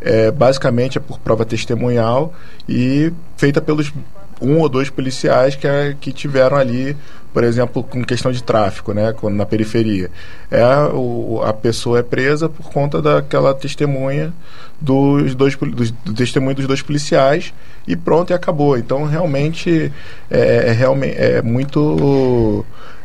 é, 0.00 0.30
basicamente 0.30 0.98
é 0.98 1.00
por 1.00 1.18
prova 1.18 1.44
testemunhal 1.44 2.32
e 2.68 3.12
feita 3.36 3.60
pelos 3.60 3.92
um 4.40 4.58
ou 4.58 4.68
dois 4.68 4.90
policiais 4.90 5.54
que, 5.56 5.66
é, 5.66 5.94
que 6.00 6.12
tiveram 6.12 6.56
ali, 6.56 6.96
por 7.32 7.44
exemplo, 7.44 7.82
com 7.82 8.04
questão 8.04 8.30
de 8.30 8.42
tráfico, 8.42 8.92
né, 8.92 9.12
quando, 9.12 9.34
na 9.34 9.46
periferia. 9.46 10.10
É 10.50 10.64
o, 10.92 11.40
a 11.44 11.52
pessoa 11.52 11.98
é 11.98 12.02
presa 12.02 12.48
por 12.48 12.70
conta 12.70 13.00
daquela 13.02 13.54
testemunha 13.54 14.32
dos 14.80 15.34
dois 15.34 15.56
dos, 15.56 15.90
do 15.90 16.14
testemunho 16.14 16.54
dos 16.56 16.66
dois 16.66 16.82
policiais 16.82 17.54
e 17.86 17.96
pronto 17.96 18.30
e 18.30 18.34
acabou. 18.34 18.76
Então 18.76 19.04
realmente 19.04 19.92
é, 20.30 20.68
é 20.68 20.72
realmente 20.72 21.16
é 21.16 21.42
muito 21.42 22.64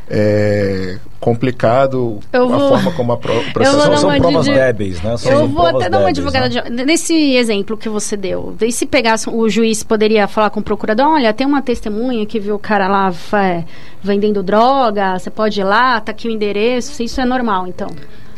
é, 0.10 0.98
complicado 1.20 2.20
vou, 2.32 2.54
a 2.54 2.70
forma 2.70 2.92
como 2.94 3.12
a 3.12 3.18
pro, 3.18 3.38
o 3.38 3.54
processo 3.54 3.98
são, 3.98 4.18
provas 4.18 4.46
de, 4.46 4.54
débeis, 4.54 5.02
né? 5.02 5.18
São 5.18 5.32
eu 5.32 5.48
vou 5.48 5.68
até 5.68 5.88
dar 5.90 6.00
uma 6.00 6.10
advogada 6.10 6.50
né? 6.50 6.70
de, 6.70 6.86
nesse 6.86 7.36
exemplo 7.36 7.78
que 7.78 7.88
você 7.88 8.18
deu. 8.18 8.56
E 8.60 8.72
se 8.72 8.86
pegasse 8.86 9.30
o 9.30 9.48
juiz 9.48 9.84
poderia 9.84 10.28
falar 10.28 10.50
com 10.50 10.62
o 10.62 10.64
procurador, 10.64 11.08
olha, 11.08 11.32
tem 11.34 11.46
uma 11.46 11.62
testemunha 11.62 12.26
que 12.26 12.40
viu 12.40 12.56
o 12.56 12.60
cara 12.60 12.88
lá 12.88 13.14
é, 13.34 13.64
vendendo 14.02 14.42
droga, 14.42 15.20
você 15.20 15.30
pode 15.30 15.60
ir 15.60 15.64
lá, 15.64 16.02
tá 16.02 16.12
aqui 16.12 16.28
o 16.28 16.32
endereço, 16.32 17.04
isso 17.04 17.22
é 17.22 17.26
normal, 17.26 17.68
então. 17.68 17.90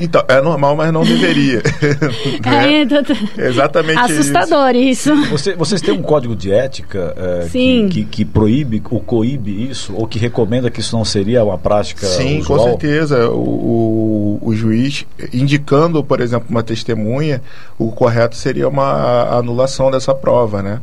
Então, 0.02 0.24
é 0.28 0.42
normal, 0.42 0.76
mas 0.76 0.92
não 0.92 1.04
deveria. 1.04 1.62
né? 2.44 2.82
é, 2.82 2.86
tô... 2.86 3.42
Exatamente 3.42 4.00
Assustador 4.00 4.76
isso. 4.76 5.14
isso. 5.14 5.30
Você, 5.30 5.56
vocês 5.56 5.82
têm 5.82 5.94
um 5.94 6.02
código 6.02 6.36
de 6.36 6.52
ética 6.52 7.14
é, 7.16 7.48
que, 7.50 7.88
que, 7.90 8.06
que, 8.06 8.26
proíbe 8.26 8.82
ou 8.90 9.00
coíbe 9.00 9.70
isso, 9.70 9.94
ou 9.96 10.08
que 10.08 10.18
recomenda 10.18 10.70
que 10.72 10.80
isso 10.80 10.96
não 10.96 11.06
seria 11.06 11.44
uma 11.44 11.58
prática 11.58 12.06
Sim, 12.06 12.40
usual? 12.40 12.60
com 12.60 12.64
certeza. 12.66 13.30
O, 13.30 14.40
o, 14.42 14.50
o, 14.50 14.56
juiz, 14.56 15.06
indicando, 15.32 16.04
por 16.04 16.20
exemplo, 16.20 16.48
uma 16.50 16.64
testemunha, 16.64 17.42
o 17.78 17.92
correto 17.92 18.36
seria 18.36 18.68
uma 18.68 19.38
anulação 19.38 19.92
dessa 19.92 20.14
prova, 20.16 20.62
né? 20.64 20.82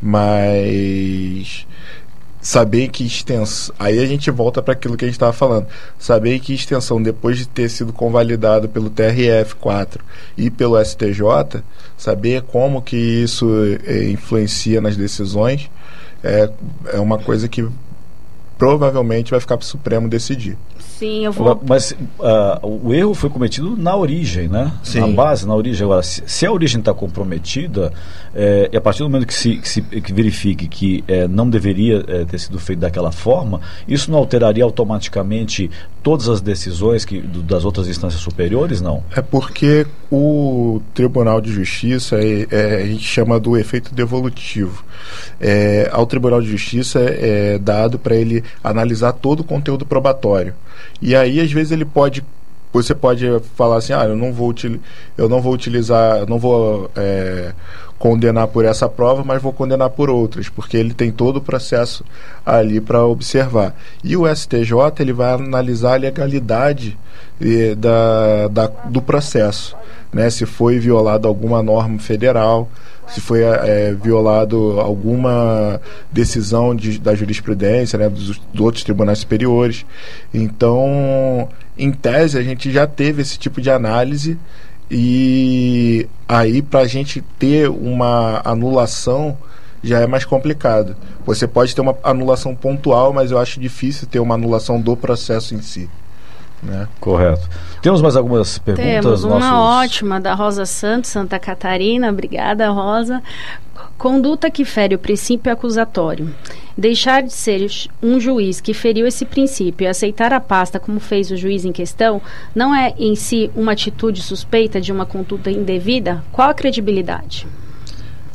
Mas 0.00 1.66
saber 2.44 2.88
que 2.88 3.06
extensão. 3.06 3.74
Aí 3.78 3.98
a 3.98 4.06
gente 4.06 4.30
volta 4.30 4.62
para 4.62 4.74
aquilo 4.74 4.98
que 4.98 5.04
a 5.06 5.08
gente 5.08 5.16
estava 5.16 5.32
falando. 5.32 5.66
Saber 5.98 6.38
que 6.40 6.52
extensão, 6.52 7.02
depois 7.02 7.38
de 7.38 7.48
ter 7.48 7.70
sido 7.70 7.90
convalidado 7.90 8.68
pelo 8.68 8.90
TRF4 8.90 9.98
e 10.36 10.50
pelo 10.50 10.78
STJ, 10.84 11.62
saber 11.96 12.42
como 12.42 12.82
que 12.82 12.96
isso 12.96 13.48
é, 13.86 14.10
influencia 14.10 14.78
nas 14.82 14.94
decisões 14.94 15.70
é, 16.22 16.50
é 16.92 17.00
uma 17.00 17.18
coisa 17.18 17.48
que 17.48 17.66
provavelmente 18.56 19.30
vai 19.30 19.40
ficar 19.40 19.56
para 19.56 19.64
o 19.64 19.66
Supremo 19.66 20.08
decidir. 20.08 20.56
Sim, 20.78 21.24
eu 21.24 21.32
vou. 21.32 21.60
Mas 21.66 21.90
uh, 21.90 22.60
o 22.62 22.94
erro 22.94 23.14
foi 23.14 23.28
cometido 23.28 23.76
na 23.76 23.96
origem, 23.96 24.46
né? 24.48 24.72
Sim. 24.82 25.00
Na 25.00 25.08
base, 25.08 25.46
na 25.46 25.54
origem. 25.54 25.84
Agora, 25.84 26.02
se, 26.02 26.22
se 26.24 26.46
a 26.46 26.52
origem 26.52 26.78
está 26.78 26.94
comprometida, 26.94 27.92
é, 28.32 28.70
e 28.72 28.76
a 28.76 28.80
partir 28.80 29.00
do 29.00 29.10
momento 29.10 29.26
que 29.26 29.34
se, 29.34 29.56
que 29.56 29.68
se 29.68 29.82
que 29.82 30.12
verifique 30.12 30.68
que 30.68 31.02
é, 31.08 31.26
não 31.26 31.50
deveria 31.50 32.04
é, 32.06 32.24
ter 32.24 32.38
sido 32.38 32.58
feito 32.60 32.78
daquela 32.78 33.10
forma, 33.10 33.60
isso 33.88 34.10
não 34.10 34.18
alteraria 34.18 34.62
automaticamente 34.62 35.68
todas 36.02 36.28
as 36.28 36.40
decisões 36.40 37.04
que, 37.04 37.20
do, 37.20 37.42
das 37.42 37.64
outras 37.64 37.88
instâncias 37.88 38.22
superiores, 38.22 38.80
não? 38.80 39.02
É 39.16 39.22
porque 39.22 39.86
o 40.12 40.80
Tribunal 40.94 41.40
de 41.40 41.50
Justiça 41.50 42.16
é, 42.16 42.46
é 42.50 42.82
a 42.82 42.86
gente 42.86 43.04
chama 43.04 43.40
do 43.40 43.56
efeito 43.56 43.92
devolutivo. 43.92 44.84
É, 45.40 45.88
ao 45.92 46.06
Tribunal 46.06 46.40
de 46.40 46.48
Justiça 46.48 47.00
é 47.00 47.58
dado 47.58 47.98
para 47.98 48.14
ele 48.14 48.43
analisar 48.62 49.12
todo 49.12 49.40
o 49.40 49.44
conteúdo 49.44 49.86
probatório. 49.86 50.54
E 51.00 51.14
aí, 51.14 51.40
às 51.40 51.52
vezes, 51.52 51.72
ele 51.72 51.84
pode. 51.84 52.24
Você 52.72 52.92
pode 52.92 53.24
falar 53.54 53.76
assim, 53.76 53.92
ah, 53.92 54.04
eu 54.04 54.16
não 54.16 54.32
vou, 54.32 54.52
eu 55.16 55.28
não 55.28 55.40
vou 55.40 55.52
utilizar, 55.52 56.18
eu 56.18 56.26
não 56.26 56.40
vou 56.40 56.90
é, 56.96 57.52
condenar 57.98 58.48
por 58.48 58.64
essa 58.64 58.88
prova, 58.88 59.22
mas 59.24 59.40
vou 59.40 59.52
condenar 59.52 59.90
por 59.90 60.10
outras, 60.10 60.48
porque 60.48 60.76
ele 60.76 60.92
tem 60.92 61.10
todo 61.10 61.36
o 61.36 61.40
processo 61.40 62.04
ali 62.44 62.80
para 62.80 63.04
observar. 63.04 63.74
E 64.02 64.16
o 64.16 64.26
STJ 64.26 64.72
ele 65.00 65.12
vai 65.12 65.32
analisar 65.32 65.94
a 65.94 65.96
legalidade 65.96 66.98
eh, 67.40 67.74
da, 67.74 68.48
da, 68.48 68.66
do 68.66 69.00
processo, 69.00 69.76
né? 70.12 70.28
se 70.28 70.44
foi 70.44 70.78
violada 70.78 71.26
alguma 71.26 71.62
norma 71.62 71.98
federal, 71.98 72.68
se 73.08 73.20
foi 73.20 73.42
é, 73.42 73.94
violado 73.94 74.80
alguma 74.80 75.80
decisão 76.10 76.74
de, 76.74 76.98
da 76.98 77.14
jurisprudência, 77.14 77.98
né, 77.98 78.08
dos, 78.08 78.38
dos, 78.38 78.60
outros 78.60 78.84
tribunais 78.84 79.18
superiores. 79.18 79.84
Então, 80.32 81.48
em 81.76 81.92
tese, 81.92 82.38
a 82.38 82.42
gente 82.42 82.70
já 82.70 82.86
teve 82.86 83.22
esse 83.22 83.38
tipo 83.38 83.60
de 83.60 83.70
análise 83.70 84.38
e 84.90 86.08
aí 86.28 86.62
para 86.62 86.80
a 86.80 86.86
gente 86.86 87.22
ter 87.38 87.68
uma 87.68 88.40
anulação 88.44 89.36
já 89.82 90.00
é 90.00 90.06
mais 90.06 90.24
complicado. 90.24 90.96
Você 91.26 91.46
pode 91.46 91.74
ter 91.74 91.80
uma 91.82 91.96
anulação 92.02 92.54
pontual, 92.54 93.12
mas 93.12 93.30
eu 93.30 93.38
acho 93.38 93.60
difícil 93.60 94.08
ter 94.08 94.18
uma 94.18 94.34
anulação 94.34 94.80
do 94.80 94.96
processo 94.96 95.54
em 95.54 95.60
si. 95.60 95.88
Né? 96.62 96.88
Correto. 96.98 97.48
Temos 97.82 98.00
mais 98.00 98.16
algumas 98.16 98.58
perguntas? 98.58 99.02
Temos 99.02 99.24
uma 99.24 99.38
nossos... 99.38 99.86
ótima 99.86 100.20
da 100.20 100.34
Rosa 100.34 100.64
Santos, 100.64 101.10
Santa 101.10 101.38
Catarina. 101.38 102.10
Obrigada, 102.10 102.70
Rosa. 102.70 103.22
Conduta 103.98 104.50
que 104.50 104.64
fere 104.64 104.94
o 104.94 104.98
princípio 104.98 105.52
acusatório. 105.52 106.34
Deixar 106.76 107.22
de 107.22 107.32
ser 107.32 107.70
um 108.02 108.18
juiz 108.18 108.60
que 108.60 108.74
feriu 108.74 109.06
esse 109.06 109.24
princípio 109.24 109.84
e 109.84 109.88
aceitar 109.88 110.32
a 110.32 110.40
pasta 110.40 110.80
como 110.80 110.98
fez 110.98 111.30
o 111.30 111.36
juiz 111.36 111.64
em 111.64 111.72
questão 111.72 112.20
não 112.54 112.74
é 112.74 112.92
em 112.98 113.14
si 113.14 113.50
uma 113.54 113.72
atitude 113.72 114.20
suspeita 114.20 114.80
de 114.80 114.92
uma 114.92 115.06
conduta 115.06 115.50
indevida? 115.50 116.24
Qual 116.32 116.50
a 116.50 116.54
credibilidade? 116.54 117.46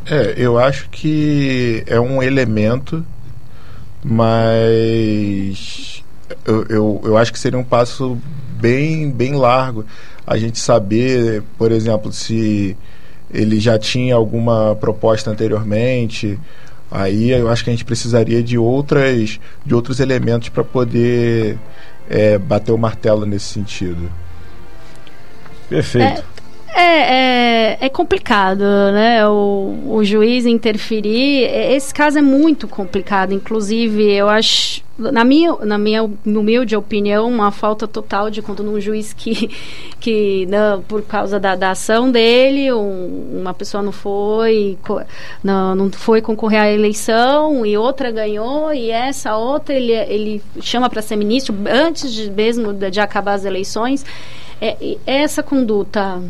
É, 0.06 0.34
eu 0.38 0.58
acho 0.58 0.90
que 0.90 1.84
é 1.86 2.00
um 2.00 2.24
elemento, 2.24 3.06
mas 4.04 5.99
eu, 6.46 6.66
eu, 6.70 7.02
eu 7.06 7.18
acho 7.18 7.32
que 7.32 7.40
seria 7.40 7.60
um 7.60 7.64
passo 7.64 8.18
bem, 8.60 9.10
bem 9.10 9.36
largo 9.36 9.86
a 10.26 10.38
gente 10.38 10.60
saber, 10.60 11.42
por 11.58 11.72
exemplo, 11.72 12.12
se 12.12 12.78
ele 13.34 13.60
já 13.60 13.80
tinha 13.80 14.16
alguma 14.16 14.76
proposta 14.76 15.32
anteriormente. 15.32 16.40
Aí 16.92 17.32
eu 17.32 17.50
acho 17.50 17.64
que 17.64 17.70
a 17.70 17.74
gente 17.74 17.86
precisaria 17.86 18.42
de 18.42 18.58
outras 18.58 19.40
de 19.66 19.76
outros 19.76 20.00
elementos 20.00 20.50
para 20.50 20.64
poder 20.64 21.58
é, 22.10 22.38
bater 22.38 22.72
o 22.72 22.78
martelo 22.78 23.26
nesse 23.26 23.46
sentido. 23.46 24.12
Perfeito. 25.68 26.24
É, 26.76 27.74
é, 27.74 27.78
é, 27.82 27.90
complicado, 27.90 28.64
né? 28.94 29.28
O, 29.28 29.84
o 29.88 30.04
juiz 30.04 30.46
interferir. 30.46 31.44
Esse 31.44 31.94
caso 31.94 32.20
é 32.20 32.22
muito 32.22 32.68
complicado. 32.68 33.34
Inclusive, 33.34 34.12
eu 34.14 34.30
acho, 34.30 34.82
na 35.00 35.24
minha, 35.24 35.56
na 35.64 35.78
minha 35.78 36.04
humilde 36.04 36.76
opinião, 36.76 37.28
uma 37.30 37.52
falta 37.52 37.88
total 37.88 38.30
de 38.30 38.42
conta 38.42 38.62
num 38.62 38.80
juiz 38.80 39.14
que, 39.14 39.50
que 40.00 40.46
não, 40.48 40.82
por 40.82 41.02
causa 41.04 41.40
da, 41.40 41.56
da 41.56 41.72
ação 41.72 42.12
dele, 42.12 42.72
um, 42.74 43.40
uma 43.40 43.54
pessoa 43.54 43.82
não 43.82 43.94
foi, 43.94 44.78
não, 45.44 45.74
não 45.74 45.92
foi 45.92 46.22
concorrer 46.22 46.62
à 46.62 46.70
eleição 46.70 47.66
e 47.66 47.78
outra 47.78 48.12
ganhou 48.12 48.74
e 48.74 48.92
essa 48.92 49.38
outra 49.38 49.74
ele, 49.74 49.94
ele 49.94 50.44
chama 50.60 50.90
para 50.90 51.02
ser 51.02 51.16
ministro 51.16 51.56
antes 51.70 52.12
de, 52.12 52.30
mesmo 52.30 52.74
de, 52.74 52.92
de 52.92 53.00
acabar 53.00 53.34
as 53.34 53.46
eleições. 53.46 54.06
É, 54.62 54.98
essa 55.06 55.42
conduta 55.42 56.22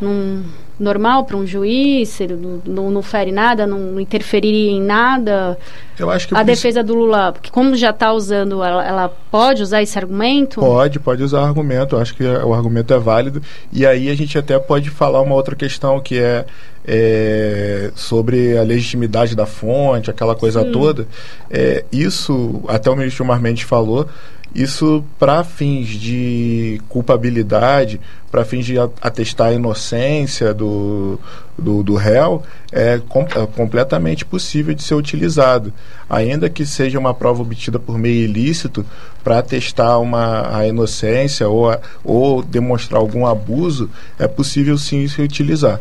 num, 0.00 0.42
normal 0.78 1.24
para 1.24 1.36
um 1.36 1.46
juiz, 1.46 2.20
ele 2.20 2.36
não, 2.66 2.90
não, 2.90 3.02
fere 3.02 3.30
nada, 3.30 3.66
não, 3.66 4.00
interferiria 4.00 4.70
em 4.70 4.82
nada. 4.82 5.58
Eu 5.98 6.10
acho 6.10 6.28
que 6.28 6.34
a 6.34 6.42
defesa 6.42 6.82
do 6.82 6.94
Lula, 6.94 7.32
porque 7.32 7.50
como 7.50 7.76
já 7.76 7.90
está 7.90 8.12
usando, 8.12 8.62
ela, 8.62 8.86
ela, 8.86 9.08
pode 9.30 9.62
usar 9.62 9.82
esse 9.82 9.96
argumento? 9.98 10.60
Pode, 10.60 10.98
pode 10.98 11.22
usar 11.22 11.40
o 11.40 11.44
argumento. 11.44 11.96
Eu 11.96 12.00
acho 12.00 12.14
que 12.14 12.24
o 12.24 12.52
argumento 12.52 12.92
é 12.92 12.98
válido. 12.98 13.42
E 13.72 13.86
aí 13.86 14.08
a 14.08 14.14
gente 14.14 14.36
até 14.36 14.58
pode 14.58 14.90
falar 14.90 15.20
uma 15.20 15.34
outra 15.34 15.54
questão 15.54 16.00
que 16.00 16.18
é, 16.18 16.44
é 16.86 17.90
sobre 17.94 18.56
a 18.58 18.62
legitimidade 18.62 19.36
da 19.36 19.46
fonte, 19.46 20.10
aquela 20.10 20.34
coisa 20.34 20.62
Sim. 20.62 20.72
toda. 20.72 21.06
É, 21.50 21.84
isso, 21.92 22.62
até 22.66 22.90
o 22.90 22.96
ministro 22.96 23.24
Marmendes 23.24 23.62
falou, 23.62 24.08
isso 24.54 25.04
para 25.18 25.42
fins 25.44 25.88
de 25.88 26.80
culpabilidade, 26.88 28.00
para 28.30 28.44
fins 28.44 28.64
de 28.66 28.74
atestar 29.00 29.48
a 29.48 29.52
inocência 29.52 30.52
do, 30.52 31.18
do, 31.58 31.82
do 31.82 31.94
réu, 31.94 32.42
é, 32.70 33.00
com, 33.08 33.22
é, 33.22 33.46
completamente 33.54 34.24
possível 34.24 34.74
de 34.74 34.82
ser 34.82 34.94
utilizado. 34.94 35.72
Ainda 36.08 36.48
que 36.50 36.66
seja 36.66 36.98
uma 36.98 37.14
prova 37.14 37.42
obtida 37.42 37.78
por 37.78 37.98
meio 37.98 38.24
ilícito, 38.24 38.84
para 39.22 39.38
atestar 39.38 40.00
uma, 40.00 40.56
a 40.56 40.66
inocência 40.66 41.48
ou, 41.48 41.70
a, 41.70 41.78
ou 42.04 42.42
demonstrar 42.42 43.00
algum 43.00 43.26
abuso, 43.26 43.90
é 44.18 44.26
possível 44.26 44.76
sim 44.76 45.06
se 45.08 45.20
utilizar. 45.22 45.80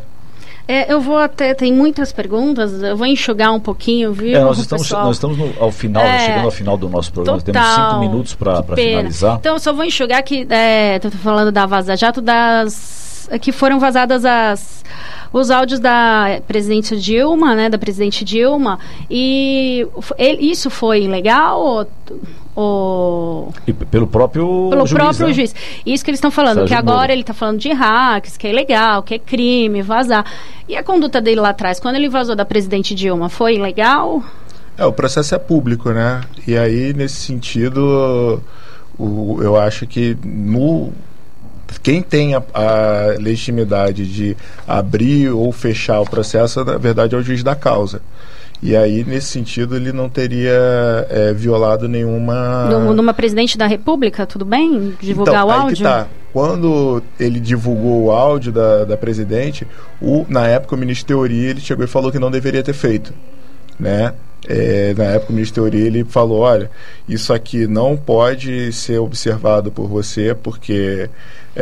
É, 0.67 0.91
eu 0.91 1.01
vou 1.01 1.17
até, 1.17 1.53
tem 1.53 1.73
muitas 1.73 2.11
perguntas, 2.11 2.81
eu 2.81 2.95
vou 2.95 3.07
enxugar 3.07 3.51
um 3.53 3.59
pouquinho, 3.59 4.13
viu? 4.13 4.35
É, 4.35 4.41
nós, 4.41 4.57
estamos, 4.57 4.89
nós 4.89 5.15
estamos 5.17 5.37
no, 5.37 5.53
ao 5.59 5.71
final, 5.71 6.03
é, 6.03 6.19
chegando 6.19 6.45
ao 6.45 6.51
final 6.51 6.77
do 6.77 6.89
nosso 6.89 7.11
programa, 7.11 7.41
total, 7.41 7.53
temos 7.53 7.75
cinco 7.75 7.99
minutos 7.99 8.35
para 8.35 8.63
finalizar. 8.63 9.37
Então, 9.39 9.59
só 9.59 9.73
vou 9.73 9.83
enxugar 9.83 10.23
que, 10.23 10.47
estou 10.95 11.11
falando 11.11 11.51
da 11.51 11.65
Vaza 11.65 11.95
Jato, 11.95 12.21
das, 12.21 13.29
que 13.41 13.51
foram 13.51 13.79
vazadas 13.79 14.25
as 14.25 14.81
os 15.33 15.49
áudios 15.49 15.79
da 15.79 16.41
presidente 16.45 16.99
Dilma, 16.99 17.55
né, 17.55 17.69
da 17.69 17.77
presidente 17.77 18.25
Dilma, 18.25 18.77
e 19.09 19.87
ele, 20.17 20.51
isso 20.51 20.69
foi 20.69 21.07
legal 21.07 21.87
ou, 22.55 23.53
e 23.65 23.71
pelo 23.71 24.07
próprio 24.07 24.67
pelo 24.69 24.85
juiz, 24.85 25.01
próprio 25.01 25.27
né? 25.27 25.33
juiz. 25.33 25.55
Isso 25.85 26.03
que 26.03 26.11
eles 26.11 26.17
estão 26.17 26.31
falando, 26.31 26.55
Sérgio 26.55 26.67
que 26.67 26.73
agora 26.73 26.99
Moro. 26.99 27.11
ele 27.11 27.21
está 27.21 27.33
falando 27.33 27.59
de 27.59 27.71
hacks, 27.71 28.37
que 28.37 28.47
é 28.47 28.51
legal, 28.51 29.03
que 29.03 29.13
é 29.13 29.19
crime, 29.19 29.81
vazar. 29.81 30.25
E 30.67 30.75
a 30.75 30.83
conduta 30.83 31.21
dele 31.21 31.39
lá 31.39 31.49
atrás, 31.49 31.79
quando 31.79 31.95
ele 31.95 32.09
vazou 32.09 32.35
da 32.35 32.45
presidente 32.45 32.93
Dilma, 32.93 33.29
foi 33.29 33.57
legal? 33.57 34.23
É, 34.77 34.85
o 34.85 34.91
processo 34.91 35.33
é 35.35 35.37
público, 35.37 35.91
né? 35.91 36.21
E 36.47 36.57
aí, 36.57 36.93
nesse 36.93 37.15
sentido, 37.15 38.41
o, 38.97 39.39
eu 39.41 39.55
acho 39.55 39.87
que 39.87 40.17
no 40.23 40.91
quem 41.81 42.01
tem 42.01 42.35
a, 42.35 42.43
a, 42.53 43.15
legitimidade 43.17 44.05
de 44.05 44.35
abrir 44.67 45.29
ou 45.29 45.51
fechar 45.51 46.01
o 46.01 46.05
processo, 46.05 46.63
na 46.65 46.77
verdade, 46.77 47.15
é 47.15 47.17
o 47.17 47.23
juiz 47.23 47.43
da 47.43 47.55
causa. 47.55 48.01
E 48.63 48.75
aí, 48.75 49.03
nesse 49.03 49.27
sentido, 49.27 49.75
ele 49.75 49.91
não 49.91 50.07
teria 50.07 51.07
é, 51.09 51.33
violado 51.33 51.89
nenhuma. 51.89 52.69
Numa 52.93 53.13
presidente 53.13 53.57
da 53.57 53.65
República, 53.65 54.25
tudo 54.27 54.45
bem? 54.45 54.93
Divulgar 55.01 55.43
então, 55.43 55.47
o 55.47 55.51
áudio? 55.51 55.77
Que 55.77 55.83
tá. 55.83 56.07
Quando 56.31 57.01
ele 57.19 57.39
divulgou 57.39 58.03
o 58.03 58.11
áudio 58.11 58.51
da, 58.51 58.85
da 58.85 58.95
presidente, 58.95 59.67
o, 59.99 60.25
na 60.29 60.47
época 60.47 60.75
o 60.75 60.77
ministro 60.77 61.07
Teoria 61.07 61.49
ele 61.49 61.59
chegou 61.59 61.83
e 61.83 61.87
falou 61.87 62.11
que 62.11 62.19
não 62.19 62.29
deveria 62.29 62.61
ter 62.61 62.73
feito. 62.73 63.13
Né? 63.79 64.13
É, 64.47 64.93
na 64.97 65.03
época 65.03 65.31
o 65.31 65.35
ministro 65.35 65.61
Teoria 65.61 65.85
ele 65.85 66.03
falou, 66.03 66.39
olha, 66.39 66.69
isso 67.07 67.31
aqui 67.31 67.67
não 67.67 67.95
pode 67.95 68.73
ser 68.73 68.97
observado 68.97 69.71
por 69.71 69.87
você 69.87 70.33
porque 70.33 71.09
é, 71.55 71.61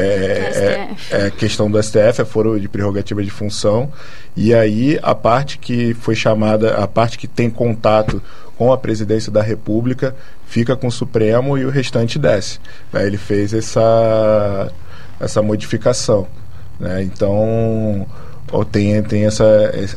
é, 1.11 1.25
é, 1.25 1.29
questão 1.31 1.69
do 1.69 1.81
STF, 1.81 2.21
é 2.21 2.25
foro 2.25 2.59
de 2.59 2.69
prerrogativa 2.69 3.23
de 3.23 3.29
função, 3.31 3.91
e 4.35 4.53
aí 4.53 4.99
a 5.01 5.15
parte 5.15 5.57
que 5.57 5.93
foi 5.95 6.15
chamada, 6.15 6.75
a 6.75 6.87
parte 6.87 7.17
que 7.17 7.27
tem 7.27 7.49
contato 7.49 8.21
com 8.57 8.71
a 8.71 8.77
presidência 8.77 9.31
da 9.31 9.41
República 9.41 10.15
fica 10.45 10.75
com 10.75 10.87
o 10.87 10.91
Supremo 10.91 11.57
e 11.57 11.65
o 11.65 11.69
restante 11.69 12.19
desce. 12.19 12.59
Né? 12.93 13.05
Ele 13.05 13.17
fez 13.17 13.53
essa, 13.53 14.71
essa 15.19 15.41
modificação. 15.41 16.27
Né? 16.79 17.03
Então 17.03 18.05
tem, 18.71 19.01
tem 19.03 19.25
essa, 19.25 19.45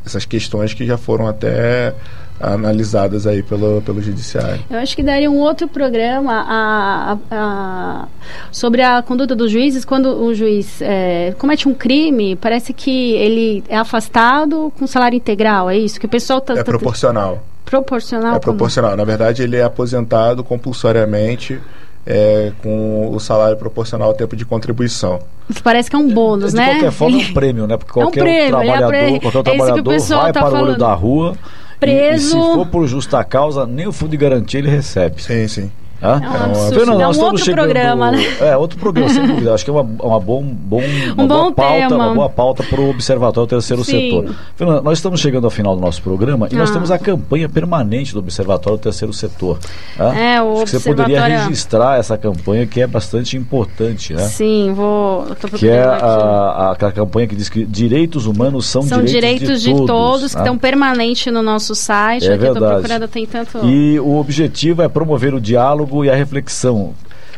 essas 0.06 0.24
questões 0.24 0.74
que 0.74 0.86
já 0.86 0.96
foram 0.96 1.26
até 1.26 1.94
analisadas 2.42 3.26
aí 3.26 3.42
pelo, 3.42 3.80
pelo 3.82 4.02
judiciário. 4.02 4.60
Eu 4.68 4.78
acho 4.78 4.96
que 4.96 5.02
daria 5.02 5.30
um 5.30 5.38
outro 5.38 5.68
programa 5.68 6.32
a, 6.32 7.12
a, 7.12 7.18
a, 7.30 8.08
sobre 8.50 8.82
a 8.82 9.00
conduta 9.00 9.36
dos 9.36 9.50
juízes 9.50 9.84
quando 9.84 10.06
o 10.06 10.34
juiz 10.34 10.82
é, 10.82 11.34
comete 11.38 11.68
um 11.68 11.74
crime, 11.74 12.34
parece 12.36 12.72
que 12.72 13.12
ele 13.12 13.62
é 13.68 13.76
afastado 13.76 14.72
com 14.78 14.86
salário 14.86 15.16
integral, 15.16 15.70
é 15.70 15.78
isso? 15.78 16.00
Que 16.00 16.06
o 16.06 16.08
pessoal 16.08 16.40
tá, 16.40 16.54
é 16.54 16.56
tá, 16.56 16.64
proporcional. 16.64 17.44
Proporcional? 17.64 18.36
É 18.36 18.38
proporcional. 18.40 18.96
Na 18.96 19.04
verdade, 19.04 19.42
ele 19.42 19.56
é 19.56 19.62
aposentado 19.62 20.42
compulsoriamente 20.42 21.60
é, 22.04 22.52
com 22.62 23.08
o 23.14 23.20
salário 23.20 23.56
proporcional 23.56 24.08
ao 24.08 24.14
tempo 24.14 24.34
de 24.34 24.44
contribuição. 24.44 25.20
Parece 25.62 25.88
que 25.88 25.96
é 25.96 25.98
um 25.98 26.12
bônus, 26.12 26.50
de, 26.50 26.56
né? 26.56 26.64
De 26.64 26.70
qualquer 26.72 26.90
forma, 26.90 27.16
é 27.16 27.20
um 27.20 27.32
prêmio, 27.32 27.66
né? 27.66 27.76
Porque 27.76 27.92
qualquer 27.92 28.18
é 28.20 28.22
um 28.22 28.26
prêmio, 28.26 28.48
trabalhador, 28.48 28.94
é 28.94 29.20
qualquer 29.20 29.42
trabalhador 29.42 29.98
vai 29.98 30.32
tá 30.32 30.32
para 30.32 30.42
falando. 30.42 30.62
o 30.62 30.68
olho 30.68 30.78
da 30.78 30.92
rua 30.92 31.36
preso. 31.82 32.36
E, 32.36 32.40
e 32.40 32.42
se 32.42 32.54
for 32.54 32.66
por 32.66 32.86
justa 32.86 33.22
causa, 33.24 33.66
nem 33.66 33.86
o 33.86 33.92
fundo 33.92 34.10
de 34.10 34.16
garantia 34.16 34.60
ele 34.60 34.70
recebe. 34.70 35.22
Sim, 35.22 35.48
sim. 35.48 35.70
Ah? 36.02 36.20
É 36.22 36.28
um, 36.28 36.44
absurdo. 36.44 37.00
É 37.00 37.06
um 37.06 37.20
outro 37.20 37.38
chegando, 37.38 37.64
programa, 37.64 38.10
né? 38.10 38.22
É, 38.42 38.56
outro 38.56 38.78
programa, 38.78 39.08
sem 39.08 39.24
dúvida. 39.24 39.54
Acho 39.54 39.64
que 39.64 39.70
é 39.70 39.72
uma, 39.72 39.82
uma, 39.82 40.18
bom, 40.18 40.42
bom, 40.42 40.82
uma 41.14 41.22
um 41.22 41.28
boa 41.28 41.42
bom 41.44 41.52
pauta, 41.52 41.88
tema. 41.88 42.06
uma 42.06 42.14
boa 42.14 42.28
pauta 42.28 42.62
para 42.64 42.80
o 42.80 42.90
Observatório 42.90 43.48
Terceiro 43.48 43.84
Sim. 43.84 44.10
Setor. 44.10 44.34
Fernando, 44.56 44.82
nós 44.82 44.98
estamos 44.98 45.20
chegando 45.20 45.44
ao 45.44 45.50
final 45.50 45.76
do 45.76 45.80
nosso 45.80 46.02
programa 46.02 46.48
e 46.50 46.56
ah. 46.56 46.58
nós 46.58 46.70
temos 46.70 46.90
a 46.90 46.98
campanha 46.98 47.48
permanente 47.48 48.12
do 48.12 48.18
Observatório 48.18 48.78
Terceiro 48.78 49.12
Setor. 49.12 49.58
Né? 49.96 50.34
É, 50.34 50.42
o 50.42 50.54
Acho 50.54 50.64
que 50.64 50.70
você 50.70 50.94
poderia 50.94 51.24
registrar 51.24 51.98
essa 51.98 52.18
campanha 52.18 52.66
que 52.66 52.80
é 52.80 52.86
bastante 52.86 53.36
importante, 53.36 54.12
né? 54.12 54.22
Sim, 54.24 54.72
vou. 54.74 55.26
que 55.56 55.68
é 55.68 55.84
a, 55.84 56.72
a, 56.72 56.92
campanha 56.92 57.28
que 57.28 57.36
diz 57.36 57.48
que 57.48 57.64
direitos 57.64 58.26
humanos 58.26 58.66
são, 58.66 58.82
são 58.82 59.04
direitos, 59.04 59.60
direitos 59.60 59.62
de, 59.62 59.72
de, 59.72 59.86
todos, 59.86 60.32
que 60.32 60.36
né? 60.36 60.42
estão 60.42 60.58
permanentes 60.58 61.32
no 61.32 61.42
nosso 61.42 61.74
site. 61.74 62.26
É 62.26 62.36
verdade. 62.36 62.74
procurando, 62.74 63.08
tem 63.08 63.24
tanto. 63.24 63.64
E 63.64 64.00
o 64.00 64.16
objetivo 64.16 64.82
é 64.82 64.88
promover 64.88 65.32
o 65.34 65.40
diálogo 65.40 65.91
e 66.04 66.10
a 66.10 66.14
reflexão 66.14 66.94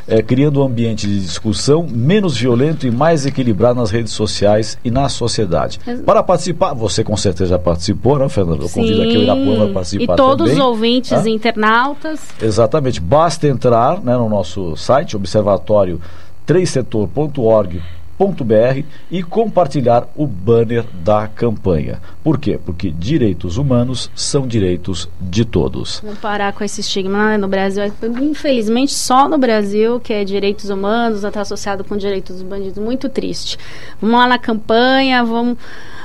é, 0.07 0.23
criando 0.23 0.61
um 0.61 0.67
ambiente 0.67 1.07
de 1.07 1.21
discussão 1.21 1.87
menos 1.89 2.37
violento 2.37 2.87
e 2.87 2.91
mais 2.91 3.25
equilibrado 3.27 3.81
nas 3.81 3.91
redes 3.91 4.13
sociais 4.13 4.79
e 4.85 4.91
na 4.91 5.09
sociedade. 5.09 5.81
Para 6.05 6.23
participar, 6.23 6.75
você 6.75 7.03
com 7.03 7.17
certeza 7.17 7.51
já 7.51 7.59
participou, 7.59 8.19
não, 8.19 8.29
Fernando? 8.29 8.63
Eu 8.63 8.69
convido 8.69 9.03
aqui 9.03 9.17
o 9.17 9.23
Irapuã 9.23 9.57
para 9.57 9.73
participar 9.73 10.15
E 10.15 10.17
todos 10.17 10.49
também, 10.49 10.63
os 10.63 10.69
ouvintes 10.69 11.11
tá? 11.11 11.29
internautas. 11.29 12.21
Exatamente. 12.41 13.01
Basta 13.01 13.49
entrar 13.49 14.01
né, 14.01 14.17
no 14.17 14.29
nosso 14.29 14.77
site, 14.77 15.17
observatório 15.17 16.01
3setor.org 16.47 17.81
br 18.19 18.83
e 19.11 19.23
compartilhar 19.23 20.09
o 20.15 20.27
banner 20.27 20.85
da 21.03 21.27
campanha. 21.27 22.01
Por 22.23 22.39
quê? 22.39 22.59
Porque 22.65 22.91
direitos 22.91 23.57
humanos 23.57 24.11
são 24.15 24.47
direitos 24.47 25.09
de 25.21 25.45
todos. 25.45 26.01
Vamos 26.03 26.19
parar 26.19 26.53
com 26.53 26.63
esse 26.65 26.81
estigma 26.81 27.31
né? 27.31 27.37
no 27.37 27.49
Brasil. 27.49 27.83
Infelizmente, 28.23 28.93
só 28.93 29.29
no 29.29 29.39
Brasil 29.39 30.01
que 30.01 30.13
é 30.13 30.25
direitos 30.25 30.71
humanos 30.71 31.25
está 31.25 31.41
associado 31.41 31.85
com 31.85 31.97
direitos 31.97 32.37
dos 32.37 32.45
bandidos. 32.45 32.83
Muito 32.83 33.09
triste. 33.09 33.59
Vamos 34.01 34.19
lá 34.19 34.27
na 34.27 34.39
campanha, 34.39 35.25
vamos, 35.25 35.59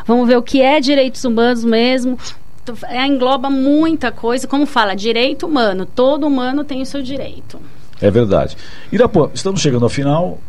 vamos 0.05 0.27
ver 0.27 0.37
o 0.37 0.41
que 0.41 0.61
é 0.61 0.79
direitos 0.79 1.23
humanos 1.23 1.63
mesmo 1.63 2.17
engloba 3.03 3.49
muita 3.49 4.11
coisa, 4.11 4.47
como 4.47 4.65
fala, 4.65 4.95
direito 4.95 5.47
humano, 5.47 5.87
todo 5.87 6.27
humano 6.27 6.63
tem 6.63 6.83
o 6.83 6.85
seu 6.85 7.01
direito. 7.01 7.59
É 8.01 8.09
verdade. 8.09 8.55
Irapuã, 8.91 9.29
estamos 9.33 9.59
chegando 9.59 9.83
ao 9.83 9.89
final. 9.89 10.39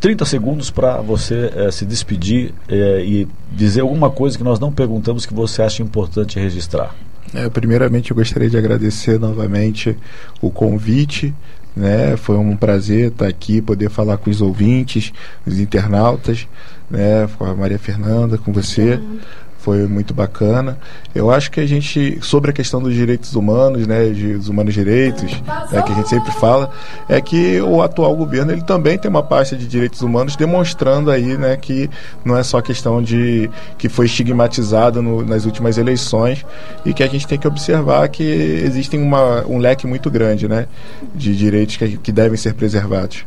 30 0.00 0.24
segundos 0.24 0.70
para 0.70 1.00
você 1.00 1.52
eh, 1.54 1.70
se 1.70 1.84
despedir 1.84 2.54
eh, 2.68 3.02
e 3.04 3.28
dizer 3.52 3.80
alguma 3.80 4.10
coisa 4.10 4.38
que 4.38 4.44
nós 4.44 4.60
não 4.60 4.72
perguntamos 4.72 5.26
que 5.26 5.34
você 5.34 5.62
acha 5.62 5.82
importante 5.82 6.38
registrar. 6.38 6.94
É, 7.34 7.48
primeiramente, 7.48 8.10
eu 8.10 8.16
gostaria 8.16 8.48
de 8.48 8.56
agradecer 8.56 9.18
novamente 9.18 9.96
o 10.40 10.50
convite. 10.50 11.34
Né? 11.76 12.16
Foi 12.16 12.36
um 12.36 12.56
prazer 12.56 13.08
estar 13.08 13.26
aqui, 13.26 13.60
poder 13.60 13.90
falar 13.90 14.16
com 14.16 14.30
os 14.30 14.40
ouvintes, 14.40 15.12
os 15.46 15.58
internautas, 15.58 16.48
né? 16.90 17.28
com 17.36 17.44
a 17.44 17.54
Maria 17.54 17.78
Fernanda, 17.78 18.38
com 18.38 18.52
você 18.52 18.98
foi 19.68 19.86
muito 19.86 20.14
bacana. 20.14 20.78
Eu 21.14 21.30
acho 21.30 21.50
que 21.50 21.60
a 21.60 21.66
gente, 21.66 22.18
sobre 22.22 22.50
a 22.50 22.54
questão 22.54 22.80
dos 22.80 22.94
direitos 22.94 23.36
humanos, 23.36 23.86
né, 23.86 24.08
de, 24.08 24.32
dos 24.32 24.48
humanos 24.48 24.72
direitos, 24.72 25.30
né, 25.70 25.82
que 25.82 25.92
a 25.92 25.94
gente 25.94 26.08
sempre 26.08 26.32
fala, 26.32 26.70
é 27.06 27.20
que 27.20 27.60
o 27.60 27.82
atual 27.82 28.16
governo 28.16 28.50
ele 28.50 28.62
também 28.62 28.96
tem 28.96 29.10
uma 29.10 29.22
pasta 29.22 29.54
de 29.54 29.66
direitos 29.66 30.00
humanos 30.00 30.36
demonstrando 30.36 31.10
aí, 31.10 31.36
né, 31.36 31.54
que 31.58 31.90
não 32.24 32.34
é 32.34 32.42
só 32.42 32.62
questão 32.62 33.02
de 33.02 33.50
que 33.76 33.90
foi 33.90 34.06
estigmatizada 34.06 35.02
nas 35.02 35.44
últimas 35.44 35.76
eleições 35.76 36.46
e 36.86 36.94
que 36.94 37.02
a 37.02 37.06
gente 37.06 37.26
tem 37.26 37.38
que 37.38 37.46
observar 37.46 38.08
que 38.08 38.22
existem 38.22 39.02
uma, 39.02 39.46
um 39.46 39.58
leque 39.58 39.86
muito 39.86 40.10
grande, 40.10 40.48
né, 40.48 40.66
de 41.14 41.36
direitos 41.36 41.76
que, 41.76 41.98
que 41.98 42.10
devem 42.10 42.38
ser 42.38 42.54
preservados. 42.54 43.26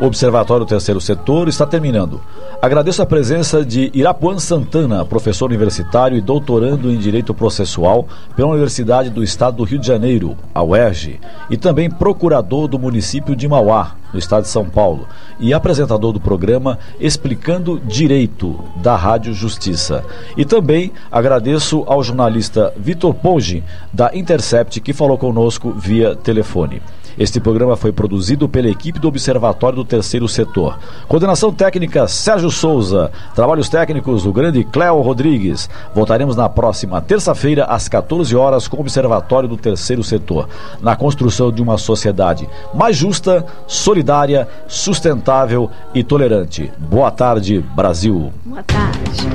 Observatório 0.00 0.64
Terceiro 0.64 1.00
Setor 1.00 1.48
está 1.48 1.66
terminando. 1.66 2.20
Agradeço 2.62 3.02
a 3.02 3.06
presença 3.06 3.64
de 3.64 3.90
Irapuan 3.92 4.38
Santana, 4.38 5.04
professor 5.04 5.46
universitário 5.46 6.16
e 6.16 6.20
doutorando 6.20 6.90
em 6.90 6.96
Direito 6.96 7.34
Processual 7.34 8.06
pela 8.36 8.48
Universidade 8.48 9.10
do 9.10 9.24
Estado 9.24 9.56
do 9.56 9.64
Rio 9.64 9.78
de 9.78 9.86
Janeiro, 9.86 10.36
a 10.54 10.62
UERJ, 10.62 11.18
e 11.50 11.56
também 11.56 11.90
procurador 11.90 12.68
do 12.68 12.78
município 12.78 13.34
de 13.34 13.48
Mauá, 13.48 13.96
no 14.12 14.18
estado 14.18 14.42
de 14.42 14.48
São 14.48 14.64
Paulo, 14.64 15.06
e 15.40 15.52
apresentador 15.52 16.12
do 16.12 16.20
programa 16.20 16.78
Explicando 17.00 17.80
Direito, 17.80 18.58
da 18.76 18.94
Rádio 18.94 19.34
Justiça. 19.34 20.04
E 20.36 20.44
também 20.44 20.92
agradeço 21.10 21.82
ao 21.86 22.04
jornalista 22.04 22.72
Vitor 22.76 23.14
Ponge, 23.14 23.64
da 23.92 24.10
Intercept, 24.14 24.80
que 24.80 24.92
falou 24.92 25.18
conosco 25.18 25.72
via 25.72 26.14
telefone. 26.14 26.80
Este 27.18 27.40
programa 27.40 27.76
foi 27.76 27.90
produzido 27.90 28.48
pela 28.48 28.68
equipe 28.68 29.00
do 29.00 29.08
Observatório 29.08 29.74
do 29.74 29.84
Terceiro 29.84 30.28
Setor. 30.28 30.78
Coordenação 31.08 31.52
técnica 31.52 32.06
Sérgio 32.06 32.48
Souza. 32.48 33.10
Trabalhos 33.34 33.68
técnicos 33.68 34.24
o 34.24 34.32
grande 34.32 34.62
Cléo 34.62 35.00
Rodrigues. 35.00 35.68
Voltaremos 35.92 36.36
na 36.36 36.48
próxima 36.48 37.00
terça-feira 37.00 37.64
às 37.64 37.88
14 37.88 38.36
horas 38.36 38.68
com 38.68 38.76
o 38.76 38.80
Observatório 38.80 39.48
do 39.48 39.56
Terceiro 39.56 40.04
Setor, 40.04 40.48
na 40.80 40.94
construção 40.94 41.50
de 41.50 41.60
uma 41.60 41.76
sociedade 41.76 42.48
mais 42.72 42.96
justa, 42.96 43.44
solidária, 43.66 44.46
sustentável 44.68 45.68
e 45.92 46.04
tolerante. 46.04 46.70
Boa 46.78 47.10
tarde, 47.10 47.64
Brasil. 47.74 48.32
Boa 48.44 48.62
tarde. 48.62 49.26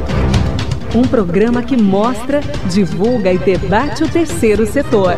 Um 0.95 1.01
programa 1.01 1.61
que 1.61 1.75
mostra, 1.75 2.39
divulga 2.71 3.33
e 3.33 3.37
debate 3.37 4.03
o 4.03 4.07
terceiro 4.07 4.65
setor 4.65 5.17